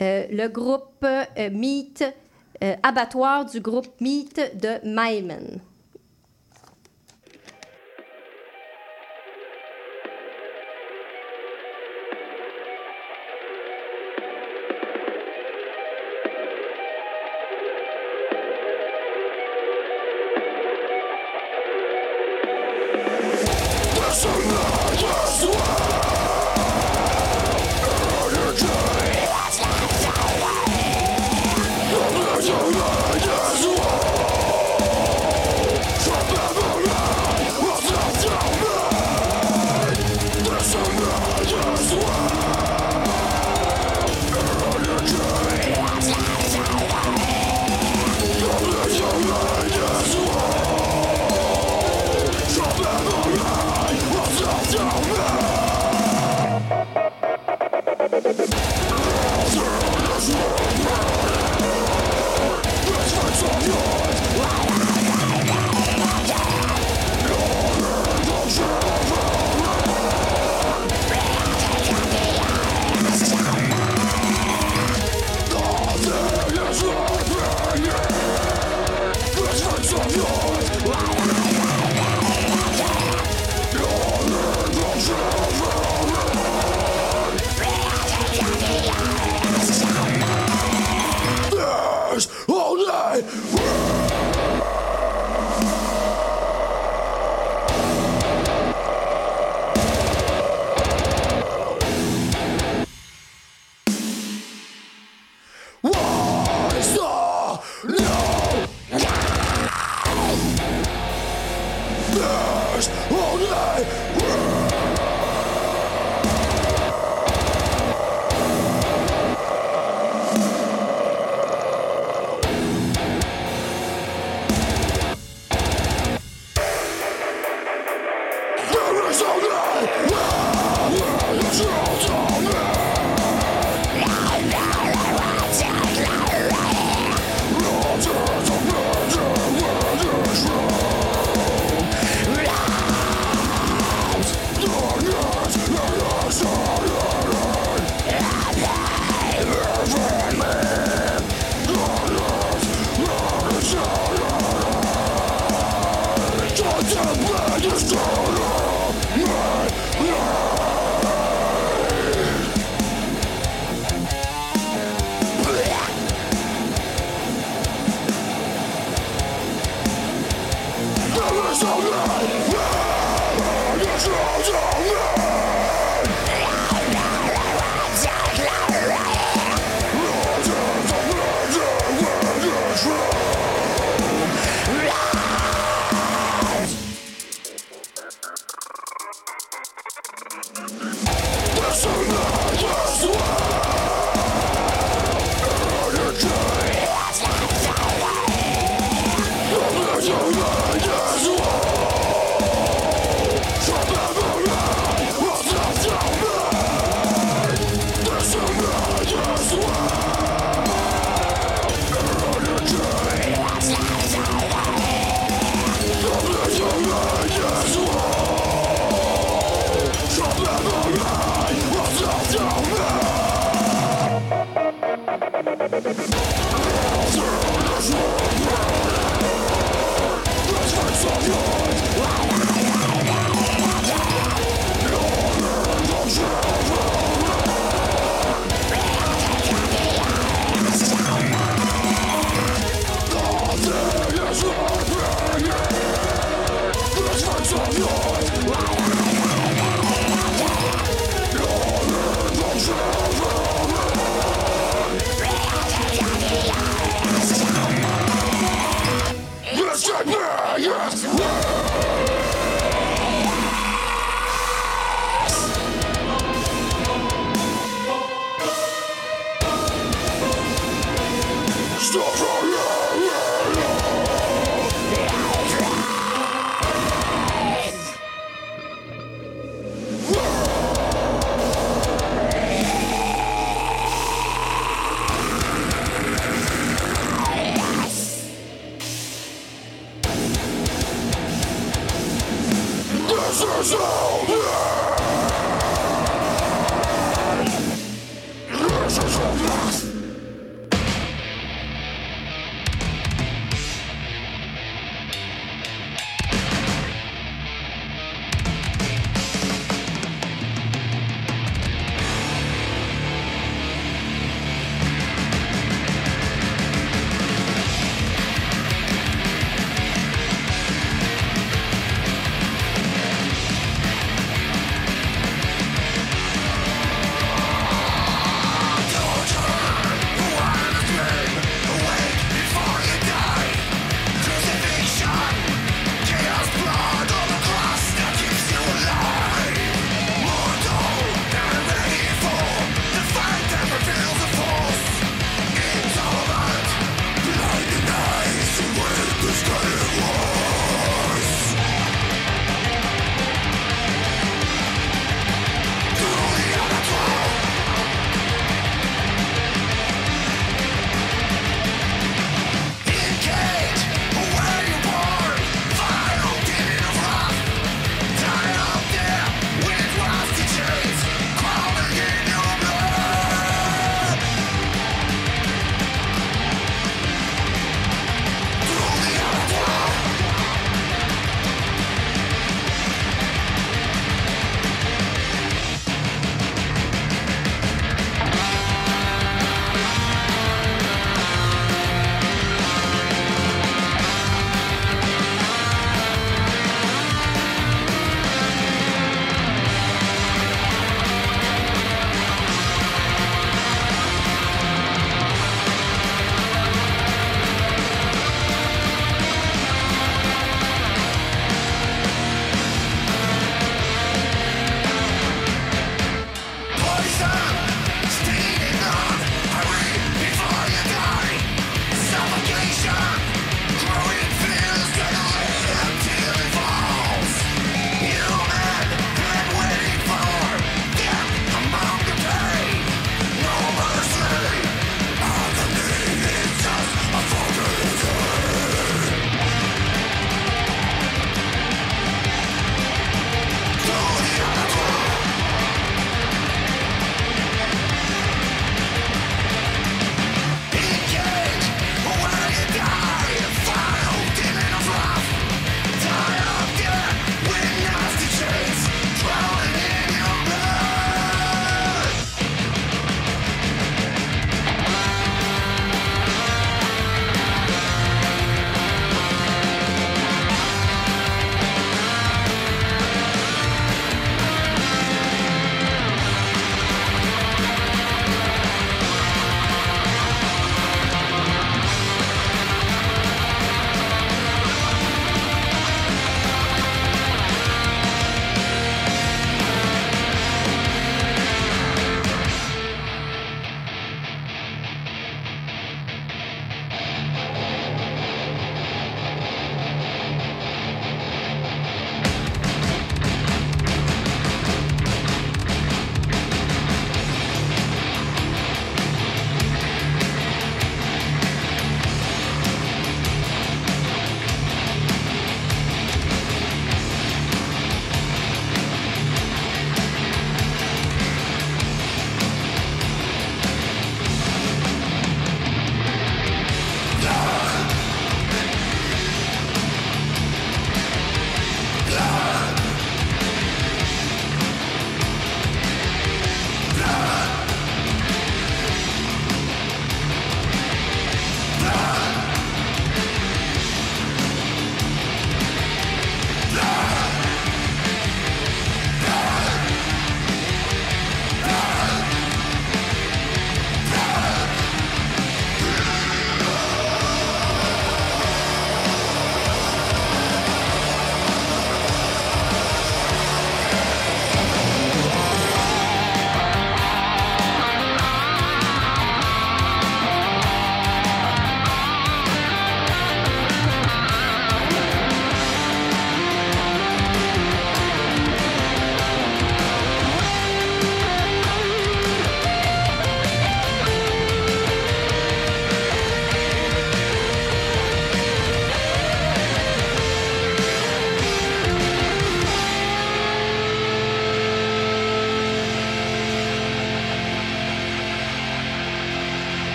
euh, 0.00 0.26
le 0.30 0.48
groupe 0.48 1.04
euh, 1.04 1.50
Meat, 1.50 2.04
abattoir 2.82 3.44
du 3.44 3.60
groupe 3.60 4.00
Meat 4.00 4.40
de 4.54 4.88
Maïmen. 4.88 5.60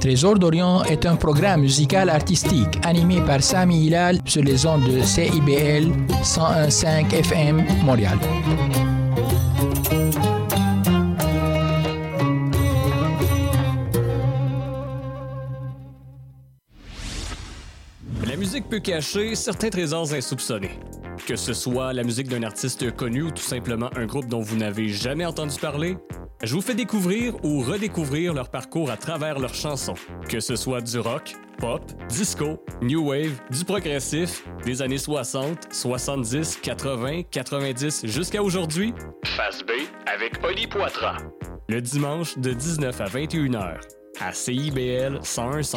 Trésor 0.00 0.38
d'Orient 0.38 0.84
est 0.84 1.06
un 1.06 1.16
programme 1.16 1.62
musical 1.62 2.08
artistique 2.08 2.78
animé 2.84 3.20
par 3.20 3.42
Sami 3.42 3.86
Hilal 3.86 4.20
sur 4.24 4.42
les 4.42 4.64
ondes 4.64 4.84
de 4.84 5.02
CIBL 5.02 5.90
101.5 6.22 7.12
FM 7.12 7.64
Montréal. 7.84 8.16
La 18.24 18.36
musique 18.36 18.68
peut 18.68 18.78
cacher 18.78 19.34
certains 19.34 19.70
trésors 19.70 20.12
insoupçonnés. 20.12 20.78
Que 21.26 21.34
ce 21.34 21.52
soit 21.52 21.92
la 21.92 22.04
musique 22.04 22.28
d'un 22.28 22.44
artiste 22.44 22.94
connu 22.94 23.22
ou 23.22 23.30
tout 23.30 23.42
simplement 23.42 23.90
un 23.96 24.06
groupe 24.06 24.28
dont 24.28 24.40
vous 24.40 24.56
n'avez 24.56 24.88
jamais 24.88 25.26
entendu 25.26 25.58
parler, 25.58 25.96
je 26.42 26.54
vous 26.54 26.60
fais 26.60 26.74
découvrir 26.74 27.34
ou 27.44 27.60
redécouvrir 27.60 28.32
leur 28.32 28.48
parcours 28.48 28.90
à 28.90 28.96
travers 28.96 29.38
leurs 29.38 29.54
chansons. 29.54 29.94
Que 30.28 30.40
ce 30.40 30.56
soit 30.56 30.80
du 30.80 30.98
rock, 30.98 31.34
pop, 31.58 31.82
disco, 32.08 32.62
new 32.80 33.08
wave, 33.08 33.40
du 33.50 33.64
progressif, 33.64 34.44
des 34.64 34.80
années 34.82 34.98
60, 34.98 35.72
70, 35.72 36.58
80, 36.62 37.22
90 37.30 38.06
jusqu'à 38.06 38.42
aujourd'hui. 38.42 38.94
Face 39.24 39.62
B 39.62 39.70
avec 40.06 40.44
Oli 40.44 40.66
Poitras. 40.66 41.18
Le 41.68 41.80
dimanche 41.80 42.38
de 42.38 42.52
19 42.52 43.00
à 43.00 43.04
21 43.04 43.46
h 43.50 43.80
à 44.20 44.32
CIBL 44.32 45.20
1015. 45.20 45.76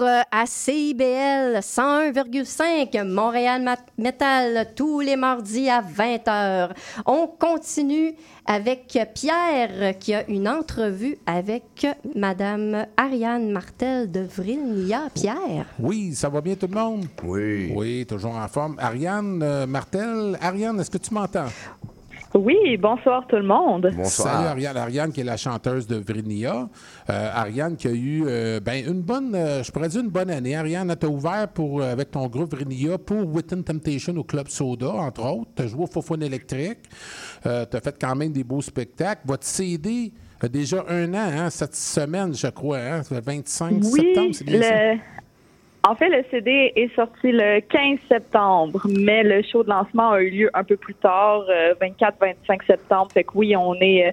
Euh, 0.00 0.22
à 0.30 0.46
CIBL 0.46 1.58
101,5 1.60 3.04
Montréal 3.04 3.64
Metal 3.96 4.68
tous 4.76 5.00
les 5.00 5.16
mardis 5.16 5.68
à 5.68 5.82
20h. 5.82 6.70
On 7.06 7.26
continue 7.26 8.14
avec 8.46 8.98
Pierre 9.14 9.98
qui 9.98 10.14
a 10.14 10.28
une 10.28 10.48
entrevue 10.48 11.18
avec 11.26 11.86
Madame 12.14 12.86
Ariane 12.96 13.50
Martel 13.50 14.10
de 14.10 14.20
Vrilnia. 14.20 15.08
Pierre? 15.14 15.66
Oui, 15.80 16.14
ça 16.14 16.28
va 16.28 16.40
bien 16.40 16.54
tout 16.54 16.68
le 16.68 16.74
monde? 16.74 17.06
Oui. 17.24 17.72
Oui, 17.74 18.06
toujours 18.06 18.36
en 18.36 18.48
forme. 18.48 18.76
Ariane 18.78 19.42
euh, 19.42 19.66
Martel. 19.66 20.38
Ariane, 20.40 20.78
est-ce 20.80 20.90
que 20.90 20.98
tu 20.98 21.12
m'entends? 21.12 21.46
Oui, 22.38 22.76
bonsoir 22.76 23.26
tout 23.26 23.36
le 23.36 23.42
monde. 23.42 23.90
Salut 24.04 24.46
Ariane. 24.46 24.76
Ariane 24.76 25.12
qui 25.12 25.22
est 25.22 25.24
la 25.24 25.36
chanteuse 25.36 25.88
de 25.88 25.96
Vrinia. 25.96 26.68
Euh, 27.10 27.30
Ariane 27.34 27.76
qui 27.76 27.88
a 27.88 27.90
eu 27.90 28.24
euh, 28.26 28.60
ben, 28.60 28.84
une 28.86 29.02
bonne, 29.02 29.34
euh, 29.34 29.64
je 29.64 29.72
pourrais 29.72 29.88
dire 29.88 30.02
une 30.02 30.08
bonne 30.10 30.30
année. 30.30 30.54
Ariane, 30.54 30.94
tu 30.98 31.06
as 31.06 31.08
ouvert 31.08 31.48
pour, 31.48 31.80
euh, 31.80 31.92
avec 31.92 32.12
ton 32.12 32.28
groupe 32.28 32.54
Vrinia 32.54 32.96
pour 32.96 33.26
Within 33.34 33.62
Temptation 33.62 34.16
au 34.16 34.22
Club 34.22 34.46
Soda, 34.48 34.88
entre 34.88 35.24
autres. 35.24 35.50
Tu 35.56 35.62
as 35.62 35.66
joué 35.66 35.82
au 35.82 35.86
Fofone 35.86 36.22
électrique. 36.22 36.78
tu 37.42 37.48
as 37.48 37.80
fait 37.82 37.96
quand 38.00 38.14
même 38.14 38.32
des 38.32 38.44
beaux 38.44 38.62
spectacles. 38.62 39.22
Votre 39.26 39.44
CD 39.44 40.12
a 40.40 40.48
déjà 40.48 40.84
un 40.88 41.12
an, 41.14 41.30
hein, 41.38 41.50
cette 41.50 41.74
semaine, 41.74 42.34
je 42.34 42.46
crois, 42.46 42.78
hein, 42.78 43.02
le 43.10 43.20
25 43.20 43.72
Oui, 43.82 44.00
septembre, 44.00 44.30
c'est 44.32 44.44
bien 44.44 44.62
ça? 44.62 45.17
En 45.88 45.94
fait, 45.94 46.10
le 46.10 46.22
CD 46.30 46.72
est 46.76 46.94
sorti 46.94 47.32
le 47.32 47.60
15 47.60 47.98
septembre, 48.08 48.86
mais 48.88 49.22
le 49.22 49.42
show 49.42 49.62
de 49.62 49.70
lancement 49.70 50.10
a 50.10 50.20
eu 50.20 50.30
lieu 50.30 50.50
un 50.52 50.62
peu 50.62 50.76
plus 50.76 50.94
tard, 50.94 51.44
euh, 51.48 51.74
24-25 51.80 52.66
septembre. 52.66 53.08
Fait 53.12 53.24
que 53.24 53.30
oui, 53.34 53.56
on 53.56 53.74
est 53.76 54.08
euh, 54.08 54.12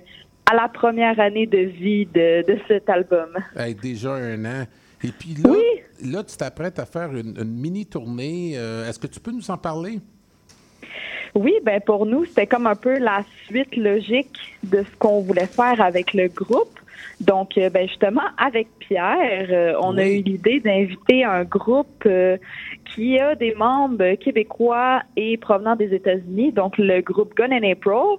à 0.50 0.56
la 0.56 0.70
première 0.70 1.20
année 1.20 1.46
de 1.46 1.58
vie 1.58 2.06
de, 2.06 2.46
de 2.48 2.58
cet 2.70 2.90
album. 2.90 3.30
Hey, 3.58 3.76
déjà 3.76 4.14
un 4.14 4.46
an. 4.46 4.64
Et 5.04 5.10
puis 5.10 5.36
là, 5.44 5.54
là 6.04 6.24
tu 6.24 6.38
t'apprêtes 6.38 6.80
à 6.80 6.86
faire 6.86 7.14
une, 7.14 7.36
une 7.38 7.60
mini-tournée. 7.60 8.54
Euh, 8.56 8.88
Est-ce 8.88 9.00
que 9.00 9.08
tu 9.08 9.20
peux 9.20 9.32
nous 9.32 9.52
en 9.52 9.58
parler? 9.58 10.00
Oui, 11.36 11.56
ben 11.64 11.82
pour 11.82 12.06
nous, 12.06 12.24
c'était 12.24 12.48
comme 12.48 12.66
un 12.66 12.76
peu 12.76 12.98
la 12.98 13.22
suite 13.46 13.76
logique 13.76 14.38
de 14.64 14.84
ce 14.84 14.98
qu'on 14.98 15.20
voulait 15.20 15.48
faire 15.48 15.82
avec 15.82 16.14
le 16.14 16.30
groupe. 16.30 16.80
Donc, 17.22 17.58
euh, 17.58 17.70
ben 17.70 17.88
justement, 17.88 18.24
avec 18.38 18.68
Pierre, 18.80 19.48
euh, 19.50 19.74
on 19.82 19.98
a 19.98 20.06
eu 20.06 20.22
l'idée 20.22 20.60
d'inviter 20.60 21.24
un 21.24 21.44
groupe 21.44 22.04
euh, 22.06 22.38
qui 22.84 23.18
a 23.20 23.36
des 23.36 23.56
membres 23.56 24.16
québécois 24.16 25.02
et 25.16 25.38
provenant 25.38 25.76
des 25.76 25.94
États-Unis, 25.94 26.52
donc 26.52 26.78
le 26.78 27.02
groupe 27.02 27.34
Gun 27.36 27.52
and 27.52 27.72
April. 27.72 28.18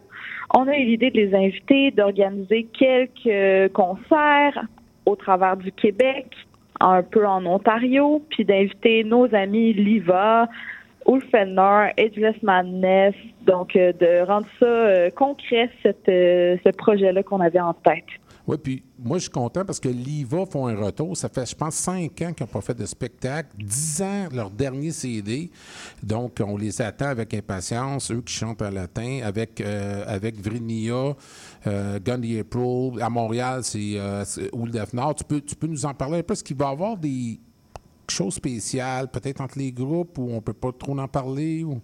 On 0.54 0.66
a 0.66 0.76
eu 0.76 0.84
l'idée 0.84 1.10
de 1.10 1.16
les 1.16 1.34
inviter, 1.34 1.90
d'organiser 1.90 2.66
quelques 2.72 3.72
concerts 3.72 4.64
au 5.04 5.14
travers 5.14 5.56
du 5.56 5.72
Québec, 5.72 6.26
un 6.80 7.02
peu 7.02 7.26
en 7.26 7.44
Ontario, 7.44 8.24
puis 8.30 8.44
d'inviter 8.44 9.04
nos 9.04 9.32
amis 9.34 9.74
Liva, 9.74 10.48
Ulfenor, 11.06 11.88
Edgeless 11.96 12.42
Madness, 12.42 13.14
donc 13.46 13.74
de 13.74 14.26
rendre 14.26 14.46
ça 14.58 15.10
concret, 15.12 15.70
cette, 15.82 16.06
ce 16.06 16.70
projet-là 16.70 17.22
qu'on 17.22 17.40
avait 17.40 17.60
en 17.60 17.74
tête. 17.74 18.04
Oui, 18.46 18.56
puis 18.62 18.82
moi, 18.96 19.18
je 19.18 19.22
suis 19.22 19.30
content 19.30 19.64
parce 19.64 19.80
que 19.80 19.88
l'IVA 19.88 20.46
font 20.46 20.68
un 20.68 20.76
retour. 20.76 21.16
Ça 21.16 21.28
fait, 21.28 21.48
je 21.50 21.54
pense, 21.56 21.74
cinq 21.74 22.22
ans 22.22 22.32
qu'ils 22.32 22.46
n'ont 22.46 22.52
pas 22.52 22.60
fait 22.60 22.74
de 22.74 22.86
spectacle. 22.86 23.48
Dix 23.58 24.00
ans, 24.02 24.28
leur 24.32 24.50
dernier 24.50 24.92
CD. 24.92 25.50
Donc, 26.00 26.40
on 26.44 26.56
les 26.56 26.80
attend 26.80 27.06
avec 27.06 27.34
impatience, 27.34 28.12
eux 28.12 28.22
qui 28.22 28.34
chantent 28.34 28.62
en 28.62 28.70
latin, 28.70 29.20
avec, 29.24 29.60
euh, 29.60 30.04
avec 30.06 30.40
Vrinia, 30.40 31.16
euh, 31.66 31.98
Gun 31.98 32.20
the 32.20 32.40
April. 32.40 33.02
À 33.02 33.10
Montréal, 33.10 33.64
c'est 33.64 33.94
euh, 33.96 34.24
Nord. 34.92 35.16
Tu 35.16 35.24
peux, 35.24 35.40
tu 35.40 35.56
peux 35.56 35.66
nous 35.66 35.84
en 35.84 35.94
parler 35.94 36.18
un 36.18 36.22
peu? 36.22 36.34
Est-ce 36.34 36.44
qu'il 36.44 36.56
va 36.56 36.68
y 36.68 36.72
avoir 36.72 36.96
des 36.96 37.40
choses 38.08 38.34
spéciales, 38.34 39.10
peut-être 39.10 39.40
entre 39.40 39.58
les 39.58 39.72
groupes, 39.72 40.18
où 40.18 40.30
on 40.30 40.40
peut 40.40 40.52
pas 40.52 40.70
trop 40.70 40.96
en 40.96 41.08
parler? 41.08 41.64
Ou... 41.64 41.80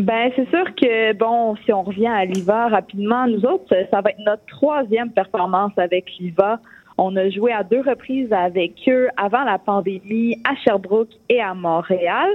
Ben, 0.00 0.30
c'est 0.34 0.48
sûr 0.48 0.64
que, 0.76 1.12
bon, 1.12 1.56
si 1.64 1.72
on 1.72 1.82
revient 1.82 2.06
à 2.06 2.24
l'IVA 2.24 2.68
rapidement, 2.68 3.26
nous 3.26 3.44
autres, 3.44 3.64
ça- 3.90 4.00
va 4.00 4.10
être 4.10 4.18
notre 4.24 4.44
troisième 4.46 5.10
performance 5.10 5.72
avec 5.76 6.10
l'IVA. 6.18 6.58
On 6.96 7.16
a 7.16 7.28
joué 7.28 7.52
à 7.52 7.62
deux 7.64 7.80
reprises 7.82 8.32
avec 8.32 8.72
eux 8.88 9.08
avant 9.16 9.44
la 9.44 9.58
pandémie 9.58 10.36
à 10.48 10.54
Sherbrooke 10.56 11.12
et 11.28 11.40
à 11.40 11.54
Montréal. 11.54 12.30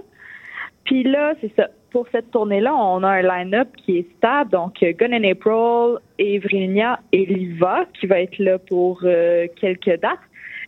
Puis 0.83 1.03
là, 1.03 1.33
c'est 1.41 1.51
ça. 1.55 1.69
Pour 1.91 2.07
cette 2.11 2.29
tournée-là, 2.31 2.75
on 2.75 3.01
a 3.03 3.09
un 3.09 3.21
line-up 3.21 3.69
qui 3.77 3.97
est 3.99 4.07
stable. 4.17 4.51
Donc, 4.51 4.73
Gun 4.83 5.13
and 5.13 5.23
April, 5.23 5.97
et 6.19 6.39
Vrinia 6.39 6.99
et 7.11 7.25
Liva 7.25 7.85
qui 7.99 8.05
va 8.05 8.19
être 8.21 8.37
là 8.37 8.59
pour 8.59 8.99
euh, 9.03 9.47
quelques 9.59 9.99
dates. 10.01 10.19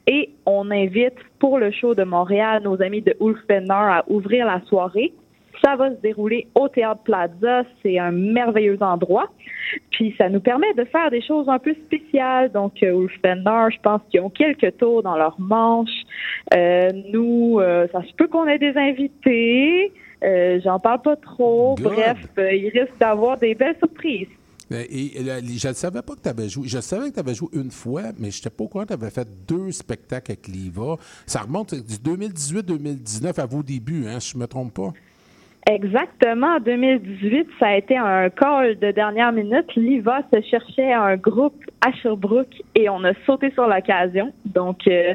Et 0.07 0.29
on 0.45 0.71
invite 0.71 1.15
pour 1.39 1.59
le 1.59 1.69
show 1.69 1.93
de 1.93 2.03
Montréal 2.03 2.63
nos 2.63 2.81
amis 2.81 3.01
de 3.01 3.15
Ulf 3.21 3.39
Benner 3.47 3.67
à 3.71 4.03
ouvrir 4.07 4.45
la 4.45 4.61
soirée. 4.61 5.13
Ça 5.63 5.75
va 5.75 5.89
se 5.89 6.01
dérouler 6.01 6.47
au 6.55 6.67
Théâtre 6.67 7.01
Plaza. 7.03 7.63
C'est 7.81 7.97
un 7.97 8.11
merveilleux 8.11 8.77
endroit. 8.81 9.29
Puis 9.91 10.13
ça 10.17 10.29
nous 10.29 10.39
permet 10.39 10.73
de 10.75 10.85
faire 10.85 11.09
des 11.09 11.21
choses 11.21 11.49
un 11.49 11.59
peu 11.59 11.73
spéciales. 11.85 12.51
Donc, 12.51 12.81
euh, 12.83 13.01
Ulf 13.01 13.21
Benner, 13.21 13.67
je 13.71 13.79
pense 13.81 14.01
qu'ils 14.09 14.21
ont 14.21 14.29
quelques 14.29 14.77
tours 14.77 15.03
dans 15.03 15.17
leur 15.17 15.39
manche. 15.39 15.89
Euh, 16.53 16.91
nous, 17.11 17.59
euh, 17.59 17.87
ça 17.91 18.01
se 18.03 18.13
peut 18.13 18.27
qu'on 18.27 18.47
ait 18.47 18.59
des 18.59 18.75
invités. 18.75 19.91
Euh, 20.23 20.59
J'en 20.63 20.79
parle 20.79 21.01
pas 21.01 21.15
trop. 21.15 21.75
Good. 21.75 21.85
Bref, 21.85 22.17
euh, 22.37 22.53
il 22.53 22.69
risque 22.69 22.97
d'avoir 22.99 23.37
des 23.37 23.55
belles 23.55 23.77
surprises. 23.77 24.27
Et, 24.69 25.19
et 25.19 25.23
là, 25.23 25.39
je 25.39 25.67
ne 25.67 25.73
savais 25.73 26.01
pas 26.01 26.15
que 26.15 26.21
tu 26.21 26.29
avais 26.29 26.49
joué. 26.49 26.67
Je 26.67 26.79
savais 26.79 27.09
que 27.09 27.13
tu 27.13 27.19
avais 27.19 27.33
joué 27.33 27.47
une 27.53 27.71
fois, 27.71 28.03
mais 28.17 28.31
je 28.31 28.39
n'étais 28.39 28.49
pas 28.49 28.65
au 28.65 28.67
courant 28.67 28.83
que 28.83 28.89
tu 28.89 28.93
avais 28.93 29.09
fait 29.09 29.27
deux 29.47 29.71
spectacles 29.71 30.31
avec 30.31 30.47
l'IVA. 30.47 30.97
Ça 31.25 31.41
remonte 31.41 31.73
du 31.73 31.95
2018-2019 31.95 33.39
à 33.39 33.45
vos 33.45 33.63
débuts, 33.63 34.07
hein, 34.07 34.19
si 34.19 34.31
je 34.31 34.37
ne 34.37 34.41
me 34.41 34.47
trompe 34.47 34.73
pas. 34.73 34.91
Exactement. 35.69 36.55
En 36.55 36.59
2018, 36.61 37.49
ça 37.59 37.67
a 37.67 37.75
été 37.75 37.97
un 37.97 38.29
call 38.29 38.79
de 38.79 38.91
dernière 38.91 39.33
minute. 39.33 39.75
L'IVA 39.75 40.21
se 40.33 40.41
cherchait 40.41 40.93
un 40.93 41.17
groupe 41.17 41.61
à 41.85 41.91
Sherbrooke 41.91 42.63
et 42.73 42.87
on 42.87 43.03
a 43.03 43.11
sauté 43.25 43.51
sur 43.51 43.67
l'occasion. 43.67 44.31
Donc, 44.45 44.87
euh, 44.87 45.13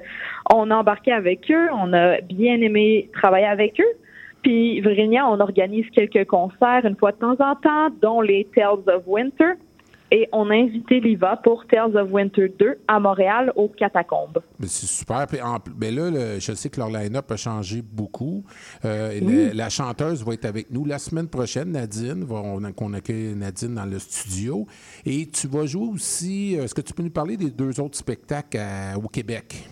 on 0.52 0.70
a 0.70 0.76
embarqué 0.76 1.10
avec 1.10 1.50
eux. 1.50 1.68
On 1.72 1.94
a 1.94 2.20
bien 2.20 2.60
aimé 2.60 3.08
travailler 3.14 3.46
avec 3.46 3.80
eux. 3.80 3.96
Puis, 4.42 4.82
Vrinia, 4.82 5.26
on 5.26 5.40
organise 5.40 5.88
quelques 5.90 6.26
concerts 6.26 6.84
une 6.84 6.96
fois 6.96 7.12
de 7.12 7.16
temps 7.16 7.36
en 7.40 7.54
temps, 7.54 7.88
dont 8.02 8.20
les 8.20 8.46
Tales 8.54 8.82
of 8.88 9.04
Winter. 9.06 9.52
Et 10.14 10.28
on 10.30 10.50
a 10.50 10.54
invité 10.54 11.00
l'IVA 11.00 11.36
pour 11.42 11.66
Tales 11.66 11.96
of 11.96 12.12
Winter 12.12 12.52
2 12.58 12.80
à 12.86 13.00
Montréal, 13.00 13.50
aux 13.56 13.68
Catacombes. 13.70 14.40
Mais 14.60 14.66
c'est 14.66 14.84
super. 14.86 15.26
Puis 15.26 15.40
en 15.40 15.58
pl- 15.58 15.72
ben 15.74 15.94
là, 15.94 16.10
le- 16.10 16.38
je 16.38 16.52
sais 16.52 16.68
que 16.68 16.78
leur 16.78 16.90
line-up 16.90 17.30
a 17.32 17.36
changé 17.36 17.80
beaucoup. 17.82 18.44
Euh, 18.84 19.18
Oui. 19.22 19.46
la, 19.46 19.54
la 19.54 19.68
chanteuse 19.70 20.22
va 20.22 20.34
être 20.34 20.44
avec 20.44 20.70
nous 20.70 20.84
la 20.84 20.98
semaine 20.98 21.28
prochaine, 21.28 21.72
Nadine. 21.72 22.24
Va- 22.24 22.42
on, 22.44 22.92
accueille 22.92 23.34
Nadine 23.34 23.74
dans 23.74 23.86
le 23.86 23.98
studio. 23.98 24.66
Et 25.06 25.26
tu 25.28 25.48
vas 25.48 25.64
jouer 25.64 25.88
aussi. 25.88 26.58
euh, 26.58 26.64
Est-ce 26.64 26.74
que 26.74 26.82
tu 26.82 26.92
peux 26.92 27.02
nous 27.02 27.08
parler 27.10 27.38
des 27.38 27.50
deux 27.50 27.80
autres 27.80 27.96
spectacles 27.96 28.58
à- 28.58 28.98
au 28.98 29.08
Québec? 29.08 29.66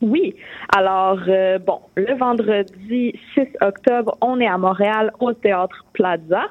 Oui. 0.00 0.34
Alors, 0.74 1.18
euh, 1.28 1.58
bon, 1.58 1.80
le 1.94 2.14
vendredi 2.16 3.12
6 3.34 3.48
octobre, 3.60 4.16
on 4.20 4.40
est 4.40 4.46
à 4.46 4.56
Montréal 4.58 5.12
au 5.20 5.32
Théâtre 5.34 5.84
Plaza. 5.92 6.44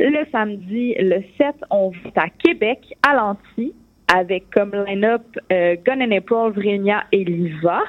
Le 0.00 0.24
samedi, 0.30 0.94
le 0.98 1.22
7, 1.38 1.56
on 1.70 1.90
est 2.06 2.18
à 2.18 2.28
Québec, 2.28 2.78
à 3.06 3.14
l'Anti, 3.16 3.74
avec 4.12 4.48
comme 4.50 4.72
line-up 4.86 5.22
euh, 5.52 5.76
Gun 5.84 6.00
and 6.00 6.12
April, 6.12 6.52
Vrenia 6.52 7.04
et 7.10 7.24
Liva. 7.24 7.80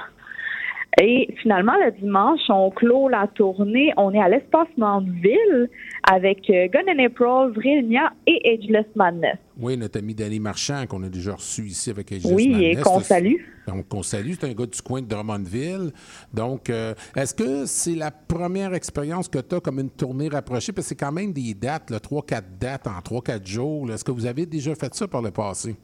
Et 0.99 1.29
finalement, 1.41 1.75
le 1.83 1.91
dimanche, 1.91 2.41
on 2.49 2.71
clôt 2.71 3.09
la 3.09 3.27
tournée. 3.27 3.93
On 3.95 4.11
est 4.13 4.21
à 4.21 4.27
l'espace 4.27 4.67
Mandeville 4.77 5.69
avec 6.11 6.49
euh, 6.49 6.67
Gun 6.67 6.91
and 6.91 7.03
April, 7.03 7.53
Vrenia 7.53 8.11
et 8.25 8.41
Ageless 8.53 8.87
Madness. 8.95 9.37
Oui, 9.61 9.75
notre 9.75 9.99
ami 9.99 10.15
Danny 10.15 10.39
Marchand, 10.39 10.85
qu'on 10.87 11.03
a 11.03 11.09
déjà 11.09 11.33
reçu 11.33 11.63
ici 11.63 11.89
avec 11.89 12.11
Aegis 12.13 12.33
Oui, 12.33 12.55
et 12.63 12.75
qu'on 12.77 13.01
salue. 13.01 13.35
Donc, 13.67 13.89
qu'on 13.89 14.03
salue. 14.03 14.31
C'est 14.39 14.47
un 14.47 14.53
gars 14.53 14.65
du 14.65 14.81
coin 14.81 15.01
de 15.01 15.07
Drummondville. 15.07 15.91
Donc, 16.33 16.69
euh, 16.69 16.93
est-ce 17.13 17.35
que 17.35 17.65
c'est 17.65 17.95
la 17.95 18.09
première 18.09 18.73
expérience 18.73 19.27
que 19.27 19.39
tu 19.39 19.55
as 19.55 19.59
comme 19.59 19.79
une 19.79 19.89
tournée 19.89 20.29
rapprochée? 20.29 20.71
Parce 20.71 20.85
que 20.85 20.89
c'est 20.89 20.95
quand 20.95 21.11
même 21.11 21.33
des 21.33 21.53
dates, 21.53 21.89
là, 21.89 21.99
3-4 21.99 22.43
dates 22.57 22.87
en 22.87 23.01
3-4 23.01 23.45
jours. 23.45 23.91
Est-ce 23.91 24.05
que 24.05 24.11
vous 24.11 24.25
avez 24.25 24.45
déjà 24.45 24.73
fait 24.75 24.93
ça 24.93 25.09
par 25.09 25.21
le 25.21 25.31
passé? 25.31 25.75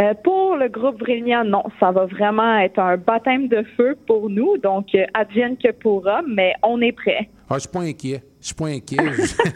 Euh, 0.00 0.14
pour 0.22 0.56
le 0.56 0.68
groupe 0.68 1.00
Vrenia, 1.00 1.42
non, 1.42 1.64
ça 1.80 1.90
va 1.90 2.06
vraiment 2.06 2.58
être 2.58 2.78
un 2.78 2.96
baptême 2.96 3.48
de 3.48 3.64
feu 3.76 3.96
pour 4.06 4.30
nous, 4.30 4.58
donc 4.58 4.94
euh, 4.94 5.06
advienne 5.14 5.56
que 5.56 5.72
pourra, 5.72 6.22
mais 6.22 6.52
on 6.62 6.80
est 6.80 6.92
prêt. 6.92 7.28
Ah, 7.48 7.54
je 7.54 7.60
suis 7.60 7.68
pas 7.68 7.82
inquiet. 7.82 8.24
Je 8.40 8.46
suis 8.46 8.54
pas 8.54 8.66
inquiet. 8.66 8.98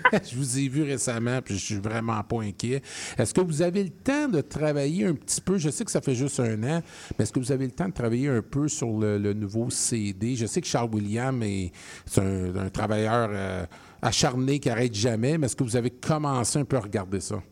je 0.31 0.37
vous 0.37 0.59
ai 0.59 0.69
vu 0.69 0.83
récemment, 0.83 1.41
puis 1.43 1.59
je 1.59 1.65
suis 1.65 1.77
vraiment 1.77 2.23
pas 2.23 2.43
inquiet. 2.43 2.83
Est-ce 3.19 3.35
que 3.35 3.41
vous 3.41 3.63
avez 3.63 3.85
le 3.85 3.91
temps 3.91 4.29
de 4.29 4.41
travailler 4.41 5.07
un 5.07 5.15
petit 5.15 5.41
peu? 5.41 5.59
Je 5.59 5.71
sais 5.71 5.85
que 5.85 5.91
ça 5.91 6.01
fait 6.01 6.15
juste 6.15 6.39
un 6.41 6.63
an, 6.63 6.83
mais 7.19 7.23
est-ce 7.23 7.33
que 7.33 7.41
vous 7.41 7.53
avez 7.53 7.67
le 7.67 7.73
temps 7.73 7.89
de 7.89 7.93
travailler 7.93 8.29
un 8.29 8.43
peu 8.43 8.69
sur 8.69 8.99
le, 8.99 9.19
le 9.19 9.33
nouveau 9.33 9.71
CD? 9.71 10.37
Je 10.37 10.47
sais 10.47 10.61
que 10.61 10.67
Charles 10.67 10.91
William 10.95 11.43
est, 11.43 11.73
un 12.17 12.69
travailleur 12.69 13.31
euh, 13.33 13.67
acharné 14.03 14.61
qui 14.61 14.71
arrête 14.71 14.95
jamais, 14.95 15.37
mais 15.39 15.47
est-ce 15.47 15.57
que 15.57 15.65
vous 15.65 15.77
avez 15.77 15.91
commencé 15.91 16.59
un 16.59 16.65
peu 16.65 16.77
à 16.77 16.81
regarder 16.81 17.21
ça? 17.21 17.43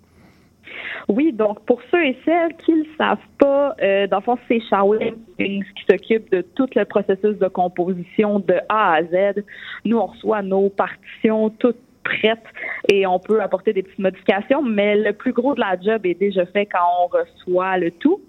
Oui, 1.09 1.33
donc 1.33 1.65
pour 1.65 1.81
ceux 1.91 2.05
et 2.05 2.17
celles 2.25 2.55
qui 2.57 2.73
ne 2.73 2.79
le 2.79 2.87
savent 2.97 3.19
pas, 3.39 3.75
euh, 3.83 4.07
dans 4.07 4.19
le 4.19 4.23
fond, 4.23 4.39
c'est 4.47 4.61
Charles 4.69 4.99
Hastings 5.03 5.65
qui 5.65 5.85
s'occupe 5.89 6.31
de 6.31 6.43
tout 6.43 6.69
le 6.75 6.85
processus 6.85 7.39
de 7.39 7.49
composition 7.49 8.41
de 8.41 8.55
A 8.69 8.95
à 8.95 9.03
Z. 9.05 9.43
Nous, 9.85 9.97
on 9.97 10.07
reçoit 10.07 10.43
nos 10.43 10.69
partitions 10.69 11.51
toutes 11.51 11.79
prêtes 12.05 12.45
et 12.91 13.07
on 13.07 13.19
peut 13.19 13.41
apporter 13.41 13.73
des 13.73 13.83
petites 13.83 13.99
modifications, 13.99 14.63
mais 14.63 14.97
le 14.97 15.13
plus 15.13 15.33
gros 15.33 15.55
de 15.55 15.61
la 15.61 15.79
job 15.81 16.05
est 16.07 16.19
déjà 16.19 16.47
fait 16.47 16.67
quand 16.67 16.85
on 17.03 17.07
reçoit 17.07 17.77
le 17.79 17.91
tout. 17.91 18.21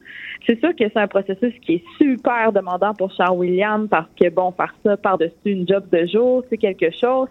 C'est 0.46 0.60
sûr 0.60 0.76
que 0.76 0.86
c'est 0.86 0.98
un 1.00 1.08
processus 1.08 1.54
qui 1.62 1.76
est 1.76 1.84
super 1.98 2.52
demandant 2.52 2.94
pour 2.94 3.12
Charles 3.12 3.38
William 3.38 3.88
parce 3.88 4.10
que, 4.20 4.30
bon, 4.30 4.52
faire 4.52 4.74
ça 4.84 4.98
par-dessus 4.98 5.34
une 5.46 5.68
job 5.68 5.84
de 5.92 6.06
jour, 6.08 6.44
c'est 6.50 6.58
quelque 6.58 6.92
chose. 6.92 7.28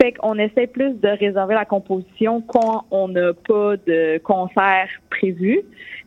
Fait 0.00 0.12
qu'on 0.12 0.38
essaie 0.38 0.66
plus 0.66 0.94
de 1.00 1.08
réserver 1.08 1.54
la 1.54 1.64
composition 1.64 2.42
quand 2.42 2.84
on 2.90 3.08
n'a 3.08 3.32
pas 3.32 3.76
de 3.76 4.18
concert 4.18 4.88
prévu. 5.10 5.62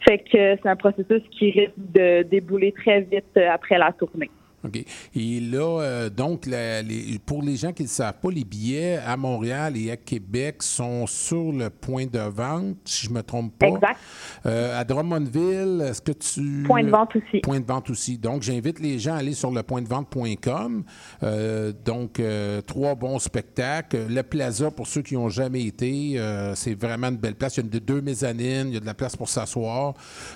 Fait 0.08 0.20
que 0.20 0.56
c'est 0.56 0.68
un 0.68 0.76
processus 0.76 1.22
qui 1.32 1.52
risque 1.52 1.74
de 1.78 2.24
débouler 2.24 2.72
très 2.72 3.02
vite 3.02 3.38
après 3.38 3.78
la 3.78 3.92
tournée. 3.92 4.30
OK? 4.66 4.84
Et 5.16 5.40
là, 5.40 5.82
euh, 5.82 6.10
donc, 6.10 6.46
la- 6.46 6.82
les- 6.82 7.20
pour 7.26 7.42
les 7.42 7.56
gens 7.56 7.72
qui 7.72 7.84
ne 7.84 7.88
le 7.88 7.92
savent 7.94 8.20
pas, 8.22 8.30
les 8.32 8.44
billets 8.44 8.98
à 8.98 9.16
Montréal 9.18 9.78
et 9.78 9.92
à 9.92 9.98
Québec 9.98 10.62
sont 10.64 11.08
sur 11.08 11.52
le 11.52 11.70
point 11.70 12.06
de 12.06 12.20
vente, 12.20 12.78
si 12.86 13.06
je 13.06 13.10
ne 13.12 13.16
me 13.16 13.24
trompe 13.24 13.58
pas. 13.58 13.68
Exact. 13.68 13.98
Euh, 14.46 14.80
à 14.80 14.84
Drummondville, 14.84 15.82
est-ce 15.90 16.02
que 16.02 16.12
tu... 16.12 16.64
Point 16.66 16.84
de 16.84 16.90
vente 16.90 17.16
aussi. 17.16 17.40
Point 17.42 17.60
de 17.60 17.66
vente 17.66 17.90
aussi. 17.90 18.18
Donc, 18.18 18.42
j'invite 18.44 18.80
les 18.80 19.00
gens 19.00 19.14
à 19.14 19.18
aller 19.18 19.34
sur 19.34 19.52
le 19.52 19.64
pointdevente.com. 19.64 20.84
Euh, 21.24 21.74
donc, 21.86 22.20
euh, 22.20 22.62
trois 22.62 22.96
bons 22.96 23.20
spectacles. 23.20 24.08
Le 24.10 24.24
Plaza, 24.24 24.72
pour 24.72 24.88
ceux 24.88 25.02
qui 25.02 25.16
n'ont 25.16 25.30
jamais 25.30 25.64
été, 25.64 26.20
c'est 26.56 26.74
vraiment 26.74 27.08
une 27.08 27.18
belle 27.18 27.36
place. 27.36 27.58
Il 27.58 27.64
y 27.64 27.68
a 27.68 27.70
de- 27.70 27.80
deux 27.80 28.02
mezzanines, 28.02 28.68
il 28.70 28.74
y 28.74 28.78
a 28.78 28.80
de 28.80 28.86
la 28.86 28.94
place 28.94 29.16
pour 29.16 29.30
s'asseoir. 29.30 29.94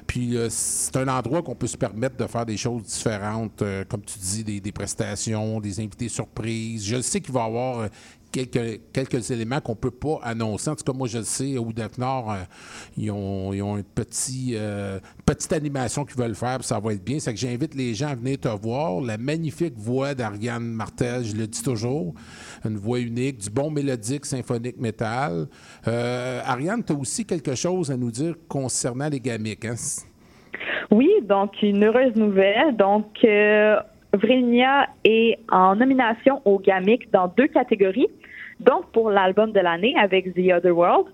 Puis, 0.07 0.35
c'est 0.49 0.95
un 0.97 1.07
endroit 1.07 1.41
qu'on 1.41 1.55
peut 1.55 1.67
se 1.67 1.77
permettre 1.77 2.17
de 2.17 2.27
faire 2.27 2.45
des 2.45 2.57
choses 2.57 2.83
différentes, 2.83 3.63
comme 3.89 4.01
tu 4.01 4.12
dis, 4.19 4.61
des, 4.61 4.71
prestations, 4.71 5.59
des 5.59 5.79
invités 5.79 6.09
surprises. 6.09 6.85
Je 6.85 7.01
sais 7.01 7.21
qu'il 7.21 7.33
va 7.33 7.41
y 7.41 7.47
avoir 7.47 7.79
euh, 7.79 7.87
quelques, 8.31 8.81
quelques 8.91 9.31
éléments 9.31 9.59
qu'on 9.61 9.73
ne 9.73 9.77
peut 9.77 9.91
pas 9.91 10.19
annoncer. 10.23 10.69
En 10.69 10.75
tout 10.75 10.83
cas, 10.83 10.97
moi, 10.97 11.07
je 11.07 11.19
le 11.19 11.23
sais, 11.23 11.57
au 11.57 11.69
Nord, 11.97 12.31
euh, 12.31 12.37
ils, 12.97 13.11
ont, 13.11 13.53
ils 13.53 13.61
ont 13.61 13.77
une 13.77 13.83
euh, 14.53 14.99
petite 15.25 15.53
animation 15.53 16.05
qu'ils 16.05 16.17
veulent 16.17 16.35
faire, 16.35 16.57
puis 16.59 16.67
ça 16.67 16.79
va 16.79 16.93
être 16.93 17.03
bien. 17.03 17.19
C'est 17.19 17.33
que 17.33 17.39
j'invite 17.39 17.75
les 17.75 17.93
gens 17.93 18.09
à 18.09 18.15
venir 18.15 18.39
te 18.39 18.47
voir. 18.47 19.01
La 19.01 19.17
magnifique 19.17 19.75
voix 19.77 20.13
d'Ariane 20.13 20.63
Martel, 20.63 21.23
je 21.23 21.35
le 21.35 21.47
dis 21.47 21.63
toujours, 21.63 22.13
une 22.65 22.77
voix 22.77 22.99
unique, 22.99 23.37
du 23.37 23.49
bon 23.49 23.69
mélodique 23.71 24.25
symphonique 24.25 24.79
métal. 24.79 25.47
Ariane, 25.85 26.83
tu 26.83 26.93
as 26.93 26.95
aussi 26.95 27.25
quelque 27.25 27.55
chose 27.55 27.91
à 27.91 27.97
nous 27.97 28.11
dire 28.11 28.35
concernant 28.47 29.09
les 29.09 29.19
gamiques. 29.19 29.65
Hein? 29.65 29.75
Oui, 30.91 31.09
donc 31.23 31.61
une 31.61 31.83
heureuse 31.83 32.15
nouvelle. 32.15 32.75
Donc, 32.77 33.25
Vrenia 34.13 34.87
est 35.03 35.39
en 35.51 35.75
nomination 35.75 36.41
au 36.45 36.59
GAMIC 36.59 37.11
dans 37.11 37.27
deux 37.35 37.47
catégories. 37.47 38.07
Donc, 38.59 38.85
pour 38.91 39.09
l'album 39.09 39.51
de 39.51 39.59
l'année 39.59 39.95
avec 39.99 40.33
The 40.33 40.53
Other 40.55 40.75
World 40.77 41.07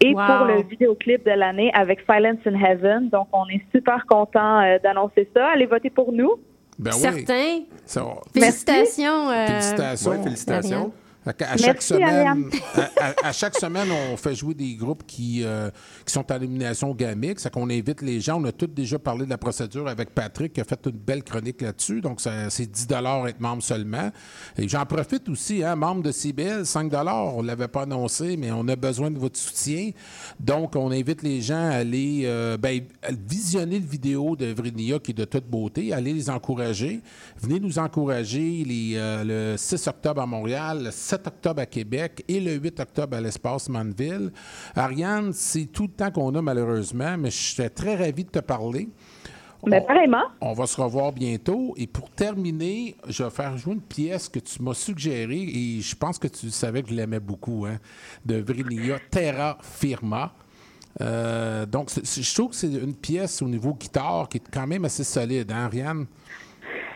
et 0.00 0.12
Wow. 0.14 0.20
pour 0.26 0.46
le 0.46 0.62
vidéoclip 0.68 1.24
de 1.24 1.30
l'année 1.30 1.70
avec 1.74 2.00
Silence 2.00 2.38
in 2.46 2.54
Heaven. 2.54 3.08
Donc, 3.10 3.28
on 3.32 3.46
est 3.48 3.62
super 3.74 4.04
content 4.06 4.60
euh, 4.60 4.78
d'annoncer 4.82 5.28
ça. 5.34 5.48
Allez 5.48 5.66
voter 5.66 5.90
pour 5.90 6.12
nous. 6.12 6.32
Ben 6.78 6.90
oui. 6.94 7.00
Certain. 7.00 7.60
Ça 7.84 8.02
va. 8.02 8.14
Félicitations. 8.32 9.28
euh, 9.30 9.46
Félicitations. 9.46 10.10
Ouais, 10.10 10.22
félicitations. 10.22 10.92
À, 11.26 11.32
à 11.52 11.56
chaque 11.58 11.82
semaine, 11.82 12.50
à, 12.74 13.04
à- 13.04 13.28
à 13.28 13.32
chaque 13.32 13.54
semaine, 13.54 13.88
on 13.90 14.16
fait 14.16 14.34
jouer 14.34 14.54
des 14.54 14.74
groupes 14.74 15.04
qui, 15.06 15.42
euh, 15.44 15.70
qui 16.06 16.12
sont 16.14 16.30
en 16.32 16.36
élimination 16.36 16.94
gamique. 16.94 17.40
C'est 17.40 17.52
qu'on 17.52 17.68
invite 17.68 18.00
les 18.00 18.20
gens. 18.20 18.40
On 18.40 18.44
a 18.44 18.52
tous 18.52 18.68
déjà 18.68 18.98
parlé 18.98 19.26
de 19.26 19.30
la 19.30 19.36
procédure 19.36 19.86
avec 19.86 20.14
Patrick, 20.14 20.54
qui 20.54 20.60
a 20.62 20.64
fait 20.64 20.80
une 20.86 20.92
belle 20.92 21.22
chronique 21.22 21.60
là-dessus. 21.60 22.00
Donc, 22.00 22.20
c'est 22.48 22.70
10 22.70 22.86
être 23.28 23.40
membre 23.40 23.62
seulement. 23.62 24.10
Et 24.56 24.66
j'en 24.66 24.86
profite 24.86 25.28
aussi, 25.28 25.62
hein, 25.62 25.76
membre 25.76 26.02
de 26.04 26.10
CBL, 26.12 26.64
5 26.64 26.90
On 26.94 27.42
ne 27.42 27.46
l'avait 27.46 27.68
pas 27.68 27.82
annoncé, 27.82 28.38
mais 28.38 28.50
on 28.50 28.66
a 28.68 28.76
besoin 28.76 29.10
de 29.10 29.18
votre 29.18 29.38
soutien. 29.38 29.90
Donc, 30.38 30.74
on 30.74 30.90
invite 30.90 31.22
les 31.22 31.42
gens 31.42 31.68
à 31.70 31.74
aller 31.76 32.22
euh, 32.24 32.56
ben, 32.56 32.80
à 33.02 33.10
visionner 33.12 33.78
le 33.78 33.86
vidéo 33.86 34.36
de 34.36 34.46
Vrinia, 34.46 34.98
qui 34.98 35.10
est 35.10 35.14
de 35.14 35.24
toute 35.26 35.44
beauté. 35.46 35.92
Allez 35.92 36.14
les 36.14 36.30
encourager. 36.30 37.02
Venez 37.36 37.60
nous 37.60 37.78
encourager 37.78 38.64
les, 38.64 38.92
euh, 38.96 39.52
le 39.52 39.56
6 39.58 39.86
octobre 39.86 40.22
à 40.22 40.26
Montréal, 40.26 40.84
le 40.84 40.90
7 41.10 41.26
octobre 41.26 41.60
à 41.60 41.66
Québec 41.66 42.24
et 42.28 42.38
le 42.38 42.52
8 42.52 42.78
octobre 42.78 43.16
à 43.16 43.20
l'Espace 43.20 43.68
Manville. 43.68 44.30
Ariane, 44.76 45.32
c'est 45.32 45.66
tout 45.66 45.84
le 45.84 45.88
temps 45.88 46.12
qu'on 46.12 46.32
a 46.36 46.40
malheureusement, 46.40 47.16
mais 47.18 47.32
je 47.32 47.54
serais 47.54 47.70
très 47.70 47.96
ravi 47.96 48.22
de 48.22 48.30
te 48.30 48.38
parler. 48.38 48.88
Ben, 49.64 49.84
pareillement. 49.84 50.22
On 50.40 50.52
va 50.52 50.68
se 50.68 50.80
revoir 50.80 51.12
bientôt. 51.12 51.74
Et 51.76 51.88
pour 51.88 52.10
terminer, 52.10 52.94
je 53.08 53.24
vais 53.24 53.30
faire 53.30 53.58
jouer 53.58 53.74
une 53.74 53.80
pièce 53.80 54.28
que 54.28 54.38
tu 54.38 54.62
m'as 54.62 54.74
suggérée 54.74 55.42
et 55.42 55.80
je 55.80 55.96
pense 55.96 56.16
que 56.16 56.28
tu 56.28 56.48
savais 56.50 56.82
que 56.84 56.90
je 56.90 56.94
l'aimais 56.94 57.18
beaucoup, 57.18 57.66
hein, 57.66 57.78
de 58.24 58.36
Vrilia 58.36 59.00
Terra 59.10 59.58
Firma. 59.62 60.32
Euh, 61.00 61.66
donc, 61.66 61.90
je 61.90 62.34
trouve 62.34 62.50
que 62.50 62.56
c'est 62.56 62.72
une 62.72 62.94
pièce 62.94 63.42
au 63.42 63.48
niveau 63.48 63.74
guitare 63.74 64.28
qui 64.28 64.38
est 64.38 64.48
quand 64.48 64.66
même 64.68 64.84
assez 64.84 65.04
solide, 65.04 65.50
hein, 65.50 65.64
Ariane? 65.64 66.06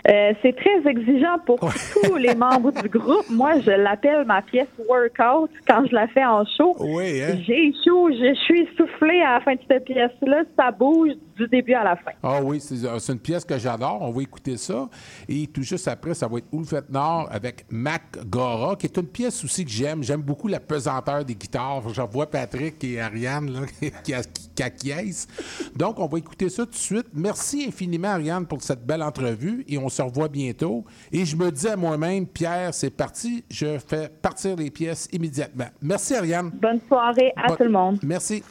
Euh, 0.06 0.32
c'est 0.42 0.54
très 0.54 0.90
exigeant 0.90 1.38
pour 1.46 1.58
tous 1.60 2.16
les 2.16 2.34
membres 2.36 2.72
du 2.72 2.88
groupe. 2.88 3.24
Moi, 3.30 3.60
je 3.60 3.70
l'appelle 3.70 4.24
ma 4.26 4.42
pièce 4.42 4.68
workout 4.88 5.50
quand 5.66 5.86
je 5.86 5.94
la 5.94 6.06
fais 6.08 6.24
en 6.24 6.44
show. 6.44 6.76
Oui, 6.78 7.22
hein? 7.22 7.38
J'ai 7.46 7.72
chaud, 7.84 8.10
je 8.10 8.34
suis 8.44 8.68
soufflée 8.76 9.22
à 9.22 9.34
la 9.34 9.40
fin 9.40 9.54
de 9.54 9.60
cette 9.66 9.84
pièce-là. 9.84 10.42
Ça 10.58 10.70
bouge 10.70 11.12
du 11.36 11.46
début 11.48 11.74
à 11.74 11.84
la 11.84 11.96
fin. 11.96 12.12
Ah 12.22 12.40
oui, 12.42 12.60
c'est 12.60 12.76
c'est 12.98 13.12
une 13.12 13.18
pièce 13.18 13.44
que 13.44 13.58
j'adore. 13.58 13.98
On 14.02 14.10
va 14.10 14.22
écouter 14.22 14.56
ça. 14.56 14.88
Et 15.28 15.46
tout 15.46 15.62
juste 15.62 15.88
après, 15.88 16.14
ça 16.14 16.26
va 16.28 16.38
être 16.38 16.46
Ulfet 16.52 16.82
Nord 16.90 17.28
avec 17.30 17.66
Mac 17.70 18.02
Gora, 18.26 18.76
qui 18.76 18.86
est 18.86 18.96
une 18.96 19.06
pièce 19.06 19.44
aussi 19.44 19.64
que 19.64 19.70
j'aime. 19.70 20.02
J'aime 20.02 20.22
beaucoup 20.22 20.48
la 20.48 20.60
pesanteur 20.60 21.24
des 21.24 21.34
guitares. 21.34 21.82
Je 21.92 22.02
vois 22.02 22.28
Patrick 22.30 22.82
et 22.84 23.00
Ariane 23.00 23.50
là, 23.50 23.60
qui, 24.04 24.14
a- 24.14 24.22
qui 24.22 24.62
acquiescent. 24.62 25.26
Donc, 25.74 25.98
on 25.98 26.06
va 26.06 26.18
écouter 26.18 26.48
ça 26.48 26.64
tout 26.64 26.70
de 26.70 26.74
suite. 26.76 27.06
Merci 27.14 27.64
infiniment, 27.68 28.08
Ariane, 28.08 28.46
pour 28.46 28.62
cette 28.62 28.84
belle 28.84 29.02
entrevue. 29.02 29.64
Et 29.68 29.78
on 29.78 29.88
se 29.88 30.02
revoit 30.02 30.28
bientôt. 30.28 30.84
Et 31.12 31.24
je 31.24 31.36
me 31.36 31.50
dis 31.50 31.68
à 31.68 31.76
moi-même, 31.76 32.26
Pierre, 32.26 32.72
c'est 32.74 32.90
parti. 32.90 33.44
Je 33.50 33.78
fais 33.78 34.08
partir 34.08 34.56
les 34.56 34.70
pièces 34.70 35.08
immédiatement. 35.12 35.66
Merci, 35.82 36.14
Ariane. 36.14 36.50
Bonne 36.50 36.80
soirée 36.88 37.32
à 37.36 37.48
Bon- 37.48 37.56
tout 37.56 37.64
le 37.64 37.70
monde. 37.70 37.98
Merci. 38.02 38.42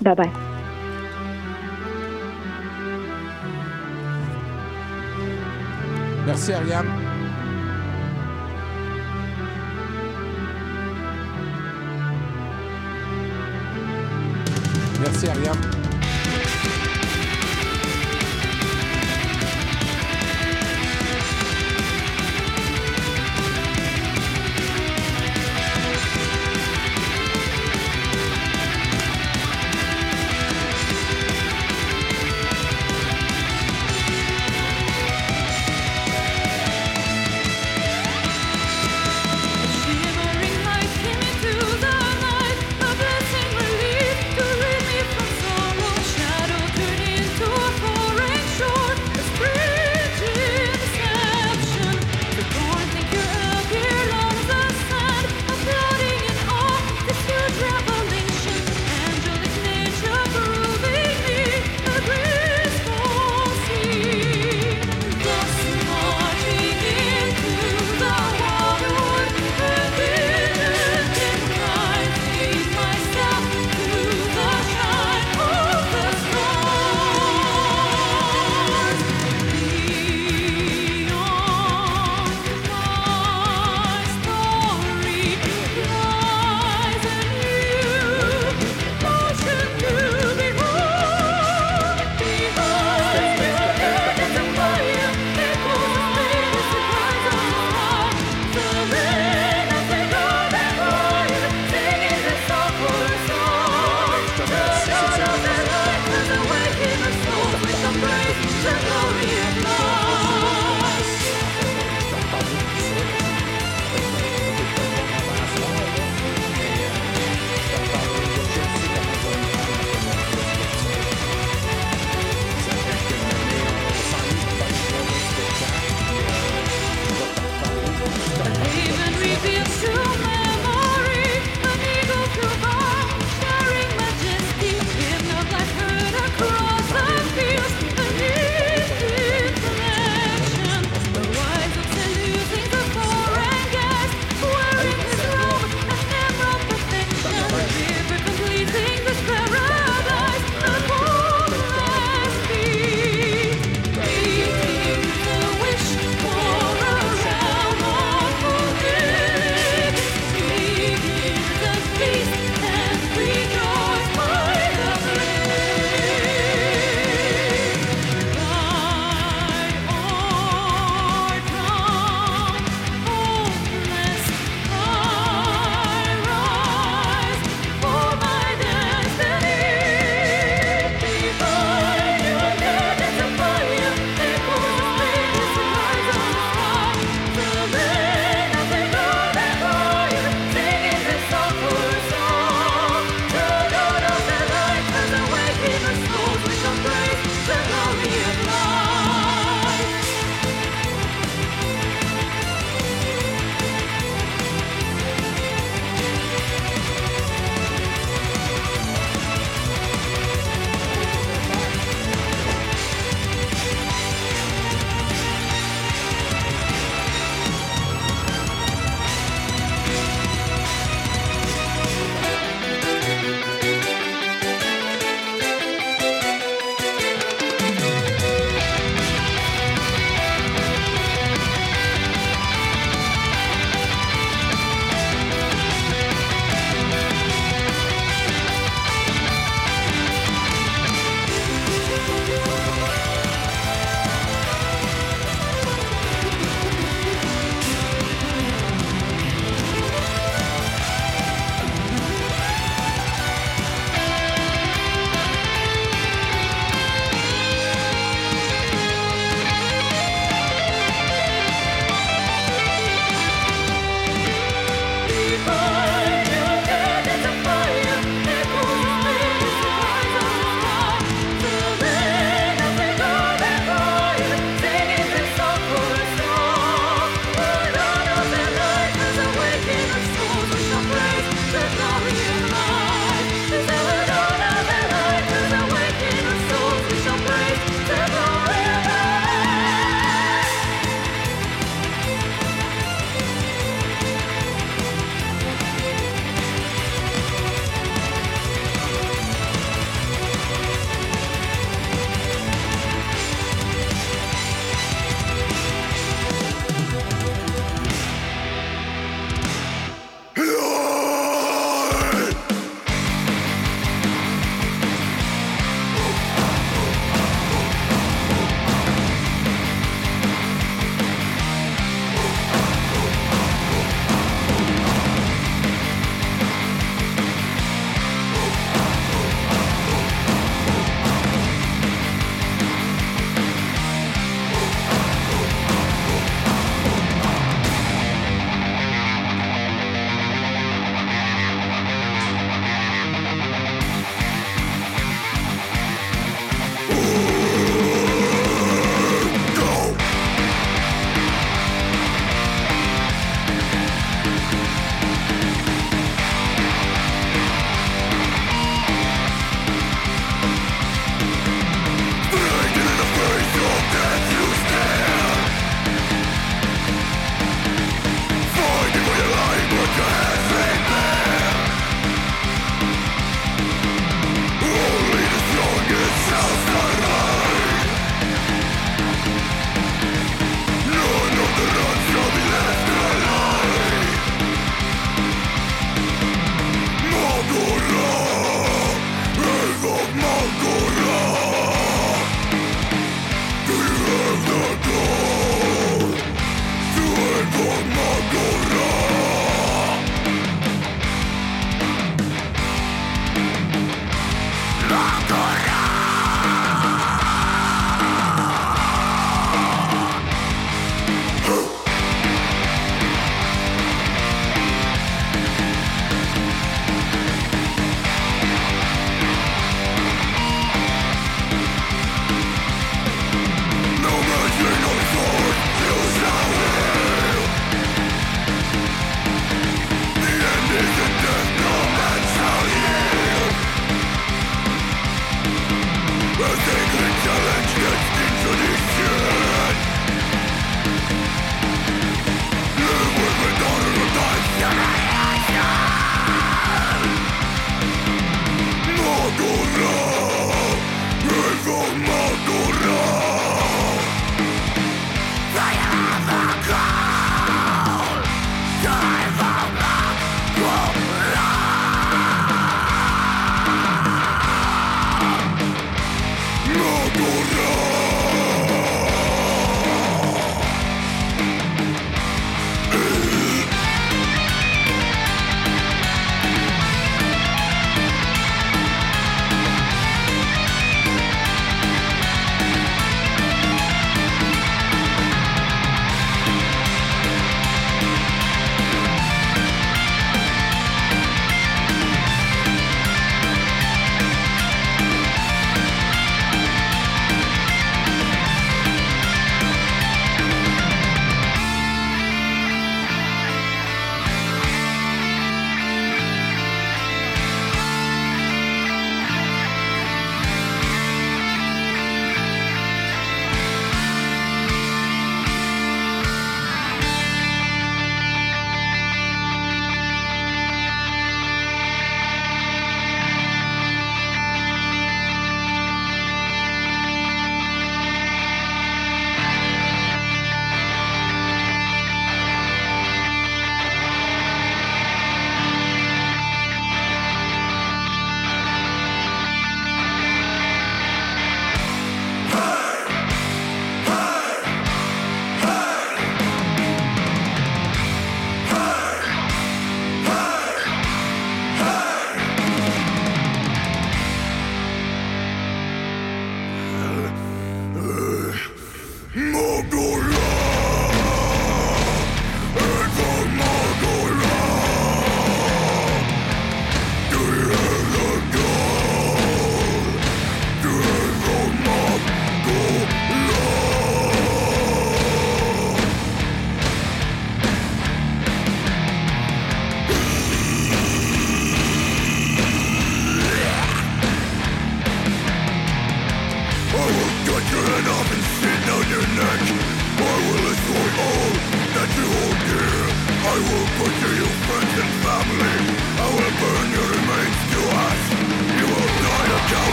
Bye 0.00 0.14
bye. 0.16 0.73
Merci, 6.26 6.52
Ariane. 6.54 6.88
Merci, 15.00 15.28
Ariane. 15.28 15.83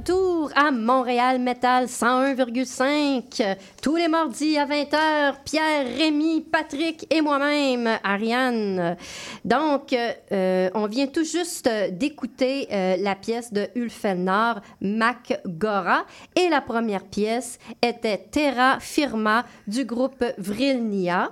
Retour 0.00 0.50
à 0.56 0.70
Montréal 0.70 1.38
Metal 1.40 1.84
101,5. 1.84 3.56
Tous 3.82 3.96
les 3.96 4.08
mardis 4.08 4.56
à 4.56 4.64
20h, 4.64 5.34
Pierre, 5.44 5.86
Rémi, 5.98 6.40
Patrick 6.40 7.06
et 7.10 7.20
moi-même, 7.20 7.86
Ariane. 8.02 8.96
Donc, 9.44 9.92
euh, 9.92 10.70
on 10.74 10.86
vient 10.86 11.06
tout 11.06 11.24
juste 11.24 11.68
d'écouter 11.92 12.68
euh, 12.72 12.96
la 12.98 13.14
pièce 13.14 13.52
de 13.52 13.68
Ulfenor, 13.74 14.60
Mac 14.80 15.38
Gora. 15.46 16.06
Et 16.34 16.48
la 16.48 16.62
première 16.62 17.04
pièce 17.04 17.58
était 17.82 18.16
Terra 18.30 18.80
Firma 18.80 19.44
du 19.66 19.84
groupe 19.84 20.24
Vrilnia. 20.38 21.30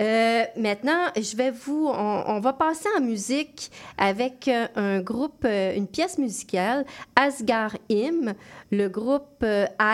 Euh, 0.00 0.44
maintenant, 0.56 1.06
je 1.16 1.36
vais 1.36 1.52
vous, 1.52 1.86
on, 1.86 2.40
va 2.40 2.52
passer 2.52 2.88
en 2.96 3.00
musique 3.00 3.70
avec 3.96 4.48
euh, 4.48 4.66
un 4.74 5.00
groupe, 5.00 5.44
euh, 5.44 5.74
une 5.76 5.86
pièce 5.86 6.18
musicale, 6.18 6.84
Asgard 7.14 7.76
Hymn, 7.88 8.34
le 8.72 8.88
groupe 8.88 9.44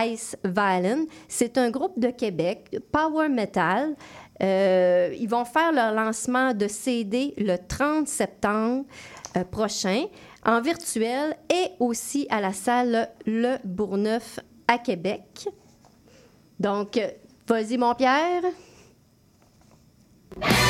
Ice 0.06 0.36
Violin. 0.44 1.04
C'est 1.28 1.58
un 1.58 1.70
groupe 1.70 1.98
de 1.98 2.08
Québec, 2.08 2.78
power 2.92 3.28
metal. 3.28 3.94
Ils 4.42 5.28
vont 5.28 5.44
faire 5.44 5.70
leur 5.72 5.92
lancement 5.92 6.54
de 6.54 6.66
CD 6.66 7.34
le 7.36 7.56
30 7.56 8.08
septembre 8.08 8.86
prochain 9.50 10.06
en 10.46 10.62
virtuel 10.62 11.36
et 11.50 11.72
aussi 11.78 12.26
à 12.30 12.40
la 12.40 12.54
salle 12.54 13.10
Le 13.26 13.56
Bourgneuf 13.64 14.40
à 14.66 14.78
Québec. 14.78 15.46
Donc, 16.58 16.98
vas-y, 17.46 17.76
mon 17.76 17.94
Pierre. 17.94 18.44
Bye. 20.38 20.69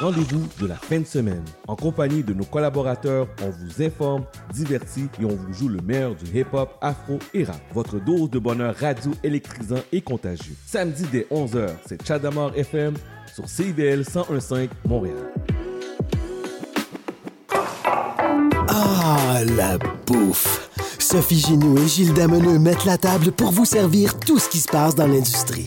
Rendez-vous 0.00 0.46
de 0.58 0.66
la 0.66 0.76
fin 0.76 1.00
de 1.00 1.04
semaine. 1.04 1.44
En 1.68 1.76
compagnie 1.76 2.22
de 2.22 2.32
nos 2.32 2.44
collaborateurs, 2.44 3.28
on 3.42 3.50
vous 3.50 3.82
informe, 3.82 4.24
divertit 4.52 5.08
et 5.20 5.24
on 5.24 5.36
vous 5.36 5.52
joue 5.52 5.68
le 5.68 5.80
meilleur 5.82 6.14
du 6.14 6.38
hip-hop, 6.38 6.70
afro 6.80 7.18
et 7.34 7.44
rap. 7.44 7.60
Votre 7.74 7.98
dose 8.00 8.30
de 8.30 8.38
bonheur 8.38 8.74
radio 8.74 9.10
électrisant 9.22 9.80
et 9.92 10.00
contagieux. 10.00 10.54
Samedi 10.66 11.04
dès 11.12 11.26
11h, 11.30 11.68
c'est 11.86 12.06
Chadamar 12.06 12.56
FM 12.56 12.94
sur 13.34 13.48
CIBL 13.48 13.98
1015 13.98 14.68
Montréal. 14.88 15.16
Ah, 18.68 19.42
la 19.56 19.76
bouffe! 20.06 20.70
Sophie 20.98 21.40
Ginou 21.40 21.76
et 21.76 21.88
Gilles 21.88 22.14
Dameneux 22.14 22.58
mettent 22.58 22.84
la 22.84 22.96
table 22.96 23.32
pour 23.32 23.50
vous 23.50 23.64
servir 23.64 24.18
tout 24.18 24.38
ce 24.38 24.48
qui 24.48 24.58
se 24.58 24.68
passe 24.68 24.94
dans 24.94 25.06
l'industrie. 25.06 25.66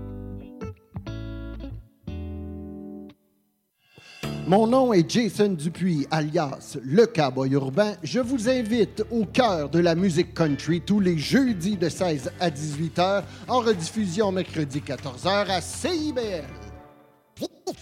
Mon 4.51 4.67
nom 4.67 4.91
est 4.91 5.09
Jason 5.09 5.53
Dupuis, 5.53 6.05
alias 6.11 6.77
Le 6.83 7.05
Cowboy 7.05 7.53
Urbain. 7.53 7.93
Je 8.03 8.19
vous 8.19 8.49
invite 8.49 9.01
au 9.09 9.23
cœur 9.23 9.69
de 9.69 9.79
la 9.79 9.95
musique 9.95 10.33
country 10.33 10.81
tous 10.81 10.99
les 10.99 11.17
jeudis 11.17 11.77
de 11.77 11.87
16 11.87 12.33
à 12.37 12.49
18 12.49 12.97
h, 12.97 13.23
en 13.47 13.59
rediffusion 13.59 14.29
mercredi 14.33 14.81
14 14.81 15.23
h 15.23 15.49
à 15.49 15.61
CIBL. 15.61 16.43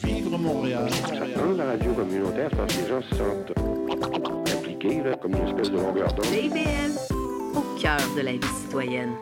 Vivre 0.03 0.37
Montréal. 0.37 0.87
Dans 1.35 1.53
la 1.53 1.65
radio 1.71 1.91
communautaire, 1.91 2.51
parce 2.55 2.75
que 2.75 2.81
les 2.83 2.87
gens 2.87 3.01
se 3.01 3.15
sentent 3.15 4.55
impliqués, 4.55 5.01
là, 5.01 5.15
comme 5.15 5.31
une 5.31 5.47
espèce 5.47 5.71
de 5.71 5.77
longueur 5.77 6.13
d'onde. 6.13 6.25
CIBL, 6.25 7.15
au 7.55 7.81
cœur 7.81 7.97
de 8.15 8.21
la 8.21 8.33
vie 8.33 8.39
citoyenne. 8.61 9.15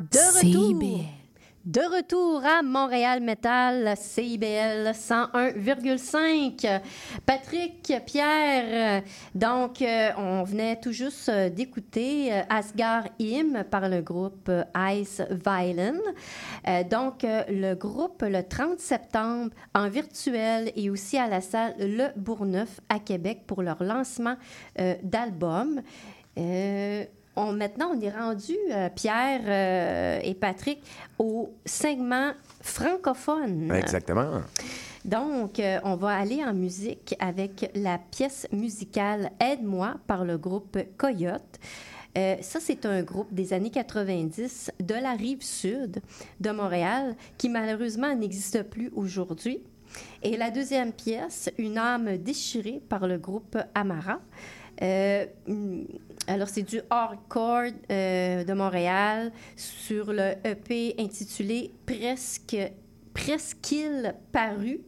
De 0.00 0.36
retour. 0.36 1.19
De 1.66 1.82
retour 1.82 2.42
à 2.42 2.62
Montréal 2.62 3.20
Metal, 3.20 3.94
CIBL 3.94 4.92
101,5. 4.94 6.80
Patrick, 7.26 7.92
Pierre, 8.06 9.02
donc 9.34 9.82
euh, 9.82 10.08
on 10.16 10.42
venait 10.42 10.80
tout 10.80 10.92
juste 10.92 11.28
euh, 11.28 11.50
d'écouter 11.50 12.32
euh, 12.32 12.40
Asgard 12.48 13.08
Hymn 13.18 13.64
par 13.70 13.90
le 13.90 14.00
groupe 14.00 14.50
Ice 14.74 15.20
Violin. 15.30 15.98
Donc 16.90 17.24
le 17.24 17.74
groupe 17.74 18.22
le 18.22 18.42
30 18.42 18.80
septembre 18.80 19.50
en 19.74 19.90
virtuel 19.90 20.72
et 20.76 20.88
aussi 20.88 21.18
à 21.18 21.28
la 21.28 21.42
salle 21.42 21.74
Le 21.78 22.06
Bourgneuf 22.16 22.80
à 22.88 22.98
Québec 22.98 23.42
pour 23.46 23.60
leur 23.62 23.82
lancement 23.82 24.36
d'album. 25.02 25.82
On, 27.36 27.52
maintenant, 27.52 27.92
on 27.94 28.00
est 28.00 28.10
rendu, 28.10 28.56
euh, 28.70 28.88
Pierre 28.94 29.40
euh, 29.46 30.20
et 30.22 30.34
Patrick, 30.34 30.82
au 31.18 31.52
segment 31.64 32.32
francophone. 32.60 33.70
Exactement. 33.72 34.42
Donc, 35.04 35.58
euh, 35.58 35.78
on 35.84 35.96
va 35.96 36.16
aller 36.16 36.44
en 36.44 36.52
musique 36.52 37.14
avec 37.18 37.70
la 37.74 37.98
pièce 37.98 38.46
musicale 38.52 39.30
Aide-moi 39.40 39.96
par 40.06 40.24
le 40.24 40.36
groupe 40.36 40.78
Coyote. 40.98 41.58
Euh, 42.18 42.36
ça, 42.40 42.58
c'est 42.60 42.84
un 42.84 43.02
groupe 43.02 43.32
des 43.32 43.52
années 43.52 43.70
90 43.70 44.72
de 44.80 44.94
la 44.94 45.12
rive 45.12 45.42
sud 45.42 46.02
de 46.40 46.50
Montréal 46.50 47.14
qui 47.38 47.48
malheureusement 47.48 48.14
n'existe 48.14 48.62
plus 48.64 48.90
aujourd'hui. 48.94 49.62
Et 50.22 50.36
la 50.36 50.50
deuxième 50.50 50.92
pièce, 50.92 51.50
Une 51.58 51.78
âme 51.78 52.16
déchirée 52.18 52.80
par 52.88 53.06
le 53.06 53.18
groupe 53.18 53.56
Amara. 53.74 54.20
Euh, 54.82 55.26
alors, 56.30 56.48
c'est 56.48 56.62
du 56.62 56.80
hardcore 56.88 57.72
euh, 57.90 58.44
de 58.44 58.52
Montréal 58.52 59.32
sur 59.56 60.12
le 60.12 60.34
EP 60.44 60.94
intitulé 60.98 61.72
Presque, 61.84 62.56
Presqu'il 63.12 64.14
paru 64.30 64.80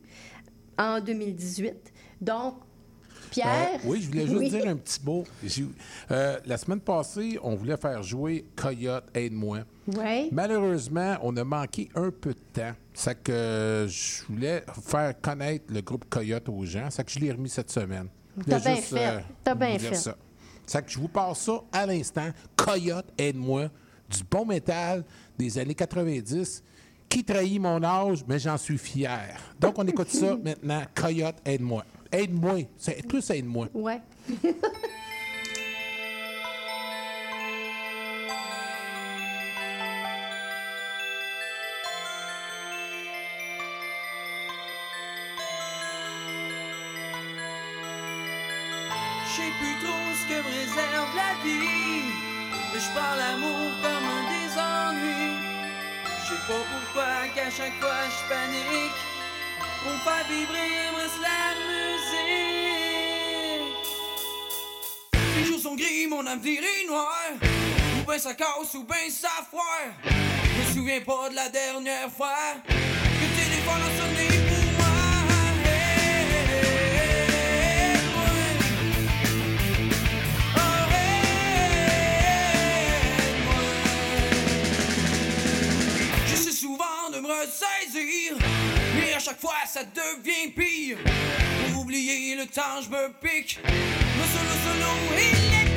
en 0.79 1.01
2018. 1.01 1.75
Donc, 2.21 2.55
Pierre? 3.31 3.71
Euh, 3.75 3.79
oui, 3.87 4.03
je 4.03 4.09
voulais 4.09 4.27
juste 4.27 4.39
Oui. 4.39 4.51
dire 4.51 4.69
un 4.69 4.77
petit 4.77 5.01
mot. 5.05 5.25
Euh, 6.11 6.39
la 6.45 6.57
semaine 6.59 6.81
passée, 6.81 7.39
on 7.43 7.55
voulait 7.57 7.77
faire 7.77 8.03
jouer 8.03 8.45
Coyote, 8.55 9.05
aide-moi. 9.15 9.61
Ouais. 9.97 10.29
Malheureusement, 10.31 11.17
on 11.23 11.37
a 11.37 11.43
manqué 11.45 11.89
un 11.95 12.11
peu 12.11 12.35
de 12.35 12.41
temps. 12.53 12.73
C'est 12.95 13.21
que 13.21 13.87
je 13.89 14.25
voulais 14.29 14.63
faire 14.89 15.21
connaître 15.21 15.65
le 15.73 15.81
groupe 15.81 16.05
Coyote 16.09 16.49
aux 16.49 16.65
gens. 16.65 16.89
C'est 16.91 17.05
que 17.05 17.11
je 17.11 17.19
l'ai 17.19 17.33
remis 17.33 17.49
cette 17.49 17.71
semaine. 17.71 18.09
T'as 18.49 18.61
bien 18.61 18.77
fait. 18.77 19.25
T'as 19.43 19.55
bien 19.55 19.79
fait. 19.79 19.95
ça. 19.95 20.17
C'est 20.73 20.83
que 20.87 20.91
je 20.91 20.99
vous 20.99 21.09
passe 21.09 21.41
ça 21.41 21.61
à 21.71 21.85
l'instant. 21.85 22.31
Coyote, 22.57 23.13
aide-moi. 23.19 23.69
Du 24.09 24.25
bon 24.31 24.47
métal 24.47 25.05
des 25.39 25.59
années 25.59 25.75
90 25.75 26.65
qui 27.11 27.23
trahit 27.23 27.61
mon 27.61 27.83
âge, 27.85 28.25
mais 28.27 28.39
j'en 28.39 28.57
suis 28.57 28.79
fier. 28.79 29.39
Donc, 29.61 29.79
on 29.79 29.87
écoute 29.87 30.09
ça 30.09 30.35
maintenant. 30.43 30.83
Coyote, 30.95 31.37
aide-moi. 31.45 31.85
Aide-moi. 32.11 32.61
C'est 32.79 33.07
plus 33.07 33.29
aide-moi. 33.29 33.69
Ouais. 33.75 34.01
réserve 50.75 51.15
la 51.17 51.35
vie. 51.45 52.03
Je 52.75 52.89
parle 52.95 53.19
l'amour 53.19 53.71
comme 53.83 54.07
un 54.17 54.23
désennui. 54.33 55.37
Je 56.25 56.29
sais 56.29 56.43
pas 56.49 56.63
pourquoi 56.73 57.13
qu'à 57.35 57.51
chaque 57.51 57.79
fois 57.81 58.03
je 58.09 58.21
panique. 58.29 59.01
Pour 59.83 59.97
faire 60.05 60.25
vibrer, 60.29 60.91
moi 60.93 61.03
la 61.21 61.43
musique. 61.69 62.53
Les 65.37 65.45
jours 65.45 65.61
sont 65.61 65.75
gris, 65.75 66.07
mon 66.09 66.27
avenir 66.27 66.63
est 66.63 66.87
noir. 66.87 67.29
Ou 68.01 68.05
ben 68.07 68.19
ça 68.19 68.35
casse, 68.35 68.75
ou 68.75 68.85
ben 68.85 69.11
ça 69.11 69.31
foire. 69.51 69.91
Je 70.05 70.61
me 70.61 70.75
souviens 70.75 71.01
pas 71.01 71.29
de 71.31 71.35
la 71.35 71.49
dernière 71.49 72.11
fois 72.11 72.55
que 72.65 72.73
le 72.73 73.29
téléphone 73.37 73.83
a 73.83 73.91
sonné 74.01 74.42
mais 88.95 89.15
à 89.15 89.19
chaque 89.19 89.41
fois 89.41 89.55
ça 89.67 89.83
devient 89.85 90.53
pire. 90.53 90.99
Pour 91.73 91.83
oublier 91.83 92.37
le 92.37 92.47
temps, 92.47 92.81
je 92.83 92.89
me 92.89 93.09
pique. 93.21 93.59
Le 93.65 94.25
solo 94.33 94.55
solo 94.65 95.15
électrique. 95.15 95.72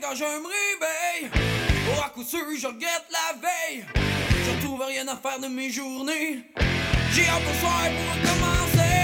quand 0.00 0.14
je 0.14 0.24
me 0.24 0.46
réveille. 0.46 1.30
Oh, 1.88 2.00
à 2.04 2.08
coup 2.08 2.22
sûr, 2.22 2.44
je 2.58 2.66
regrette 2.66 3.06
la 3.10 3.34
veille. 3.40 3.84
Je 4.46 4.64
trouve 4.64 4.82
rien 4.82 5.06
à 5.08 5.16
faire 5.16 5.38
de 5.40 5.48
mes 5.48 5.70
journées. 5.70 6.44
J'ai 7.12 7.28
hâte 7.28 7.42
au 7.42 7.60
soir 7.60 7.82
pour 7.96 8.06
recommencer. 8.14 8.94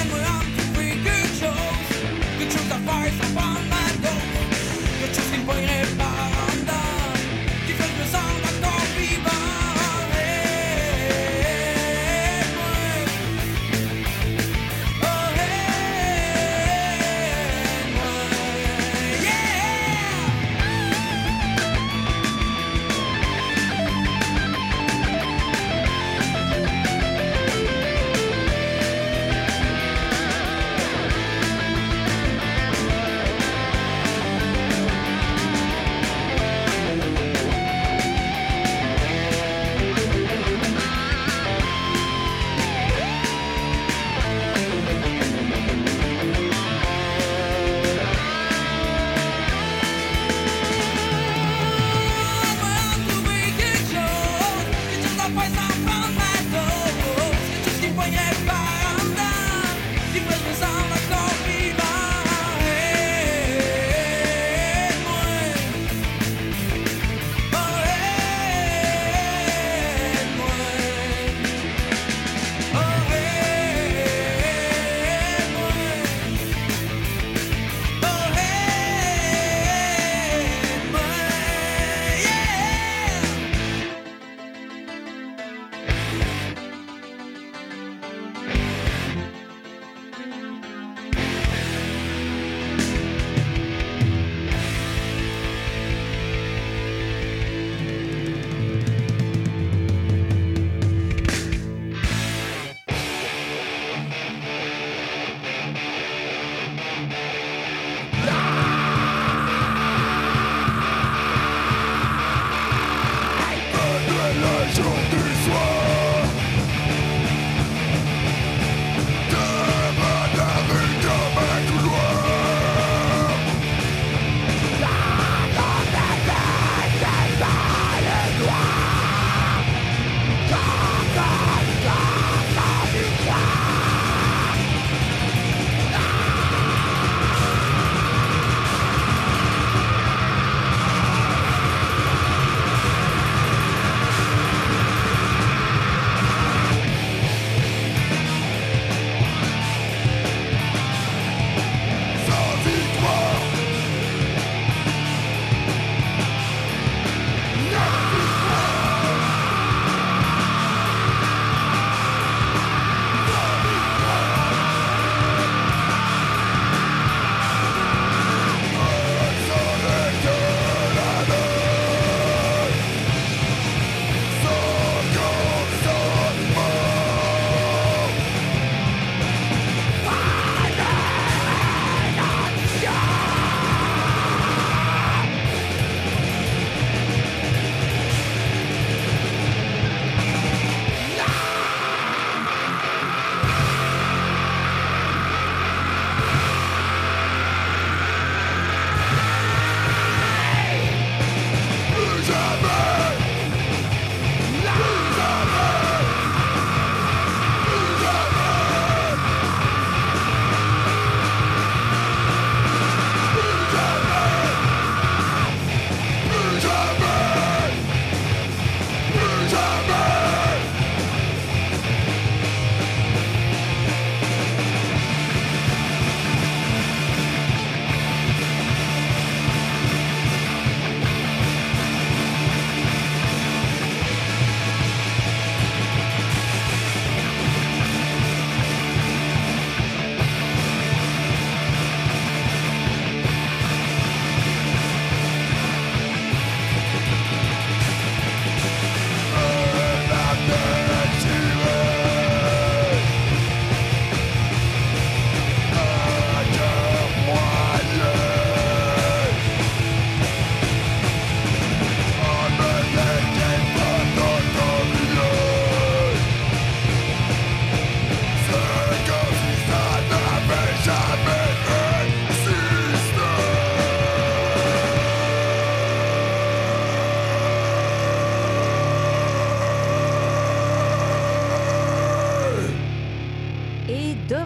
Aide-moi 0.00 0.18
à 0.18 0.44
me 0.44 0.50
trouver 0.58 0.90
quelque 1.04 1.34
chose. 1.42 1.90
Quelque 2.38 2.52
chose 2.52 2.72
à 2.72 2.80
faire, 2.90 3.12
ça 3.20 3.26
prend 3.34 3.54
ma 3.72 3.84
dose. 4.04 4.30
Quelque 5.00 5.14
chose 5.14 5.30
qui 5.32 5.38
me 5.38 5.99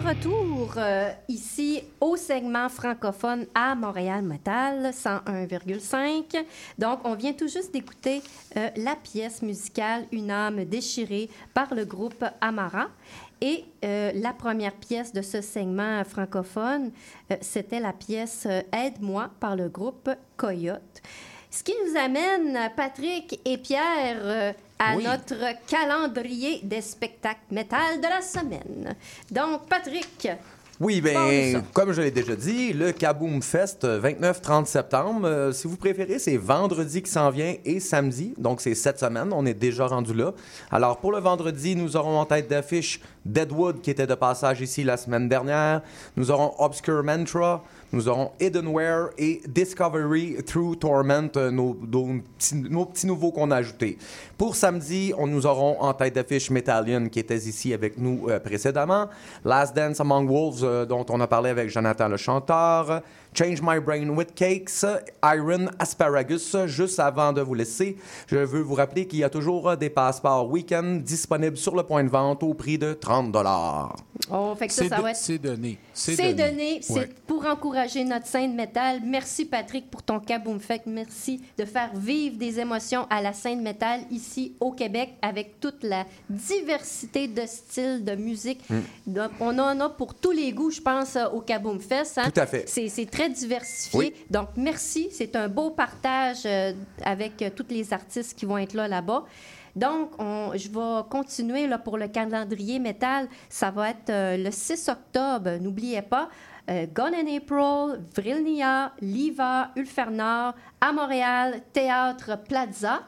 retour 0.05 0.73
euh, 0.77 1.11
ici 1.27 1.81
au 1.99 2.15
segment 2.15 2.69
francophone 2.69 3.47
à 3.55 3.73
Montréal 3.73 4.21
Metal 4.21 4.91
101,5. 4.91 6.45
Donc, 6.77 6.99
on 7.05 7.15
vient 7.15 7.33
tout 7.33 7.47
juste 7.47 7.73
d'écouter 7.73 8.21
euh, 8.55 8.69
la 8.75 8.95
pièce 8.95 9.41
musicale 9.41 10.05
Une 10.11 10.29
âme 10.29 10.63
déchirée 10.65 11.27
par 11.55 11.73
le 11.73 11.85
groupe 11.85 12.23
Amara. 12.39 12.89
Et 13.41 13.65
euh, 13.83 14.11
la 14.13 14.31
première 14.31 14.73
pièce 14.73 15.11
de 15.11 15.23
ce 15.23 15.41
segment 15.41 16.03
francophone, 16.03 16.91
c'était 17.41 17.79
la 17.79 17.91
pièce 17.91 18.47
Aide-moi 18.71 19.31
par 19.39 19.55
le 19.55 19.69
groupe 19.69 20.11
Coyote. 20.37 21.01
Ce 21.49 21.63
qui 21.63 21.73
nous 21.83 21.97
amène, 21.97 22.69
Patrick 22.75 23.39
et 23.43 23.57
Pierre, 23.57 24.53
à 24.79 24.95
Oui. 24.97 25.03
notre 25.03 25.35
calendrier 25.67 26.59
des 26.63 26.81
spectacles 26.81 27.39
métal 27.51 27.97
de 28.01 28.07
la 28.07 28.21
semaine. 28.21 28.95
Donc, 29.31 29.67
Patrick, 29.69 30.27
Oui, 30.81 30.99
bien, 30.99 31.63
comme 31.71 31.93
je 31.93 32.01
l'ai 32.01 32.11
déjà 32.11 32.35
dit, 32.35 32.73
le 32.73 32.91
Kaboom 32.91 33.41
Fest, 33.41 33.85
euh, 33.85 33.97
29-30 34.01 34.65
septembre. 34.67 35.21
euh, 35.25 35.53
si 35.53 35.67
vous 35.67 35.77
préférez, 35.77 36.19
c'est 36.19 36.35
vendredi 36.35 37.01
qui 37.01 37.09
s'en 37.09 37.29
vient 37.29 37.55
et 37.63 37.79
samedi. 37.79 38.33
Donc, 38.37 38.59
c'est 38.59 38.75
cette 38.75 38.99
semaine. 38.99 39.29
On 39.31 39.45
est 39.45 39.53
déjà 39.53 39.87
rendu 39.87 40.13
là. 40.13 40.33
Alors, 40.69 40.97
pour 40.97 41.13
le 41.13 41.19
vendredi, 41.19 41.77
nous 41.77 41.95
aurons 41.95 42.19
en 42.19 42.25
tête 42.25 42.49
d'affiche 42.49 42.99
Deadwood, 43.25 43.79
qui 43.79 43.89
était 43.89 44.05
de 44.05 44.15
passage 44.15 44.59
ici 44.59 44.83
la 44.83 44.97
semaine 44.97 45.29
dernière. 45.29 45.81
Nous 46.17 46.29
aurons 46.29 46.53
Obscure 46.59 47.01
Mantra. 47.05 47.63
Nous 47.93 48.09
aurons 48.09 48.31
Hiddenware 48.41 49.11
et 49.17 49.41
Discovery 49.47 50.43
Through 50.45 50.75
Torment, 50.79 51.29
euh, 51.37 51.49
nos, 51.51 51.77
nos 51.89 52.19
petits, 52.37 52.55
nos 52.55 52.85
petits 52.85 53.07
nouveaux 53.07 53.31
qu'on 53.31 53.51
a 53.51 53.57
ajoutés. 53.57 53.97
Pour 54.37 54.57
samedi, 54.57 55.13
on, 55.17 55.27
nous 55.27 55.45
aurons 55.45 55.79
en 55.79 55.93
tête 55.93 56.15
d'affiche 56.15 56.49
Metallion, 56.49 57.07
qui 57.07 57.19
était 57.19 57.37
ici 57.37 57.73
avec 57.73 57.97
nous 57.97 58.27
euh, 58.27 58.37
précédemment. 58.37 59.07
Last 59.45 59.73
Dance 59.73 60.01
Among 60.01 60.27
Wolves, 60.27 60.61
euh, 60.63 60.85
dont 60.85 61.05
on 61.07 61.21
a 61.21 61.27
parlé 61.27 61.51
avec 61.51 61.69
Jonathan 61.69 62.09
le 62.09 62.17
chanteur. 62.17 63.01
Change 63.33 63.61
My 63.61 63.79
Brain 63.79 64.09
with 64.09 64.33
Cakes, 64.33 64.85
Iron 65.23 65.67
Asparagus. 65.79 66.55
Juste 66.67 66.99
avant 66.99 67.31
de 67.33 67.41
vous 67.41 67.53
laisser, 67.53 67.97
je 68.27 68.37
veux 68.37 68.61
vous 68.61 68.75
rappeler 68.75 69.07
qu'il 69.07 69.19
y 69.19 69.23
a 69.23 69.29
toujours 69.29 69.75
des 69.77 69.89
passeports 69.89 70.49
week-end 70.49 70.99
disponibles 71.01 71.57
sur 71.57 71.75
le 71.75 71.83
point 71.83 72.03
de 72.03 72.09
vente 72.09 72.43
au 72.43 72.53
prix 72.53 72.77
de 72.77 72.93
30 72.93 73.35
oh, 74.31 74.55
fait 74.57 74.67
que 74.67 74.73
ça, 74.73 74.83
C'est 74.83 74.89
ça 74.89 75.01
va 75.01 75.11
être 75.11 75.17
c'est 75.17 75.37
donné. 75.37 75.77
C'est 75.93 76.33
donné, 76.33 76.79
c'est 76.81 76.93
Ouais. 76.93 77.09
pour 77.27 77.45
encourager 77.45 78.05
notre 78.05 78.25
scène 78.25 78.55
métal. 78.55 79.01
Merci 79.05 79.45
Patrick 79.45 79.89
pour 79.91 80.03
ton 80.03 80.19
Kaboom. 80.19 80.59
Merci 80.87 81.41
de 81.57 81.65
faire 81.65 81.91
vivre 81.93 82.37
des 82.37 82.59
émotions 82.59 83.05
à 83.09 83.21
la 83.21 83.33
scène 83.33 83.61
métal 83.61 84.01
ici 84.11 84.24
au 84.59 84.71
Québec 84.71 85.13
avec 85.21 85.59
toute 85.59 85.83
la 85.83 86.05
diversité 86.29 87.27
de 87.27 87.41
styles 87.45 88.03
de 88.03 88.15
musique. 88.15 88.61
Mm. 88.69 88.79
Donc, 89.07 89.31
on 89.39 89.57
en 89.59 89.79
a 89.79 89.89
pour 89.89 90.13
tous 90.15 90.31
les 90.31 90.51
goûts, 90.51 90.71
je 90.71 90.81
pense, 90.81 91.15
euh, 91.15 91.25
au 91.29 91.41
Kaboom 91.41 91.79
Fest. 91.79 92.17
hein. 92.17 92.29
Tout 92.33 92.39
à 92.39 92.45
fait. 92.45 92.65
C'est 92.67 93.09
très 93.09 93.29
diversifié. 93.29 93.99
Oui. 93.99 94.13
Donc, 94.29 94.49
merci. 94.55 95.09
C'est 95.11 95.35
un 95.35 95.47
beau 95.47 95.71
partage 95.71 96.43
euh, 96.45 96.73
avec 97.03 97.41
euh, 97.41 97.49
tous 97.55 97.65
les 97.69 97.93
artistes 97.93 98.37
qui 98.37 98.45
vont 98.45 98.57
être 98.57 98.73
là 98.73 98.87
là-bas. 98.87 99.23
Donc, 99.75 100.11
on- 100.19 100.51
je 100.55 100.69
vais 100.69 101.03
continuer 101.09 101.67
là, 101.67 101.77
pour 101.77 101.97
le 101.97 102.07
calendrier 102.07 102.79
métal. 102.79 103.27
Ça 103.49 103.71
va 103.71 103.89
être 103.89 104.09
euh, 104.09 104.37
le 104.37 104.49
6 104.51 104.87
octobre. 104.89 105.57
N'oubliez 105.59 106.01
pas. 106.01 106.29
euh, 106.69 106.85
Gone 106.93 107.13
in 107.13 107.27
April, 107.35 107.99
Vrilnia, 108.15 108.93
Liva, 109.01 109.71
Ulfernor, 109.75 110.53
à 110.81 110.91
Montréal, 110.93 111.61
Théâtre 111.73 112.37
Plaza. 112.47 113.01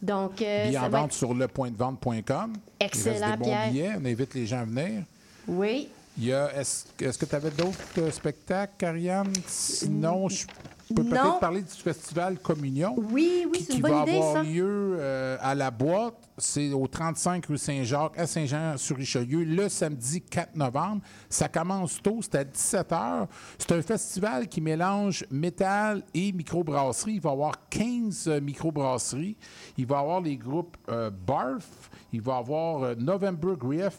Donc, 0.00 0.40
euh, 0.42 0.70
ça 0.80 0.86
en 0.86 0.88
va 0.88 0.98
vente 1.00 1.10
être- 1.10 1.16
sur 1.16 1.34
lepointdevente.com. 1.34 2.52
Il 2.80 2.86
Excellent, 2.86 3.14
reste 3.14 3.30
des 3.32 3.36
bons 3.38 3.44
Pierre. 3.44 3.70
billets. 3.70 3.90
On 4.00 4.04
invite 4.04 4.34
les 4.34 4.46
gens 4.46 4.60
à 4.60 4.64
venir. 4.64 5.02
Oui. 5.46 5.88
Il 6.20 6.30
est-ce 6.30 7.16
que 7.18 7.24
tu 7.24 7.34
avais 7.34 7.50
d'autres 7.50 7.78
euh, 7.98 8.10
spectacles, 8.10 8.84
Ariane? 8.84 9.32
Sinon, 9.46 10.28
je 10.28 10.46
peux 10.94 11.02
Non. 11.02 11.10
peut-être 11.10 11.40
parler 11.40 11.62
du 11.62 11.68
festival 11.70 12.38
Communion. 12.38 12.94
Oui, 12.96 13.46
oui, 13.50 13.58
qui, 13.58 13.64
c'est 13.64 13.70
qui 13.70 13.76
une 13.76 13.82
bonne 13.82 13.92
va 13.92 14.02
idée, 14.02 14.16
avoir 14.16 14.32
ça. 14.34 14.42
lieu 14.42 14.96
euh, 14.98 15.36
à 15.40 15.54
la 15.54 15.70
boîte. 15.70 16.14
C'est 16.40 16.72
au 16.72 16.86
35 16.86 17.46
rue 17.46 17.58
Saint-Jacques, 17.58 18.16
à 18.18 18.26
Saint-Jean-sur-Richelieu, 18.26 19.42
le 19.44 19.68
samedi 19.68 20.20
4 20.22 20.54
novembre. 20.56 21.02
Ça 21.28 21.48
commence 21.48 22.00
tôt, 22.00 22.20
c'est 22.22 22.36
à 22.36 22.44
17 22.44 22.90
h. 22.90 23.26
C'est 23.58 23.72
un 23.72 23.82
festival 23.82 24.46
qui 24.48 24.60
mélange 24.60 25.24
métal 25.30 26.02
et 26.14 26.30
microbrasserie. 26.32 27.14
Il 27.14 27.20
va 27.20 27.30
y 27.30 27.32
avoir 27.32 27.68
15 27.68 28.28
euh, 28.28 28.40
microbrasseries. 28.40 29.36
Il 29.76 29.86
va 29.86 29.96
y 29.96 30.00
avoir 30.00 30.20
les 30.20 30.36
groupes 30.36 30.76
euh, 30.88 31.10
Barf. 31.10 31.90
Il 32.12 32.20
va 32.22 32.36
y 32.36 32.38
avoir 32.38 32.82
euh, 32.84 32.94
November 32.94 33.54
Grief, 33.58 33.98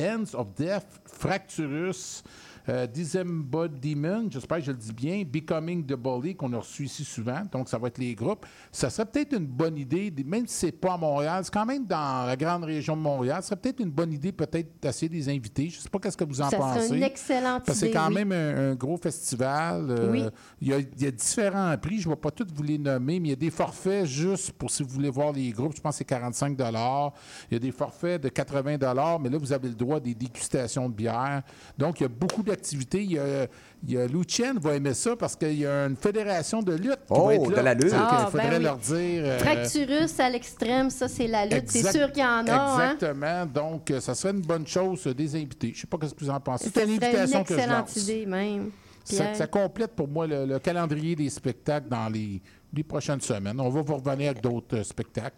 Ends 0.00 0.34
of 0.34 0.54
Death, 0.56 0.86
Fracturus, 1.04 2.22
euh, 2.68 2.86
Demon, 2.86 4.28
j'espère 4.30 4.58
que 4.58 4.64
je 4.64 4.70
le 4.72 4.76
dis 4.78 4.92
bien, 4.92 5.22
Becoming 5.24 5.84
the 5.84 5.94
Bully, 5.94 6.34
qu'on 6.34 6.52
a 6.52 6.58
reçu 6.58 6.84
ici 6.84 7.04
souvent. 7.04 7.42
Donc, 7.50 7.68
ça 7.68 7.78
va 7.78 7.88
être 7.88 7.98
les 7.98 8.14
groupes. 8.14 8.46
Ça 8.70 8.90
serait 8.90 9.06
peut-être 9.06 9.32
une 9.36 9.46
bonne 9.46 9.76
idée, 9.78 10.10
de- 10.10 10.22
même 10.22 10.46
si 10.46 10.54
c'est 10.56 10.72
pas 10.72 10.94
à 10.94 10.96
Montréal, 10.96 11.42
c'est 11.44 11.52
quand 11.52 11.66
même 11.66 11.84
dans 11.86 12.26
la 12.26 12.36
grande 12.36 12.64
région 12.64 12.96
de 12.96 13.02
Montréal, 13.02 13.42
ce 13.42 13.48
serait 13.48 13.56
peut-être 13.60 13.80
une 13.80 13.90
bonne 13.90 14.12
idée, 14.12 14.32
peut-être, 14.32 14.80
d'essayer 14.80 15.08
de 15.08 15.14
les 15.14 15.28
inviter. 15.28 15.68
Je 15.70 15.78
ne 15.78 15.82
sais 15.82 15.88
pas 15.88 15.98
qu'est-ce 15.98 16.16
que 16.16 16.24
vous 16.24 16.40
en 16.40 16.50
Ça 16.50 16.56
pensez. 16.56 16.96
une 16.96 17.02
excellente 17.02 17.64
Parce 17.64 17.78
que 17.78 17.86
c'est 17.86 17.90
idée, 17.90 17.98
quand 17.98 18.08
oui. 18.08 18.14
même 18.14 18.32
un, 18.32 18.72
un 18.72 18.74
gros 18.74 18.96
festival. 18.96 19.86
euh, 19.90 20.10
Oui. 20.12 20.24
il, 20.60 20.68
y 20.68 20.72
a, 20.72 20.78
il 20.78 21.02
y 21.02 21.06
a 21.06 21.10
différents 21.10 21.76
prix. 21.78 22.00
Je 22.00 22.08
ne 22.08 22.14
vais 22.14 22.20
pas 22.20 22.30
tous 22.30 22.46
vous 22.54 22.62
les 22.62 22.78
nommer, 22.78 23.18
mais 23.20 23.28
il 23.28 23.30
y 23.30 23.34
a 23.34 23.36
des 23.36 23.50
forfaits 23.50 24.06
juste 24.06 24.52
pour 24.52 24.70
si 24.70 24.82
vous 24.82 24.88
voulez 24.90 25.10
voir 25.10 25.32
les 25.32 25.50
groupes. 25.50 25.74
Je 25.76 25.80
pense 25.80 25.94
que 25.94 25.98
c'est 25.98 26.04
45 26.04 26.56
Il 26.58 27.54
y 27.54 27.56
a 27.56 27.58
des 27.58 27.72
forfaits 27.72 28.22
de 28.22 28.28
80 28.28 29.18
mais 29.20 29.28
là, 29.28 29.38
vous 29.38 29.52
avez 29.52 29.68
le 29.68 29.74
droit 29.74 29.96
à 29.96 30.00
des 30.00 30.14
dégustations 30.14 30.88
de 30.88 30.94
bière. 30.94 31.42
Donc, 31.76 32.00
il 32.00 32.04
y 32.04 32.06
a 32.06 32.08
beaucoup 32.08 32.42
d'activités. 32.52 33.02
Il 33.02 33.12
y 33.12 33.18
a, 33.18 33.46
il 33.84 33.92
y 33.92 33.98
a 33.98 34.06
Lucien 34.06 34.54
va 34.60 34.74
aimer 34.76 34.94
ça 34.94 35.16
parce 35.16 35.34
qu'il 35.36 35.58
y 35.58 35.66
a 35.66 35.86
une 35.86 35.96
fédération 35.96 36.62
de 36.62 36.72
lutte 36.74 37.00
qui 37.06 37.10
Oh, 37.10 37.26
va 37.26 37.34
être 37.34 37.50
là. 37.50 37.56
de 37.56 37.62
la 37.62 37.74
lutte. 37.74 37.90
Donc, 37.92 38.00
Ah, 38.08 38.24
il 38.26 38.30
faudrait 38.30 38.50
ben 38.50 38.56
oui. 38.58 38.62
leur 38.64 38.76
dire... 38.76 39.22
euh, 39.24 39.38
Fracturus 39.40 40.20
à 40.20 40.30
l'extrême, 40.30 40.90
ça, 40.90 41.08
c'est 41.08 41.26
la 41.26 41.46
lutte. 41.46 41.64
C'est 41.70 41.90
sûr 41.92 42.12
qu'il 42.12 42.22
y 42.22 42.26
en 42.26 42.46
a. 42.46 42.52
hein? 42.52 42.92
Exactement. 42.94 43.46
Donc, 43.46 43.90
euh, 43.90 44.00
ça 44.00 44.14
serait 44.14 44.32
une 44.32 44.40
bonne 44.42 44.66
chose 44.66 45.06
euh, 45.06 45.14
des 45.14 45.34
invités. 45.34 45.72
Je 45.74 45.78
ne 45.78 45.80
sais 45.80 45.86
pas 45.86 45.98
ce 46.06 46.14
que 46.14 46.20
vous 46.24 46.30
en 46.30 46.40
pensez. 46.40 46.70
C'est 46.72 46.84
une 46.84 46.90
invitation 46.90 47.42
que 47.42 47.54
je 47.54 47.58
excellente 47.58 47.88
lance. 47.88 47.96
idée, 47.96 48.26
même. 48.26 48.70
Ça, 49.04 49.46
complète 49.46 49.92
pour 49.92 50.08
moi 50.08 50.26
le, 50.26 50.46
le 50.46 50.58
calendrier 50.58 51.16
des 51.16 51.30
spectacles 51.30 51.88
dans 51.88 52.08
les, 52.08 52.40
les 52.72 52.82
prochaines 52.82 53.20
semaines. 53.20 53.60
On 53.60 53.68
va 53.68 53.82
vous 53.82 53.96
revenir 53.96 54.30
avec 54.30 54.42
d'autres 54.42 54.78
euh, 54.78 54.82
spectacles. 54.82 55.36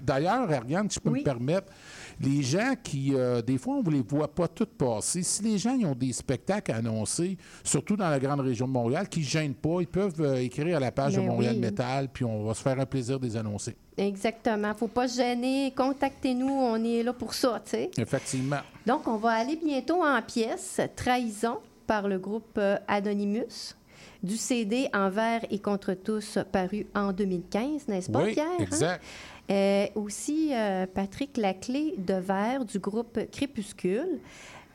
D'ailleurs, 0.00 0.50
Ariane, 0.50 0.88
si 0.88 0.96
je 0.96 1.00
peux 1.00 1.10
me 1.10 1.22
permettre, 1.22 1.72
les 2.20 2.42
gens 2.42 2.74
qui, 2.82 3.14
euh, 3.14 3.42
des 3.42 3.58
fois, 3.58 3.76
on 3.76 3.82
ne 3.82 3.90
les 3.90 4.02
voit 4.02 4.32
pas 4.32 4.46
toutes 4.46 4.74
passer. 4.74 5.22
Si 5.22 5.42
les 5.42 5.58
gens 5.58 5.74
ils 5.74 5.86
ont 5.86 5.94
des 5.94 6.12
spectacles 6.12 6.72
à 6.72 6.76
annoncer, 6.76 7.36
surtout 7.64 7.96
dans 7.96 8.08
la 8.08 8.20
grande 8.20 8.40
région 8.40 8.68
de 8.68 8.72
Montréal, 8.72 9.08
qui 9.08 9.20
ne 9.20 9.24
gênent 9.24 9.54
pas, 9.54 9.80
ils 9.80 9.88
peuvent 9.88 10.20
euh, 10.20 10.36
écrire 10.36 10.76
à 10.76 10.80
la 10.80 10.92
page 10.92 11.16
Ben 11.16 11.22
de 11.22 11.26
Montréal 11.26 11.54
oui. 11.54 11.60
Metal, 11.60 12.08
puis 12.08 12.24
on 12.24 12.44
va 12.44 12.54
se 12.54 12.62
faire 12.62 12.78
un 12.78 12.86
plaisir 12.86 13.18
de 13.18 13.26
les 13.26 13.36
annoncer. 13.36 13.76
Exactement. 13.96 14.72
Faut 14.74 14.86
pas 14.86 15.08
se 15.08 15.16
gêner. 15.16 15.72
Contactez-nous. 15.76 16.48
On 16.48 16.82
est 16.84 17.02
là 17.02 17.12
pour 17.12 17.34
ça, 17.34 17.60
tu 17.64 17.72
sais. 17.72 17.90
Effectivement. 17.98 18.60
Donc, 18.86 19.08
on 19.08 19.16
va 19.16 19.30
aller 19.30 19.56
bientôt 19.56 20.04
en 20.04 20.22
pièces. 20.22 20.80
Trahison 20.94 21.58
par 21.88 22.06
le 22.06 22.18
groupe 22.20 22.56
euh, 22.58 22.76
Anonymous. 22.86 23.74
Du 24.22 24.36
CD 24.36 24.88
Envers 24.94 25.44
et 25.50 25.58
contre 25.58 25.94
tous 25.94 26.38
paru 26.52 26.86
en 26.94 27.12
2015, 27.12 27.88
n'est-ce 27.88 28.10
pas, 28.10 28.22
Oui, 28.22 28.32
Pierre? 28.34 28.46
hein? 28.58 28.62
exact. 28.64 29.04
Euh, 29.50 29.86
aussi, 29.94 30.50
euh, 30.52 30.86
Patrick 30.92 31.36
Laclé 31.36 31.94
de 31.98 32.14
Verre 32.14 32.64
du 32.64 32.78
groupe 32.78 33.18
Crépuscule. 33.32 34.20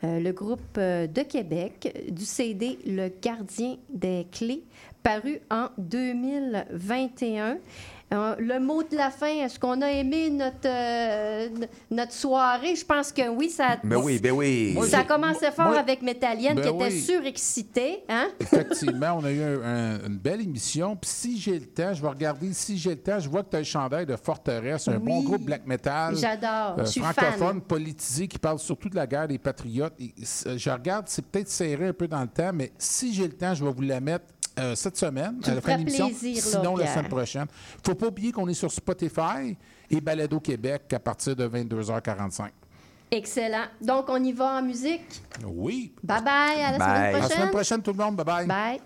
Euh, 0.02 0.18
le 0.20 0.32
groupe 0.32 0.78
de 0.78 1.22
Québec, 1.22 2.04
du 2.10 2.24
CD 2.24 2.78
Le 2.86 3.08
Gardien 3.22 3.76
des 3.88 4.26
Clés, 4.30 4.64
paru 5.02 5.40
en 5.50 5.68
2021. 5.78 7.58
Euh, 8.14 8.34
le 8.38 8.60
mot 8.60 8.82
de 8.82 8.96
la 8.96 9.10
fin, 9.10 9.26
est-ce 9.44 9.58
qu'on 9.58 9.82
a 9.82 9.90
aimé 9.90 10.30
notre, 10.30 10.66
euh, 10.66 11.48
notre 11.90 12.12
soirée? 12.12 12.76
Je 12.76 12.84
pense 12.84 13.12
que 13.12 13.28
oui, 13.28 13.50
ça, 13.50 13.76
Ben 13.82 13.96
oui, 13.96 14.18
ben 14.18 14.32
oui. 14.32 14.76
ça 14.88 15.04
commençait 15.04 15.50
fort 15.50 15.68
moi- 15.68 15.78
avec 15.78 16.00
Métallienne 16.02 16.54
Ben 16.56 16.62
qui 16.62 16.68
était 16.68 16.94
oui. 16.94 17.00
surexcité. 17.00 18.04
Hein? 18.08 18.28
Effectivement, 18.40 19.18
on 19.20 19.24
a 19.24 19.30
eu 19.30 19.42
un- 19.42 19.62
un- 19.62 20.06
une 20.06 20.16
belle 20.18 20.40
émission. 20.42 20.96
Puis 20.96 21.10
si 21.10 21.38
j'ai 21.40 21.58
le 21.58 21.66
temps, 21.66 21.92
je 21.92 22.00
vais 22.02 22.08
regarder. 22.08 22.52
Si 22.52 22.78
j'ai 22.78 22.90
le 22.90 23.00
temps, 23.00 23.18
je 23.18 23.28
vois 23.28 23.42
que 23.42 23.50
tu 23.50 23.56
as 23.56 23.60
le 23.60 23.64
chandail 23.64 24.06
de 24.06 24.16
Forteresse, 24.16 24.88
un 24.88 24.98
bon 24.98 25.22
groupe 25.22 25.42
black 25.42 25.66
metal. 25.66 26.16
J'adore. 26.16 26.78
euh, 26.78 26.84
francophone, 26.84 27.38
fan. 27.38 27.60
politisé, 27.60 28.28
qui 28.28 28.38
parle 28.38 28.58
surtout 28.58 28.88
de 28.88 28.96
la 28.96 29.06
guerre 29.06 29.28
des 29.28 29.38
patriotes. 29.38 29.94
Et, 29.98 30.12
je 30.56 30.70
regarde, 30.70 31.06
c'est 31.08 31.24
peut-être 31.26 31.48
serré 31.48 31.88
un 31.88 31.92
peu 31.92 32.06
dans 32.08 32.20
le 32.22 32.28
temps, 32.28 32.52
mais 32.54 32.72
si 32.78 33.12
j'ai 33.12 33.24
le 33.26 33.32
temps, 33.34 33.54
je 33.54 33.64
vais 33.64 33.72
vous 33.72 33.82
la 33.82 34.00
mettre 34.00 34.26
euh, 34.58 34.74
cette 34.74 34.96
semaine, 34.96 35.40
Tu 35.42 35.50
à 35.50 35.54
la 35.54 35.60
fin 35.60 35.72
de 35.74 35.78
l'émission. 35.78 36.08
là, 36.08 36.14
Sinon, 36.40 36.76
la 36.76 36.86
semaine 36.86 37.08
prochaine. 37.08 37.46
faut 37.84 37.94
pas 37.94 38.06
oublier 38.06 38.32
qu'on 38.32 38.48
est 38.48 38.54
sur 38.54 38.70
Spotify 38.72 39.56
et 39.90 40.00
Balado 40.00 40.38
Québec 40.40 40.92
à 40.92 40.98
partir 40.98 41.34
de 41.36 41.46
22h45. 41.48 42.50
Excellent. 43.10 43.66
Donc, 43.80 44.06
on 44.08 44.22
y 44.22 44.32
va 44.32 44.58
en 44.58 44.62
musique? 44.62 45.22
Oui. 45.44 45.92
Bye 46.02 46.22
bye. 46.22 46.62
À 46.62 46.76
la 46.78 46.84
À 46.84 46.88
semaine 46.88 47.12
la 47.12 47.18
prochaine. 47.18 47.36
semaine 47.36 47.50
prochaine, 47.50 47.82
tout 47.82 47.92
le 47.92 47.98
monde. 47.98 48.16
Bye-bye. 48.16 48.46
Bye. 48.46 48.80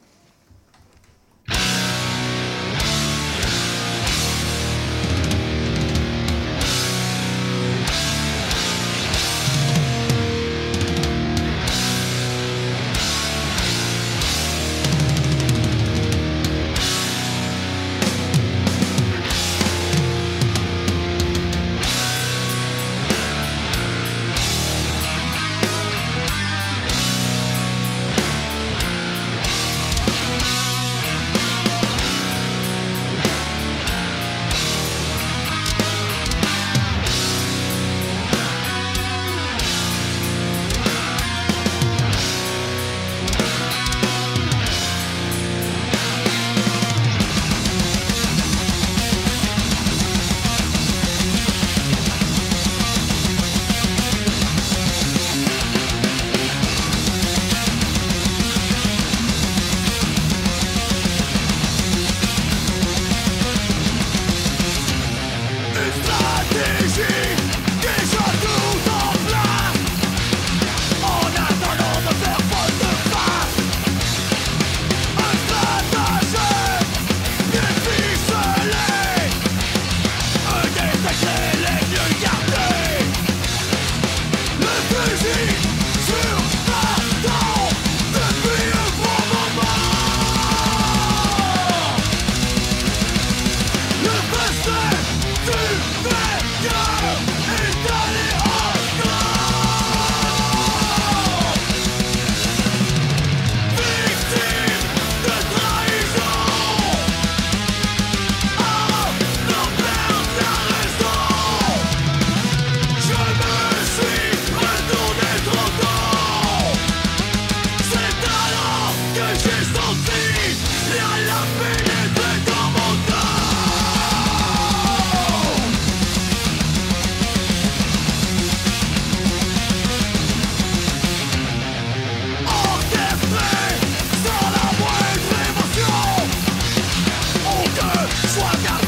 walk 138.39 138.71
out. 138.71 138.88